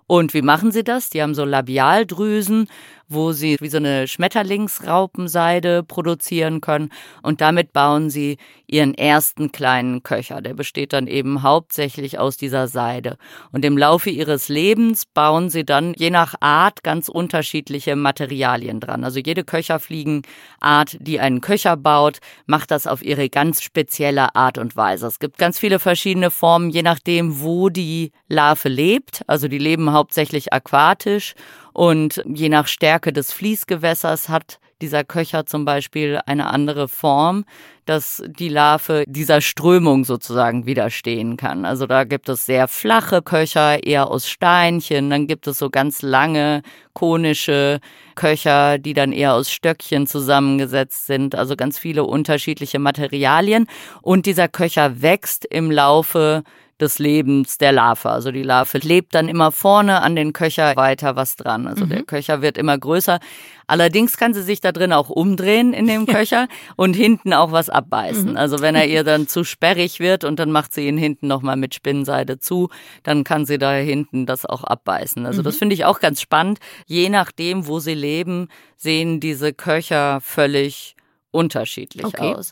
Und 0.07 0.33
wie 0.33 0.41
machen 0.41 0.71
sie 0.71 0.85
das? 0.85 1.09
Die 1.09 1.21
haben 1.21 1.35
so 1.35 1.43
Labialdrüsen, 1.43 2.69
wo 3.07 3.31
sie 3.31 3.57
wie 3.59 3.69
so 3.69 3.77
eine 3.77 4.07
Schmetterlingsraupenseide 4.07 5.83
produzieren 5.83 6.61
können 6.61 6.89
und 7.21 7.41
damit 7.41 7.73
bauen 7.73 8.09
sie 8.09 8.37
ihren 8.67 8.93
ersten 8.93 9.51
kleinen 9.51 10.03
Köcher. 10.03 10.41
Der 10.41 10.53
besteht 10.53 10.93
dann 10.93 11.07
eben 11.07 11.41
hauptsächlich 11.41 12.19
aus 12.19 12.37
dieser 12.37 12.67
Seide. 12.67 13.17
Und 13.51 13.63
im 13.63 13.77
Laufe 13.77 14.09
ihres 14.09 14.49
Lebens 14.49 15.05
bauen 15.05 15.49
sie 15.49 15.63
dann 15.63 15.93
je 15.95 16.09
nach 16.09 16.35
Art 16.41 16.83
ganz 16.83 17.07
unterschiedliche 17.07 17.95
Materialien 17.95 18.79
dran. 18.79 19.03
Also 19.03 19.19
jede 19.19 19.45
Köcherfliegenart, 19.45 20.97
die 20.99 21.19
einen 21.19 21.41
Köcher 21.41 21.77
baut, 21.77 22.19
macht 22.45 22.71
das 22.71 22.87
auf 22.87 23.03
ihre 23.03 23.29
ganz 23.29 23.61
spezielle 23.61 24.35
Art 24.35 24.57
und 24.57 24.75
Weise. 24.75 25.07
Es 25.07 25.19
gibt 25.19 25.37
ganz 25.37 25.57
viele 25.57 25.79
verschiedene 25.79 26.29
Formen, 26.29 26.69
je 26.69 26.83
nachdem, 26.83 27.41
wo 27.41 27.69
die 27.69 28.11
Larve 28.27 28.67
lebt. 28.67 29.23
Also 29.27 29.47
die 29.47 29.57
leben 29.57 29.93
hauptsächlich 29.93 30.51
aquatisch 30.51 31.35
und 31.77 32.23
je 32.25 32.49
nach 32.49 32.65
Stärke 32.65 33.13
des 33.13 33.31
Fließgewässers 33.31 34.29
hat 34.29 34.57
dieser 34.81 35.03
Köcher 35.03 35.45
zum 35.45 35.63
Beispiel 35.63 36.19
eine 36.25 36.47
andere 36.47 36.87
Form, 36.87 37.45
dass 37.85 38.23
die 38.25 38.49
Larve 38.49 39.03
dieser 39.05 39.41
Strömung 39.41 40.03
sozusagen 40.03 40.65
widerstehen 40.65 41.37
kann. 41.37 41.65
Also 41.65 41.85
da 41.85 42.03
gibt 42.03 42.29
es 42.29 42.47
sehr 42.47 42.67
flache 42.67 43.21
Köcher, 43.21 43.83
eher 43.83 44.09
aus 44.09 44.27
Steinchen. 44.27 45.11
Dann 45.11 45.27
gibt 45.27 45.45
es 45.45 45.59
so 45.59 45.69
ganz 45.69 46.01
lange, 46.01 46.63
konische 46.93 47.79
Köcher, 48.15 48.79
die 48.79 48.95
dann 48.95 49.11
eher 49.11 49.35
aus 49.35 49.51
Stöckchen 49.51 50.07
zusammengesetzt 50.07 51.05
sind. 51.05 51.35
Also 51.35 51.55
ganz 51.55 51.77
viele 51.77 52.05
unterschiedliche 52.05 52.79
Materialien. 52.79 53.67
Und 54.01 54.25
dieser 54.25 54.47
Köcher 54.47 55.03
wächst 55.03 55.45
im 55.45 55.69
Laufe 55.69 56.41
des 56.79 56.99
Lebens 56.99 57.57
der 57.57 57.71
Larve. 57.71 58.09
Also 58.09 58.31
die 58.31 58.43
Larve 58.43 58.77
lebt 58.79 59.15
dann 59.15 59.27
immer 59.27 59.51
vorne 59.51 60.01
an 60.01 60.15
den 60.15 60.33
Köcher 60.33 60.75
weiter 60.75 61.15
was 61.15 61.35
dran. 61.35 61.67
Also 61.67 61.85
mhm. 61.85 61.89
der 61.89 62.03
Köcher 62.03 62.41
wird 62.41 62.57
immer 62.57 62.77
größer. 62.77 63.19
Allerdings 63.65 64.17
kann 64.17 64.33
sie 64.33 64.43
sich 64.43 64.61
da 64.61 64.71
drin 64.71 64.93
auch 64.93 65.09
umdrehen 65.09 65.73
in 65.73 65.87
dem 65.87 66.05
Köcher 66.07 66.47
und 66.75 66.95
hinten 66.95 67.33
auch 67.33 67.51
was 67.51 67.69
abbeißen. 67.69 68.31
Mhm. 68.31 68.37
Also 68.37 68.61
wenn 68.61 68.75
er 68.75 68.87
ihr 68.87 69.03
dann 69.03 69.27
zu 69.27 69.43
sperrig 69.43 69.99
wird 69.99 70.23
und 70.23 70.39
dann 70.39 70.51
macht 70.51 70.73
sie 70.73 70.87
ihn 70.87 70.97
hinten 70.97 71.27
nochmal 71.27 71.57
mit 71.57 71.73
Spinnseide 71.73 72.39
zu, 72.39 72.69
dann 73.03 73.23
kann 73.23 73.45
sie 73.45 73.57
da 73.57 73.73
hinten 73.73 74.25
das 74.25 74.45
auch 74.45 74.63
abbeißen. 74.63 75.25
Also 75.25 75.41
mhm. 75.41 75.45
das 75.45 75.57
finde 75.57 75.73
ich 75.73 75.85
auch 75.85 75.99
ganz 75.99 76.21
spannend. 76.21 76.59
Je 76.85 77.09
nachdem, 77.09 77.67
wo 77.67 77.79
sie 77.79 77.95
leben, 77.95 78.49
sehen 78.75 79.19
diese 79.19 79.53
Köcher 79.53 80.21
völlig 80.21 80.95
unterschiedlich 81.31 82.05
okay. 82.05 82.35
aus. 82.35 82.51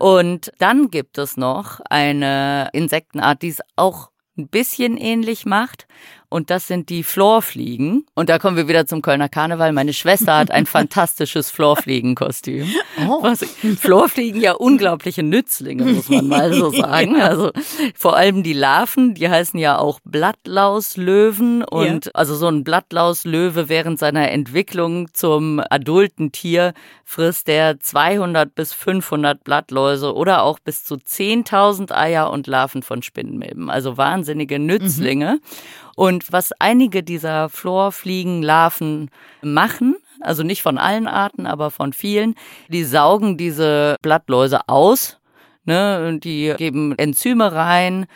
Und 0.00 0.50
dann 0.56 0.88
gibt 0.88 1.18
es 1.18 1.36
noch 1.36 1.78
eine 1.90 2.70
Insektenart, 2.72 3.42
die 3.42 3.48
es 3.48 3.60
auch 3.76 4.10
ein 4.38 4.48
bisschen 4.48 4.96
ähnlich 4.96 5.44
macht. 5.44 5.86
Und 6.30 6.48
das 6.48 6.68
sind 6.68 6.88
die 6.88 7.02
Florfliegen. 7.02 8.06
Und 8.14 8.28
da 8.28 8.38
kommen 8.38 8.56
wir 8.56 8.68
wieder 8.68 8.86
zum 8.86 9.02
Kölner 9.02 9.28
Karneval. 9.28 9.72
Meine 9.72 9.92
Schwester 9.92 10.38
hat 10.38 10.50
ein 10.52 10.64
fantastisches 10.66 11.50
Florfliegenkostüm. 11.50 12.68
Oh. 13.06 13.22
Was, 13.22 13.44
Florfliegen 13.78 14.40
ja 14.40 14.52
unglaubliche 14.52 15.24
Nützlinge, 15.24 15.84
muss 15.84 16.08
man 16.08 16.28
mal 16.28 16.54
so 16.54 16.70
sagen. 16.70 17.18
ja. 17.18 17.26
Also 17.26 17.50
vor 17.96 18.16
allem 18.16 18.44
die 18.44 18.52
Larven, 18.52 19.14
die 19.14 19.28
heißen 19.28 19.58
ja 19.58 19.78
auch 19.78 19.98
Blattlauslöwen 20.04 21.64
und 21.64 22.06
ja. 22.06 22.10
also 22.14 22.36
so 22.36 22.46
ein 22.46 22.62
Blattlauslöwe 22.62 23.68
während 23.68 23.98
seiner 23.98 24.30
Entwicklung 24.30 25.12
zum 25.12 25.60
adulten 25.68 26.30
Tier 26.30 26.74
frisst 27.04 27.48
der 27.48 27.80
200 27.80 28.54
bis 28.54 28.72
500 28.72 29.42
Blattläuse 29.42 30.14
oder 30.14 30.44
auch 30.44 30.60
bis 30.60 30.84
zu 30.84 30.94
10.000 30.94 31.90
Eier 31.90 32.30
und 32.30 32.46
Larven 32.46 32.84
von 32.84 33.02
Spinnenmilben. 33.02 33.68
Also 33.68 33.96
wahnsinnige 33.96 34.60
Nützlinge. 34.60 35.40
Mhm. 35.42 35.89
Und 36.00 36.32
was 36.32 36.52
einige 36.58 37.02
dieser 37.02 37.50
Florfliegenlarven 37.50 39.10
machen, 39.42 39.96
also 40.20 40.42
nicht 40.42 40.62
von 40.62 40.78
allen 40.78 41.06
Arten, 41.06 41.44
aber 41.44 41.70
von 41.70 41.92
vielen, 41.92 42.36
die 42.68 42.84
saugen 42.84 43.36
diese 43.36 43.96
Blattläuse 44.00 44.66
aus. 44.66 45.18
Ne, 45.64 46.18
die 46.18 46.54
geben 46.56 46.96
Enzyme 46.96 47.52
rein, 47.52 48.06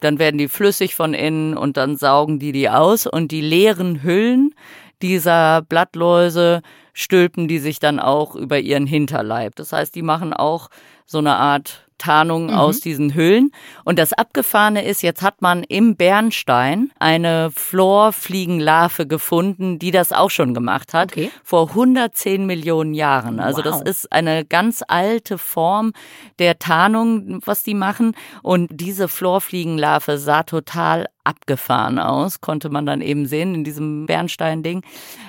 dann 0.00 0.18
werden 0.18 0.38
die 0.38 0.48
flüssig 0.48 0.94
von 0.94 1.12
innen 1.12 1.54
und 1.54 1.76
dann 1.76 1.98
saugen 1.98 2.38
die 2.38 2.52
die 2.52 2.70
aus 2.70 3.06
und 3.06 3.30
die 3.30 3.42
leeren 3.42 4.02
Hüllen 4.02 4.54
dieser 5.02 5.60
Blattläuse 5.60 6.62
stülpen 6.94 7.46
die 7.46 7.58
sich 7.58 7.78
dann 7.78 8.00
auch 8.00 8.36
über 8.36 8.58
ihren 8.58 8.86
Hinterleib. 8.86 9.54
Das 9.56 9.70
heißt, 9.70 9.94
die 9.94 10.00
machen 10.00 10.32
auch 10.32 10.70
so 11.04 11.18
eine 11.18 11.36
Art 11.36 11.83
Tarnung 11.98 12.46
mhm. 12.46 12.54
aus 12.54 12.80
diesen 12.80 13.14
Hüllen. 13.14 13.50
Und 13.84 13.98
das 13.98 14.12
Abgefahrene 14.12 14.84
ist, 14.84 15.02
jetzt 15.02 15.22
hat 15.22 15.42
man 15.42 15.62
im 15.62 15.96
Bernstein 15.96 16.90
eine 16.98 17.50
Florfliegenlarve 17.54 19.06
gefunden, 19.06 19.78
die 19.78 19.90
das 19.90 20.12
auch 20.12 20.30
schon 20.30 20.54
gemacht 20.54 20.94
hat, 20.94 21.12
okay. 21.12 21.30
vor 21.42 21.70
110 21.70 22.46
Millionen 22.46 22.94
Jahren. 22.94 23.40
Also 23.40 23.64
wow. 23.64 23.64
das 23.64 23.82
ist 23.82 24.12
eine 24.12 24.44
ganz 24.44 24.82
alte 24.86 25.38
Form 25.38 25.92
der 26.38 26.58
Tarnung, 26.58 27.40
was 27.44 27.62
die 27.62 27.74
machen. 27.74 28.16
Und 28.42 28.68
diese 28.72 29.08
Florfliegenlarve 29.08 30.18
sah 30.18 30.42
total 30.42 31.06
abgefahren 31.24 31.98
aus, 31.98 32.40
konnte 32.40 32.68
man 32.68 32.86
dann 32.86 33.00
eben 33.00 33.26
sehen 33.26 33.54
in 33.54 33.64
diesem 33.64 34.06
Bernstein-Ding. 34.06 34.82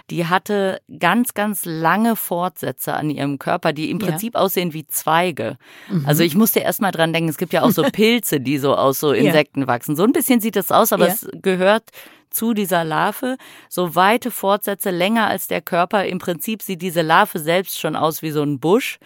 Die 0.09 0.27
hatte 0.27 0.81
ganz, 0.99 1.33
ganz 1.33 1.65
lange 1.65 2.15
Fortsätze 2.15 2.93
an 2.93 3.09
ihrem 3.09 3.39
Körper, 3.39 3.73
die 3.73 3.89
im 3.89 3.99
ja. 3.99 4.07
Prinzip 4.07 4.35
aussehen 4.35 4.73
wie 4.73 4.85
Zweige. 4.87 5.57
Mhm. 5.89 6.05
Also 6.05 6.23
ich 6.23 6.35
musste 6.35 6.59
erst 6.59 6.81
mal 6.81 6.91
dran 6.91 7.13
denken, 7.13 7.29
es 7.29 7.37
gibt 7.37 7.53
ja 7.53 7.63
auch 7.63 7.71
so 7.71 7.83
Pilze, 7.91 8.39
die 8.39 8.57
so 8.57 8.75
aus 8.75 8.99
so 8.99 9.11
Insekten 9.11 9.61
ja. 9.61 9.67
wachsen. 9.67 9.95
So 9.95 10.03
ein 10.03 10.11
bisschen 10.11 10.41
sieht 10.41 10.55
das 10.55 10.71
aus, 10.71 10.93
aber 10.93 11.07
ja. 11.07 11.13
es 11.13 11.27
gehört 11.41 11.91
zu 12.36 12.53
dieser 12.53 12.83
Larve 12.83 13.38
so 13.69 13.95
weite 13.95 14.29
Fortsätze 14.29 14.91
länger 14.91 15.27
als 15.27 15.47
der 15.47 15.61
Körper. 15.61 16.05
Im 16.05 16.19
Prinzip 16.19 16.61
sieht 16.61 16.81
diese 16.81 17.01
Larve 17.01 17.39
selbst 17.39 17.79
schon 17.79 17.95
aus 17.95 18.21
wie 18.21 18.31
so 18.31 18.43
ein 18.43 18.59
Busch. 18.59 18.97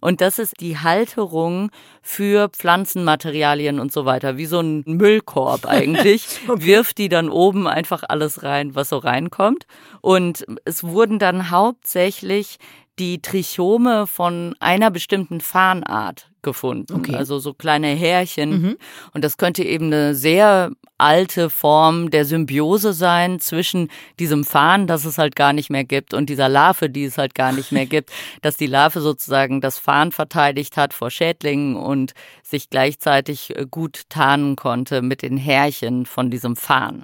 Und 0.00 0.20
das 0.20 0.38
ist 0.38 0.60
die 0.60 0.78
Halterung 0.78 1.70
für 2.02 2.48
Pflanzenmaterialien 2.48 3.78
und 3.78 3.92
so 3.92 4.06
weiter, 4.06 4.38
wie 4.38 4.46
so 4.46 4.60
ein 4.60 4.82
Müllkorb 4.86 5.66
eigentlich. 5.68 6.40
Wirft 6.46 6.98
die 6.98 7.08
dann 7.08 7.28
oben 7.28 7.66
einfach 7.66 8.02
alles 8.08 8.42
rein, 8.42 8.74
was 8.74 8.88
so 8.88 8.98
reinkommt. 8.98 9.66
Und 10.00 10.46
es 10.64 10.82
wurden 10.82 11.18
dann 11.18 11.50
hauptsächlich 11.50 12.56
die 12.98 13.20
Trichome 13.20 14.06
von 14.06 14.56
einer 14.60 14.90
bestimmten 14.90 15.40
Farnart 15.40 16.27
gefunden. 16.42 16.94
Okay. 16.94 17.14
Also 17.14 17.38
so 17.38 17.54
kleine 17.54 17.88
Härchen. 17.88 18.50
Mhm. 18.50 18.76
Und 19.12 19.24
das 19.24 19.36
könnte 19.36 19.62
eben 19.62 19.86
eine 19.86 20.14
sehr 20.14 20.70
alte 20.98 21.48
Form 21.48 22.10
der 22.10 22.24
Symbiose 22.24 22.92
sein 22.92 23.38
zwischen 23.40 23.88
diesem 24.18 24.44
Farn, 24.44 24.86
das 24.86 25.04
es 25.04 25.18
halt 25.18 25.36
gar 25.36 25.52
nicht 25.52 25.70
mehr 25.70 25.84
gibt, 25.84 26.12
und 26.12 26.28
dieser 26.28 26.48
Larve, 26.48 26.90
die 26.90 27.04
es 27.04 27.18
halt 27.18 27.34
gar 27.34 27.52
nicht 27.52 27.72
mehr 27.72 27.86
gibt. 27.86 28.10
Dass 28.42 28.56
die 28.56 28.66
Larve 28.66 29.00
sozusagen 29.00 29.60
das 29.60 29.78
Farn 29.78 30.12
verteidigt 30.12 30.76
hat 30.76 30.92
vor 30.94 31.10
Schädlingen 31.10 31.76
und 31.76 32.14
sich 32.42 32.70
gleichzeitig 32.70 33.56
äh, 33.56 33.66
gut 33.70 34.02
tarnen 34.08 34.56
konnte 34.56 35.02
mit 35.02 35.22
den 35.22 35.36
Härchen 35.36 36.06
von 36.06 36.30
diesem 36.30 36.56
Farn. 36.56 37.02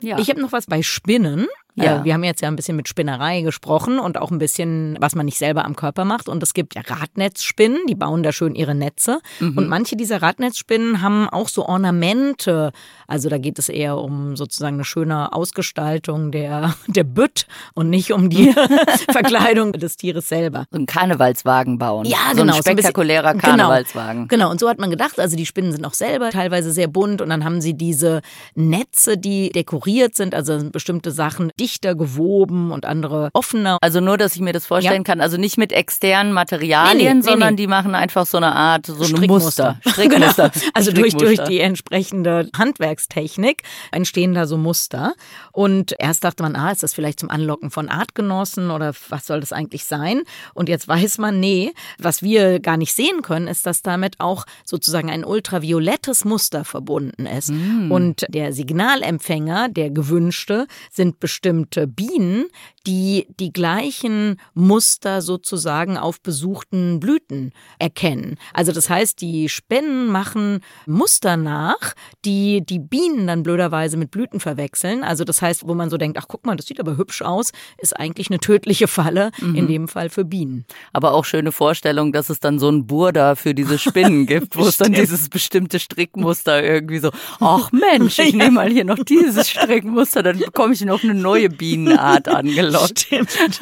Ja. 0.00 0.18
Ich 0.18 0.30
habe 0.30 0.40
noch 0.40 0.52
was 0.52 0.66
bei 0.66 0.82
Spinnen. 0.82 1.48
Ja. 1.84 2.04
wir 2.04 2.14
haben 2.14 2.24
jetzt 2.24 2.42
ja 2.42 2.48
ein 2.48 2.56
bisschen 2.56 2.76
mit 2.76 2.88
Spinnerei 2.88 3.42
gesprochen 3.42 3.98
und 3.98 4.18
auch 4.18 4.30
ein 4.30 4.38
bisschen, 4.38 4.96
was 5.00 5.14
man 5.14 5.26
nicht 5.26 5.38
selber 5.38 5.64
am 5.64 5.76
Körper 5.76 6.04
macht. 6.04 6.28
Und 6.28 6.42
es 6.42 6.54
gibt 6.54 6.74
ja 6.74 6.82
Radnetzspinnen, 6.86 7.86
die 7.88 7.94
bauen 7.94 8.22
da 8.22 8.32
schön 8.32 8.54
ihre 8.54 8.74
Netze. 8.74 9.20
Mhm. 9.40 9.58
Und 9.58 9.68
manche 9.68 9.96
dieser 9.96 10.22
Radnetzspinnen 10.22 11.02
haben 11.02 11.28
auch 11.28 11.48
so 11.48 11.66
Ornamente. 11.66 12.72
Also 13.06 13.28
da 13.28 13.38
geht 13.38 13.58
es 13.58 13.68
eher 13.68 13.98
um 13.98 14.36
sozusagen 14.36 14.76
eine 14.76 14.84
schöne 14.84 15.32
Ausgestaltung 15.32 16.30
der, 16.32 16.74
der 16.86 17.04
Bütt 17.04 17.46
und 17.74 17.90
nicht 17.90 18.12
um 18.12 18.30
die 18.30 18.52
Verkleidung 19.10 19.72
des 19.72 19.96
Tieres 19.96 20.28
selber. 20.28 20.66
So 20.70 20.78
ein 20.78 20.86
Karnevalswagen 20.86 21.78
bauen. 21.78 22.04
Ja, 22.06 22.18
so 22.32 22.42
genau. 22.42 22.56
Ein 22.56 22.62
spektakulärer 22.62 23.22
so 23.22 23.28
ein 23.28 23.38
genau. 23.38 23.50
Karnevalswagen. 23.50 24.28
Genau, 24.28 24.44
genau. 24.44 24.50
Und 24.50 24.60
so 24.60 24.68
hat 24.68 24.78
man 24.78 24.90
gedacht, 24.90 25.18
also 25.20 25.36
die 25.36 25.46
Spinnen 25.46 25.72
sind 25.72 25.84
auch 25.84 25.94
selber 25.94 26.30
teilweise 26.30 26.72
sehr 26.72 26.88
bunt 26.88 27.20
und 27.20 27.28
dann 27.28 27.44
haben 27.44 27.60
sie 27.60 27.74
diese 27.74 28.22
Netze, 28.54 29.16
die 29.16 29.50
dekoriert 29.50 30.14
sind, 30.14 30.34
also 30.34 30.70
bestimmte 30.70 31.10
Sachen 31.10 31.50
dicht 31.58 31.67
dichter 31.68 31.94
gewoben 31.94 32.72
und 32.72 32.86
andere 32.86 33.28
offener. 33.34 33.78
Also 33.82 34.00
nur, 34.00 34.16
dass 34.16 34.34
ich 34.34 34.40
mir 34.40 34.52
das 34.52 34.66
vorstellen 34.66 35.02
ja. 35.02 35.02
kann. 35.02 35.20
Also 35.20 35.36
nicht 35.36 35.58
mit 35.58 35.72
externen 35.72 36.32
Materialien, 36.32 36.96
nee, 36.96 37.14
nee, 37.14 37.20
sondern 37.20 37.54
nee, 37.54 37.62
die 37.62 37.66
machen 37.66 37.94
einfach 37.94 38.26
so 38.26 38.38
eine 38.38 38.54
Art, 38.54 38.86
so 38.86 39.04
ein 39.04 39.26
Muster. 39.26 39.78
Strickmuster. 39.86 40.48
Genau. 40.48 40.66
Also 40.72 40.92
durch, 40.92 41.14
durch 41.14 41.38
die 41.44 41.60
entsprechende 41.60 42.48
Handwerkstechnik 42.56 43.62
entstehen 43.92 44.34
da 44.34 44.46
so 44.46 44.56
Muster. 44.56 45.14
Und 45.52 45.94
erst 45.98 46.24
dachte 46.24 46.42
man, 46.42 46.56
ah, 46.56 46.70
ist 46.70 46.82
das 46.82 46.94
vielleicht 46.94 47.20
zum 47.20 47.30
Anlocken 47.30 47.70
von 47.70 47.88
Artgenossen 47.88 48.70
oder 48.70 48.92
was 49.10 49.26
soll 49.26 49.40
das 49.40 49.52
eigentlich 49.52 49.84
sein? 49.84 50.22
Und 50.54 50.68
jetzt 50.68 50.88
weiß 50.88 51.18
man, 51.18 51.38
nee, 51.38 51.72
was 51.98 52.22
wir 52.22 52.60
gar 52.60 52.78
nicht 52.78 52.94
sehen 52.94 53.20
können, 53.22 53.46
ist, 53.46 53.66
dass 53.66 53.82
damit 53.82 54.20
auch 54.20 54.46
sozusagen 54.64 55.10
ein 55.10 55.24
ultraviolettes 55.24 56.24
Muster 56.24 56.64
verbunden 56.64 57.26
ist. 57.26 57.50
Mm. 57.50 57.90
Und 57.92 58.26
der 58.30 58.52
Signalempfänger, 58.52 59.68
der 59.68 59.90
gewünschte, 59.90 60.66
sind 60.90 61.20
bestimmt 61.20 61.57
bestimmte 61.58 61.86
Bienen, 61.86 62.46
die 62.86 63.26
die 63.38 63.52
gleichen 63.52 64.40
Muster 64.54 65.20
sozusagen 65.20 65.98
auf 65.98 66.22
besuchten 66.22 67.00
Blüten 67.00 67.52
erkennen. 67.78 68.36
Also 68.54 68.72
das 68.72 68.88
heißt, 68.88 69.20
die 69.20 69.48
Spinnen 69.48 70.06
machen 70.06 70.60
Muster 70.86 71.36
nach, 71.36 71.94
die 72.24 72.64
die 72.64 72.78
Bienen 72.78 73.26
dann 73.26 73.42
blöderweise 73.42 73.96
mit 73.96 74.10
Blüten 74.10 74.40
verwechseln. 74.40 75.02
Also 75.04 75.24
das 75.24 75.42
heißt, 75.42 75.66
wo 75.66 75.74
man 75.74 75.90
so 75.90 75.98
denkt, 75.98 76.16
ach 76.18 76.26
guck 76.28 76.46
mal, 76.46 76.56
das 76.56 76.66
sieht 76.66 76.80
aber 76.80 76.96
hübsch 76.96 77.20
aus, 77.20 77.52
ist 77.76 77.98
eigentlich 77.98 78.30
eine 78.30 78.38
tödliche 78.38 78.88
Falle, 78.88 79.32
mhm. 79.38 79.54
in 79.54 79.66
dem 79.66 79.88
Fall 79.88 80.08
für 80.08 80.24
Bienen. 80.24 80.64
Aber 80.92 81.12
auch 81.12 81.24
schöne 81.24 81.52
Vorstellung, 81.52 82.12
dass 82.12 82.30
es 82.30 82.40
dann 82.40 82.58
so 82.58 82.70
ein 82.70 82.86
Burda 82.86 83.34
für 83.34 83.54
diese 83.54 83.78
Spinnen 83.78 84.26
gibt, 84.26 84.56
wo 84.56 84.62
es 84.62 84.78
dann 84.78 84.92
dieses 84.92 85.28
bestimmte 85.28 85.78
Strickmuster 85.78 86.62
irgendwie 86.62 87.00
so, 87.00 87.10
ach 87.40 87.70
Mensch, 87.72 88.18
ich 88.18 88.32
nehme 88.34 88.52
mal 88.52 88.70
hier 88.70 88.84
noch 88.84 89.02
dieses 89.04 89.50
Strickmuster, 89.50 90.22
dann 90.22 90.38
bekomme 90.38 90.72
ich 90.72 90.80
noch 90.82 91.02
eine 91.02 91.14
neue 91.14 91.37
neue 91.38 91.48
Bienenart 91.50 92.28
angelockt. 92.28 93.00
Stimmt. 93.00 93.30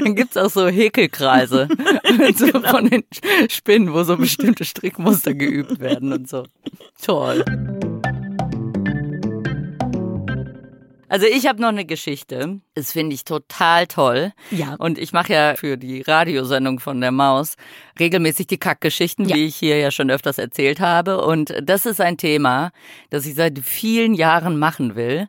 Dann 0.00 0.14
gibt's 0.14 0.36
auch 0.36 0.50
so 0.50 0.66
Häkelkreise 0.68 1.68
so 2.36 2.46
genau. 2.46 2.70
von 2.70 2.88
den 2.88 3.04
Spinnen, 3.48 3.92
wo 3.92 4.02
so 4.02 4.16
bestimmte 4.16 4.64
Strickmuster 4.64 5.34
geübt 5.34 5.80
werden 5.80 6.12
und 6.12 6.28
so. 6.28 6.46
Toll. 7.02 7.44
Also 11.08 11.26
ich 11.26 11.46
habe 11.46 11.60
noch 11.60 11.68
eine 11.68 11.84
Geschichte. 11.84 12.60
Das 12.74 12.92
finde 12.92 13.14
ich 13.14 13.24
total 13.24 13.86
toll. 13.86 14.32
Ja. 14.50 14.76
Und 14.78 14.96
ich 14.96 15.12
mache 15.12 15.34
ja 15.34 15.54
für 15.56 15.76
die 15.76 16.00
Radiosendung 16.00 16.80
von 16.80 17.02
der 17.02 17.12
Maus 17.12 17.56
regelmäßig 18.00 18.46
die 18.46 18.56
Kackgeschichten, 18.56 19.28
ja. 19.28 19.36
wie 19.36 19.44
ich 19.44 19.56
hier 19.56 19.76
ja 19.76 19.90
schon 19.90 20.10
öfters 20.10 20.38
erzählt 20.38 20.80
habe. 20.80 21.22
Und 21.22 21.54
das 21.62 21.84
ist 21.84 22.00
ein 22.00 22.16
Thema, 22.16 22.72
das 23.10 23.26
ich 23.26 23.34
seit 23.34 23.58
vielen 23.58 24.14
Jahren 24.14 24.58
machen 24.58 24.94
will 24.96 25.28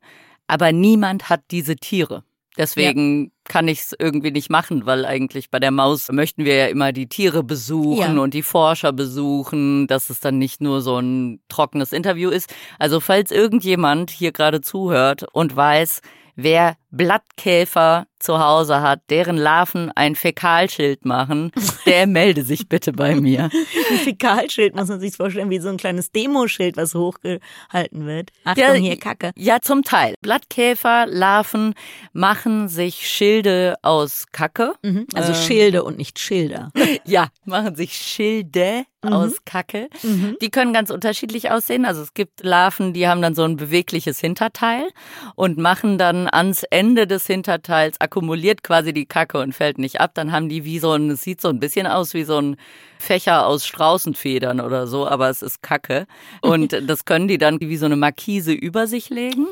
aber 0.54 0.72
niemand 0.72 1.30
hat 1.30 1.42
diese 1.50 1.76
Tiere. 1.76 2.24
Deswegen 2.56 3.24
ja. 3.24 3.30
kann 3.46 3.68
ich 3.68 3.80
es 3.80 3.96
irgendwie 3.98 4.30
nicht 4.30 4.52
machen, 4.52 4.86
weil 4.86 5.04
eigentlich 5.04 5.50
bei 5.50 5.60
der 5.60 5.72
Maus 5.72 6.12
möchten 6.12 6.46
wir 6.46 6.56
ja 6.56 6.68
immer 6.68 6.92
die 6.92 7.08
Tiere 7.08 7.44
besuchen 7.44 8.18
ja. 8.18 8.22
und 8.22 8.36
die 8.36 8.44
Forscher 8.44 8.94
besuchen, 8.94 9.88
dass 9.88 10.12
es 10.12 10.20
dann 10.20 10.38
nicht 10.38 10.62
nur 10.62 10.82
so 10.82 11.00
ein 11.00 11.40
trockenes 11.50 11.92
Interview 11.92 12.30
ist. 12.30 12.54
Also 12.78 13.00
falls 13.00 13.32
irgendjemand 13.32 14.12
hier 14.12 14.32
gerade 14.32 14.62
zuhört 14.62 15.26
und 15.34 15.56
weiß, 15.56 16.02
wer 16.36 16.76
Blattkäfer 16.92 18.06
zu 18.24 18.40
Hause 18.40 18.82
hat, 18.82 19.02
deren 19.10 19.38
Larven 19.38 19.92
ein 19.96 20.16
Fäkalschild 20.16 21.06
machen, 21.06 21.52
der 21.86 22.08
melde 22.08 22.44
sich 22.44 22.68
bitte 22.68 22.94
bei 22.94 23.16
mir. 23.16 23.50
Ein 23.92 23.98
Fäkalschild 23.98 24.76
muss 24.76 24.88
man 24.88 25.00
sich 25.00 25.16
vorstellen, 25.16 25.50
wie 25.50 25.60
so 25.60 25.70
ein 25.70 25.78
kleines 25.78 26.12
Demoschild, 26.12 26.78
was 26.78 26.96
hochgehalten 26.96 28.06
wird. 28.06 28.32
Achtung, 28.44 28.64
ja, 28.64 28.74
hier 28.74 28.98
Kacke. 28.98 29.32
Ja, 29.36 29.60
zum 29.62 29.84
Teil. 29.84 30.16
Blattkäferlarven 30.22 31.74
machen 32.14 32.70
sich 32.70 33.08
Schilde 33.08 33.76
aus 33.82 34.26
Kacke. 34.32 34.74
Mhm, 34.82 35.08
also 35.14 35.34
ähm, 35.34 35.38
Schilde 35.38 35.84
und 35.84 35.98
nicht 35.98 36.20
Schilder. 36.20 36.72
Ja, 37.06 37.28
machen 37.44 37.76
sich 37.76 37.94
Schilde 37.96 38.86
mhm. 39.04 39.14
aus 39.14 39.34
Kacke. 39.46 39.90
Mhm. 40.04 40.38
Die 40.42 40.50
können 40.50 40.74
ganz 40.74 40.90
unterschiedlich 40.90 41.52
aussehen. 41.52 41.86
Also 41.86 42.02
es 42.02 42.14
gibt 42.14 42.44
Larven, 42.44 42.94
die 42.94 43.08
haben 43.08 43.22
dann 43.22 43.36
so 43.36 43.44
ein 43.44 43.58
bewegliches 43.58 44.20
Hinterteil 44.20 44.88
und 45.36 45.58
machen 45.58 45.98
dann 45.98 46.28
ans 46.30 46.64
Ende 46.64 47.08
des 47.08 47.28
Hinterteils, 47.28 48.00
akkumuliert 48.14 48.64
quasi 48.64 48.94
die 48.94 49.08
Kacke 49.08 49.40
und 49.40 49.54
fällt 49.54 49.80
nicht 49.80 50.00
ab. 50.00 50.12
Dann 50.14 50.32
haben 50.32 50.48
die 50.48 50.64
wie 50.66 50.78
so 50.78 50.92
ein, 50.92 51.10
es 51.10 51.24
sieht 51.24 51.42
so 51.42 51.50
ein 51.50 51.60
bisschen 51.60 51.88
aus 51.88 52.14
wie 52.14 52.24
so 52.24 52.40
ein 52.40 52.58
Fächer 53.00 53.48
aus 53.48 53.66
Straußenfedern 53.66 54.62
oder 54.62 54.86
so, 54.86 55.08
aber 55.08 55.30
es 55.30 55.42
ist 55.42 55.64
Kacke. 55.64 56.06
Und 56.42 56.74
das 56.88 57.06
können 57.06 57.28
die 57.28 57.40
dann 57.40 57.60
wie 57.60 57.78
so 57.78 57.88
eine 57.88 57.96
Markise 57.96 58.54
über 58.54 58.86
sich 58.86 59.10
legen. 59.10 59.48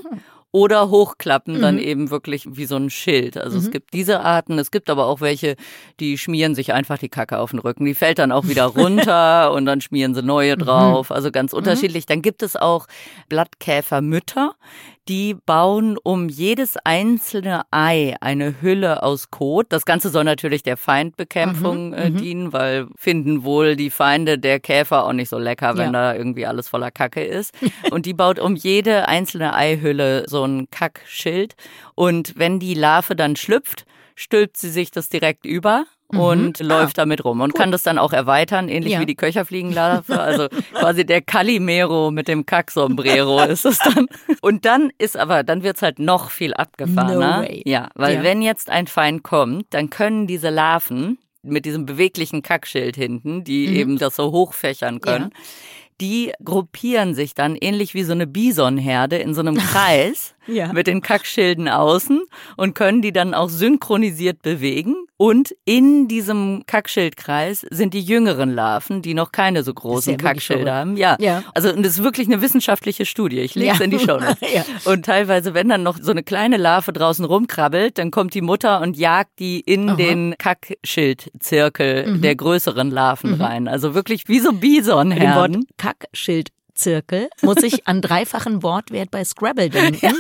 Oder 0.54 0.90
hochklappen, 0.90 1.56
mhm. 1.56 1.62
dann 1.62 1.80
eben 1.80 2.12
wirklich 2.12 2.46
wie 2.46 2.66
so 2.66 2.76
ein 2.76 2.90
Schild. 2.90 3.38
Also 3.38 3.58
mhm. 3.58 3.64
es 3.64 3.72
gibt 3.72 3.94
diese 3.94 4.20
Arten, 4.20 4.60
es 4.60 4.70
gibt 4.70 4.90
aber 4.90 5.06
auch 5.06 5.22
welche, 5.22 5.56
die 6.02 6.18
schmieren 6.18 6.56
sich 6.56 6.74
einfach 6.74 6.98
die 6.98 7.08
Kacke 7.08 7.40
auf 7.40 7.52
den 7.52 7.60
Rücken. 7.60 7.86
Die 7.86 7.94
fällt 7.94 8.20
dann 8.20 8.34
auch 8.34 8.46
wieder 8.50 8.66
runter 8.82 9.54
und 9.54 9.66
dann 9.66 9.80
schmieren 9.80 10.14
sie 10.14 10.22
neue 10.22 10.58
mhm. 10.58 10.60
drauf. 10.60 11.10
Also 11.10 11.32
ganz 11.32 11.54
mhm. 11.54 11.60
unterschiedlich. 11.60 12.06
Dann 12.06 12.22
gibt 12.22 12.44
es 12.44 12.58
auch 12.58 12.88
Blattkäfermütter, 13.30 14.56
die 15.08 15.34
bauen 15.34 15.98
um 15.98 16.30
jedes 16.30 16.78
einzelne 16.78 17.64
Ei 17.72 18.16
eine 18.22 18.62
Hülle 18.62 19.04
aus 19.04 19.32
Kot. 19.32 19.68
Das 19.70 19.86
Ganze 19.86 20.10
soll 20.10 20.24
natürlich 20.24 20.64
der 20.64 20.78
Feindbekämpfung 20.78 21.90
mhm, 21.90 21.94
äh, 21.94 22.10
mhm. 22.10 22.18
dienen, 22.18 22.54
weil 22.54 22.88
finden 22.96 23.44
wohl 23.44 23.76
die 23.76 23.90
Feinde 23.90 24.38
der 24.38 24.60
Käfer 24.60 25.06
auch 25.06 25.14
nicht 25.14 25.30
so 25.30 25.40
lecker, 25.40 25.78
wenn 25.78 25.94
ja. 25.94 26.12
da 26.12 26.16
irgendwie 26.16 26.46
alles 26.46 26.70
voller 26.70 26.92
Kacke 26.92 27.24
ist. 27.24 27.54
Und 27.92 28.06
die 28.06 28.14
baut 28.14 28.40
um 28.40 28.56
jede 28.56 29.08
einzelne 29.08 29.56
Eihülle 29.56 30.26
so 30.28 30.46
ein 30.46 30.70
Kackschild. 30.70 31.56
Und 31.96 32.38
wenn 32.38 32.60
die 32.60 32.76
Larve 32.76 33.16
dann 33.16 33.36
schlüpft, 33.36 33.86
stülpt 34.16 34.58
sie 34.58 34.70
sich 34.70 34.92
das 34.92 35.10
direkt 35.10 35.46
über 35.46 35.86
mhm. 36.12 36.20
und 36.20 36.62
ah, 36.62 36.64
läuft 36.64 36.98
damit 36.98 37.24
rum 37.26 37.42
und 37.42 37.54
cool. 37.54 37.60
kann 37.60 37.72
das 37.72 37.84
dann 37.84 37.98
auch 37.98 38.14
erweitern, 38.14 38.70
ähnlich 38.70 38.94
ja. 38.94 39.00
wie 39.00 39.06
die 39.06 39.16
Köcherfliegenlarve. 39.16 40.20
Also 40.20 40.48
quasi 40.74 41.06
der 41.06 41.22
Calimero 41.22 42.12
mit 42.12 42.28
dem 42.28 42.46
Kacksombrero 42.46 43.44
ist 43.50 43.66
es 43.66 43.80
dann. 43.80 44.08
Und 44.42 44.66
dann 44.66 44.92
ist 44.98 45.18
aber, 45.18 45.44
dann 45.44 45.64
wird's 45.64 45.82
halt 45.82 46.00
noch 46.00 46.32
viel 46.32 46.54
abgefahrener. 46.54 47.42
No. 47.42 47.48
Ja, 47.66 47.90
weil 47.96 48.16
ja. 48.16 48.24
wenn 48.24 48.42
jetzt 48.42 48.70
ein 48.70 48.88
Feind 48.88 49.24
kommt, 49.24 49.66
dann 49.72 49.90
können 49.90 50.28
diese 50.28 50.50
Larven 50.50 51.18
mit 51.44 51.66
diesem 51.66 51.86
beweglichen 51.86 52.44
Kackschild 52.44 52.96
hinten, 52.96 53.44
die 53.44 53.68
mhm. 53.68 53.76
eben 53.76 53.98
das 53.98 54.16
so 54.16 54.32
hochfächern 54.32 55.02
können, 55.02 55.32
ja 55.34 55.42
die 56.02 56.34
gruppieren 56.44 57.14
sich 57.14 57.36
dann 57.36 57.56
ähnlich 57.56 57.94
wie 57.94 58.04
so 58.04 58.12
eine 58.12 58.28
Bisonherde 58.28 59.18
in 59.18 59.34
so 59.34 59.42
einem 59.42 59.56
Kreis 59.72 60.34
ja. 60.48 60.72
mit 60.74 60.88
den 60.88 61.02
Kackschilden 61.02 61.68
außen 61.68 62.24
und 62.58 62.76
können 62.76 63.02
die 63.02 63.12
dann 63.12 63.34
auch 63.34 63.50
synchronisiert 63.50 64.42
bewegen. 64.42 64.96
Und 65.18 65.56
in 65.66 66.08
diesem 66.08 66.64
Kackschildkreis 66.66 67.64
sind 67.70 67.94
die 67.94 68.02
jüngeren 68.02 68.52
Larven, 68.56 69.04
die 69.04 69.14
noch 69.14 69.32
keine 69.32 69.62
so 69.62 69.72
großen 69.72 70.18
Kackschilde 70.18 70.74
haben. 70.74 70.98
Ja. 70.98 71.16
ja. 71.20 71.44
Also 71.54 71.72
und 71.72 71.86
das 71.86 71.94
ist 71.94 72.04
wirklich 72.04 72.28
eine 72.28 72.42
wissenschaftliche 72.42 73.06
Studie. 73.06 73.40
Ich 73.40 73.54
lege 73.54 73.72
es 73.72 73.78
ja. 73.78 73.86
in 73.86 73.92
die 73.92 74.00
Show. 74.00 74.18
ja. 74.54 74.66
Und 74.86 75.06
teilweise, 75.06 75.54
wenn 75.54 75.70
dann 75.70 75.84
noch 75.84 76.00
so 76.02 76.10
eine 76.10 76.24
kleine 76.24 76.58
Larve 76.58 76.92
draußen 76.92 77.24
rumkrabbelt, 77.24 78.00
dann 78.00 78.10
kommt 78.10 78.34
die 78.34 78.42
Mutter 78.42 78.82
und 78.82 78.98
jagt 78.98 79.38
die 79.38 79.60
in 79.60 79.90
Aha. 79.90 79.96
den 79.96 80.36
Kackschildzirkel 80.40 82.08
mhm. 82.08 82.22
der 82.22 82.36
größeren 82.36 82.90
Larven 82.90 83.36
mhm. 83.36 83.42
rein. 83.42 83.68
Also 83.68 83.94
wirklich 83.94 84.28
wie 84.28 84.40
so 84.40 84.54
Bisonherden. 84.54 85.68
Kackschild 85.78 86.50
Zirkel 86.74 87.30
muss 87.42 87.64
ich 87.64 87.88
an 87.88 88.02
dreifachen 88.02 88.64
Wortwert 88.64 89.12
bei 89.12 89.24
Scrabble 89.24 89.70
denken. 89.70 90.16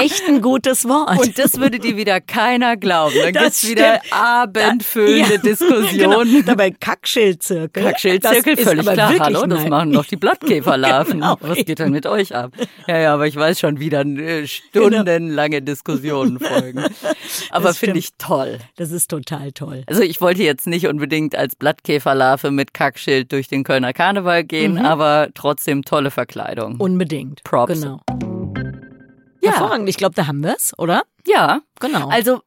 Echt 0.00 0.22
ein 0.28 0.42
gutes 0.42 0.86
Wort. 0.86 1.18
Und 1.18 1.38
das 1.38 1.58
würde 1.58 1.78
dir 1.78 1.96
wieder 1.96 2.20
keiner 2.20 2.76
glauben. 2.76 3.14
Dann 3.18 3.32
gibt 3.32 3.46
es 3.46 3.68
wieder 3.68 4.00
abendfüllende 4.10 5.34
ja, 5.34 5.38
Diskussionen. 5.42 6.30
Genau. 6.30 6.42
Dabei 6.42 6.70
Kackschildzirkel. 6.70 7.82
Kackschildzirkel, 7.82 8.56
völlig 8.56 8.86
klar. 8.86 9.18
Hallo, 9.18 9.40
nein. 9.40 9.50
das 9.50 9.66
machen 9.68 9.92
doch 9.92 10.04
die 10.04 10.16
Blattkäferlarven. 10.16 11.16
Genau. 11.26 11.38
Was 11.40 11.56
geht 11.64 11.78
denn 11.78 11.92
mit 11.92 12.04
euch 12.06 12.34
ab? 12.34 12.52
Ja, 12.86 12.98
ja, 12.98 13.14
aber 13.14 13.26
ich 13.26 13.36
weiß 13.36 13.58
schon, 13.58 13.80
wie 13.80 13.88
dann 13.88 14.18
äh, 14.18 14.46
stundenlange 14.46 15.62
Diskussionen 15.62 16.38
folgen. 16.40 16.84
Aber 17.50 17.72
finde 17.74 17.98
ich 17.98 18.10
toll. 18.18 18.58
Das 18.76 18.90
ist 18.90 19.08
total 19.08 19.52
toll. 19.52 19.82
Also 19.86 20.02
ich 20.02 20.20
wollte 20.20 20.42
jetzt 20.42 20.66
nicht 20.66 20.86
unbedingt 20.86 21.34
als 21.34 21.56
Blattkäferlarve 21.56 22.50
mit 22.50 22.74
Kackschild 22.74 23.32
durch 23.32 23.48
den 23.48 23.64
Kölner 23.64 23.92
Karneval 23.92 24.44
gehen, 24.44 24.74
mhm. 24.74 24.84
aber 24.84 25.28
trotzdem 25.34 25.84
tolle 25.96 26.10
Verkleidung. 26.10 26.76
Unbedingt. 26.78 27.42
Props. 27.42 27.72
Genau. 27.72 28.00
Ja. 29.42 29.52
Hervorragend. 29.52 29.88
Ich 29.88 29.96
glaube, 29.96 30.14
da 30.14 30.26
haben 30.26 30.42
wir 30.42 30.54
es, 30.54 30.78
oder? 30.78 31.04
Ja. 31.26 31.60
Genau. 31.80 32.08
Also, 32.08 32.42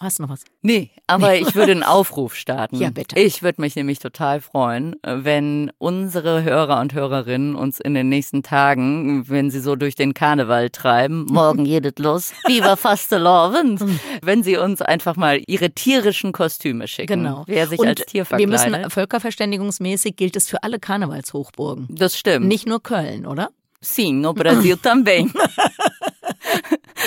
Hast 0.00 0.18
du 0.18 0.22
noch 0.22 0.30
was? 0.30 0.44
Nee, 0.62 0.90
aber 1.06 1.36
ich 1.36 1.54
würde 1.54 1.72
einen 1.72 1.82
Aufruf 1.82 2.34
starten. 2.34 2.76
Ja, 2.76 2.90
bitte. 2.90 3.18
Ich 3.18 3.42
würde 3.42 3.60
mich 3.60 3.76
nämlich 3.76 3.98
total 3.98 4.40
freuen, 4.40 4.96
wenn 5.02 5.72
unsere 5.78 6.42
Hörer 6.42 6.80
und 6.80 6.94
Hörerinnen 6.94 7.54
uns 7.54 7.80
in 7.80 7.94
den 7.94 8.08
nächsten 8.08 8.42
Tagen, 8.42 9.28
wenn 9.28 9.50
sie 9.50 9.60
so 9.60 9.76
durch 9.76 9.94
den 9.94 10.14
Karneval 10.14 10.70
treiben, 10.70 11.26
morgen 11.30 11.64
geht 11.64 11.98
los, 11.98 12.32
Viva 12.46 12.76
Fastelovend, 12.76 13.82
wenn 14.22 14.42
sie 14.42 14.56
uns 14.56 14.82
einfach 14.82 15.16
mal 15.16 15.40
ihre 15.46 15.70
tierischen 15.70 16.32
Kostüme 16.32 16.88
schicken. 16.88 17.24
Genau. 17.24 17.44
Wer 17.46 17.66
sich 17.66 17.78
und 17.78 17.88
als 17.88 18.04
Tier 18.06 18.24
verkleidet. 18.24 18.62
Wir 18.62 18.70
müssen 18.70 18.90
völkerverständigungsmäßig 18.90 20.16
gilt 20.16 20.36
es 20.36 20.48
für 20.48 20.62
alle 20.62 20.78
Karnevalshochburgen. 20.78 21.86
Das 21.90 22.16
stimmt. 22.18 22.46
Nicht 22.46 22.66
nur 22.66 22.82
Köln, 22.82 23.26
oder? 23.26 23.50
Sim, 23.80 24.20
no 24.20 24.32
Brasil 24.34 24.76
também. 24.82 25.32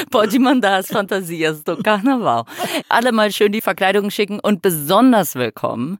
Pode 0.09 0.39
mandar 0.39 0.79
as 0.79 0.87
Fantasias 0.87 1.63
do 1.63 1.77
Carnaval. 1.77 2.45
Alle 2.89 3.11
mal 3.11 3.31
schön 3.31 3.51
die 3.51 3.61
Verkleidung 3.61 4.11
schicken 4.11 4.39
und 4.39 4.61
besonders 4.61 5.35
willkommen 5.35 5.99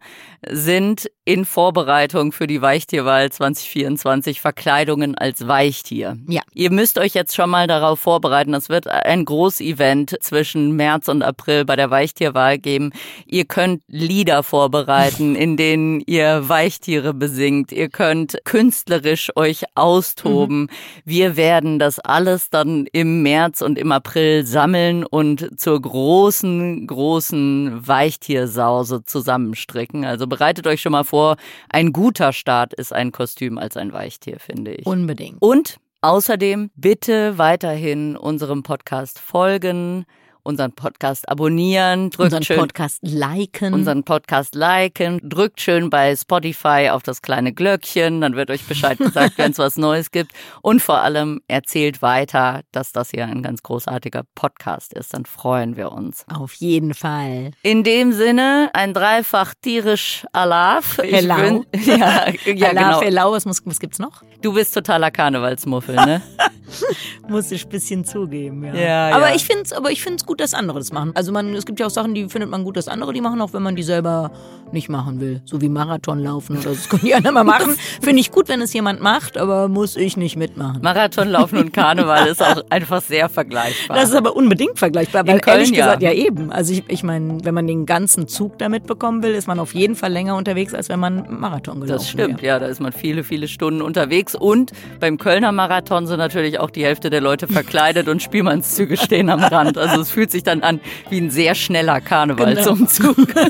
sind 0.49 1.09
in 1.23 1.45
Vorbereitung 1.45 2.31
für 2.31 2.47
die 2.47 2.61
Weichtierwahl 2.61 3.31
2024 3.31 4.41
Verkleidungen 4.41 5.15
als 5.15 5.47
Weichtier. 5.47 6.17
Ja. 6.27 6.41
Ihr 6.53 6.71
müsst 6.71 6.97
euch 6.97 7.13
jetzt 7.13 7.35
schon 7.35 7.49
mal 7.49 7.67
darauf 7.67 7.99
vorbereiten. 7.99 8.53
Es 8.55 8.67
wird 8.67 8.87
ein 8.87 9.23
Großevent 9.25 10.17
zwischen 10.21 10.75
März 10.75 11.09
und 11.09 11.21
April 11.21 11.63
bei 11.65 11.75
der 11.75 11.91
Weichtierwahl 11.91 12.57
geben. 12.57 12.91
Ihr 13.27 13.45
könnt 13.45 13.83
Lieder 13.87 14.41
vorbereiten, 14.41 15.35
in 15.41 15.57
denen 15.57 16.01
ihr 16.07 16.49
Weichtiere 16.49 17.13
besingt. 17.13 17.71
Ihr 17.71 17.89
könnt 17.89 18.37
künstlerisch 18.43 19.31
euch 19.35 19.65
austoben. 19.75 20.61
Mhm. 20.61 20.69
Wir 21.05 21.35
werden 21.37 21.77
das 21.77 21.99
alles 21.99 22.49
dann 22.49 22.87
im 22.91 23.21
März 23.21 23.61
und 23.61 23.77
im 23.77 23.90
April 23.91 24.45
sammeln 24.45 25.05
und 25.05 25.59
zur 25.59 25.81
großen, 25.81 26.87
großen 26.87 27.87
Weichtiersause 27.87 29.03
zusammenstricken. 29.03 30.05
Also 30.05 30.27
bereitet 30.27 30.67
euch 30.67 30.81
schon 30.81 30.91
mal 30.91 31.03
vor, 31.03 31.37
ein 31.69 31.93
guter 31.93 32.33
Start 32.33 32.73
ist 32.73 32.93
ein 32.93 33.11
Kostüm 33.11 33.57
als 33.57 33.77
ein 33.77 33.93
Weichtier, 33.93 34.37
finde 34.39 34.73
ich. 34.73 34.85
Unbedingt. 34.85 35.41
Und 35.41 35.77
außerdem 36.01 36.71
bitte 36.75 37.37
weiterhin 37.37 38.17
unserem 38.17 38.63
Podcast 38.63 39.19
folgen 39.19 40.05
unseren 40.43 40.71
Podcast 40.73 41.29
abonnieren, 41.29 42.09
drückt 42.09 42.25
unseren 42.25 42.43
schön, 42.43 42.57
Podcast 42.57 42.99
liken, 43.01 43.73
unseren 43.73 44.03
Podcast 44.03 44.55
liken, 44.55 45.19
drückt 45.23 45.61
schön 45.61 45.89
bei 45.89 46.15
Spotify 46.15 46.89
auf 46.91 47.03
das 47.03 47.21
kleine 47.21 47.53
Glöckchen, 47.53 48.21
dann 48.21 48.35
wird 48.35 48.49
euch 48.49 48.63
Bescheid 48.65 48.97
gesagt, 48.97 49.37
wenn 49.37 49.51
es 49.51 49.57
was 49.57 49.77
Neues 49.77 50.11
gibt 50.11 50.31
und 50.61 50.81
vor 50.81 50.99
allem 50.99 51.41
erzählt 51.47 52.01
weiter, 52.01 52.61
dass 52.71 52.91
das 52.91 53.11
hier 53.11 53.25
ein 53.25 53.43
ganz 53.43 53.63
großartiger 53.63 54.23
Podcast 54.35 54.93
ist, 54.93 55.13
dann 55.13 55.25
freuen 55.25 55.75
wir 55.77 55.91
uns. 55.91 56.25
Auf 56.33 56.53
jeden 56.53 56.93
Fall. 56.93 57.51
In 57.63 57.83
dem 57.83 58.11
Sinne 58.11 58.69
ein 58.73 58.93
dreifach 58.93 59.53
tierisch 59.61 60.25
Alaf. 60.31 60.97
Hello. 61.01 61.65
ja, 61.85 62.27
ja 62.45 62.69
Alaf, 62.69 62.99
genau. 62.99 63.01
Hello, 63.01 63.31
was, 63.31 63.45
muss, 63.45 63.61
was 63.65 63.79
gibt's 63.79 63.99
noch? 63.99 64.23
Du 64.41 64.53
bist 64.53 64.73
totaler 64.73 65.11
Karnevalsmuffel, 65.11 65.95
ne? 65.95 66.21
Muss 67.27 67.51
ich 67.51 67.65
ein 67.65 67.69
bisschen 67.69 68.05
zugeben, 68.05 68.63
ja. 68.63 68.73
ja 68.73 69.15
aber 69.15 69.29
ja. 69.29 69.35
ich 69.35 69.45
finde 69.45 69.63
es 69.63 69.73
aber 69.73 69.91
ich 69.91 70.01
find's 70.01 70.25
gut, 70.25 70.30
dass 70.39 70.53
andere 70.53 70.79
das 70.79 70.93
machen. 70.93 71.11
Also 71.15 71.31
man, 71.31 71.53
es 71.53 71.65
gibt 71.65 71.79
ja 71.79 71.87
auch 71.87 71.91
Sachen, 71.91 72.13
die 72.13 72.29
findet 72.29 72.49
man 72.49 72.63
gut, 72.63 72.77
dass 72.77 72.87
andere 72.87 73.11
die 73.13 73.21
machen, 73.21 73.41
auch 73.41 73.53
wenn 73.53 73.63
man 73.63 73.75
die 73.75 73.83
selber 73.83 74.31
nicht 74.71 74.89
machen 74.89 75.19
will. 75.19 75.41
So 75.45 75.59
wie 75.61 75.69
Marathon 75.69 76.19
laufen 76.19 76.53
oder 76.57 76.69
so. 76.69 76.75
Das 76.75 76.89
können 76.89 77.03
die 77.03 77.13
anderen 77.13 77.33
mal 77.33 77.43
machen. 77.43 77.75
Finde 78.01 78.21
ich 78.21 78.31
gut, 78.31 78.47
wenn 78.47 78.61
es 78.61 78.71
jemand 78.73 79.01
macht, 79.01 79.37
aber 79.37 79.67
muss 79.67 79.97
ich 79.97 80.15
nicht 80.17 80.37
mitmachen. 80.37 80.81
Marathon 80.81 81.27
laufen 81.27 81.57
und 81.57 81.73
Karneval 81.73 82.27
ist 82.27 82.41
auch 82.41 82.63
einfach 82.69 83.01
sehr 83.01 83.27
vergleichbar. 83.29 83.97
Das 83.97 84.09
ist 84.09 84.15
aber 84.15 84.35
unbedingt 84.35 84.79
vergleichbar, 84.79 85.27
weil 85.27 85.39
Köln, 85.39 85.57
ehrlich 85.57 85.73
gesagt, 85.73 86.01
ja, 86.01 86.11
ja 86.11 86.15
eben. 86.25 86.51
Also 86.51 86.73
ich, 86.73 86.83
ich 86.87 87.03
meine, 87.03 87.39
wenn 87.43 87.53
man 87.53 87.67
den 87.67 87.85
ganzen 87.85 88.27
Zug 88.27 88.57
damit 88.59 88.85
bekommen 88.85 89.23
will, 89.23 89.33
ist 89.33 89.47
man 89.47 89.59
auf 89.59 89.73
jeden 89.73 89.95
Fall 89.95 90.11
länger 90.11 90.35
unterwegs, 90.35 90.73
als 90.73 90.89
wenn 90.89 90.99
man 90.99 91.39
Marathon 91.39 91.81
gelaufen 91.81 91.97
Das 91.97 92.09
stimmt, 92.09 92.41
wäre. 92.41 92.53
ja, 92.53 92.59
da 92.59 92.67
ist 92.67 92.79
man 92.79 92.91
viele, 92.93 93.23
viele 93.23 93.47
Stunden 93.47 93.81
unterwegs 93.81 94.35
und 94.35 94.71
beim 94.99 95.17
Kölner 95.17 95.51
Marathon 95.51 96.07
sind 96.07 96.19
natürlich 96.19 96.59
auch 96.59 96.69
die 96.69 96.83
Hälfte 96.85 97.09
der 97.09 97.21
Leute 97.21 97.47
verkleidet 97.47 98.07
und 98.07 98.21
Spielmannszüge 98.21 98.97
stehen 98.97 99.29
am 99.29 99.43
Rand. 99.43 99.77
Also 99.77 100.01
es 100.01 100.11
fühlt 100.11 100.20
sich 100.29 100.43
dann 100.43 100.61
an 100.61 100.79
wie 101.09 101.19
ein 101.19 101.31
sehr 101.31 101.55
schneller 101.55 102.01
Karnevalsumzug. 102.01 103.15
Genau. 103.15 103.47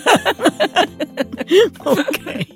okay. 1.85 2.47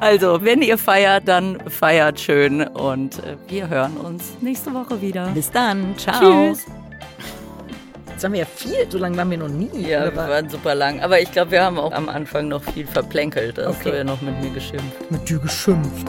Also, 0.00 0.42
wenn 0.42 0.62
ihr 0.62 0.78
feiert, 0.78 1.28
dann 1.28 1.58
feiert 1.68 2.20
schön 2.20 2.62
und 2.62 3.18
äh, 3.18 3.36
wir 3.48 3.68
hören 3.68 3.96
uns 3.96 4.38
nächste 4.40 4.72
Woche 4.72 5.02
wieder. 5.02 5.28
Bis 5.34 5.50
dann. 5.50 5.94
Ciao. 5.98 6.52
Tschüss. 6.52 6.64
Jetzt 8.18 8.24
haben 8.24 8.32
wir 8.32 8.40
ja 8.40 8.46
viel, 8.46 8.90
so 8.90 8.98
lange 8.98 9.16
waren 9.16 9.30
wir 9.30 9.38
noch 9.38 9.48
nie. 9.48 9.70
Ja, 9.88 10.04
wir 10.04 10.16
waren 10.16 10.48
super 10.48 10.74
lang. 10.74 11.00
Aber 11.00 11.20
ich 11.20 11.30
glaube, 11.30 11.52
wir 11.52 11.62
haben 11.62 11.78
auch 11.78 11.92
am 11.92 12.08
Anfang 12.08 12.48
noch 12.48 12.62
viel 12.62 12.86
verplänkelt. 12.86 13.58
Da 13.58 13.68
hast 13.68 13.80
okay. 13.80 13.92
du 13.92 13.96
ja 13.98 14.04
noch 14.04 14.20
mit 14.22 14.40
mir 14.40 14.50
geschimpft. 14.50 15.10
Mit 15.10 15.28
dir 15.28 15.38
geschimpft. 15.38 16.08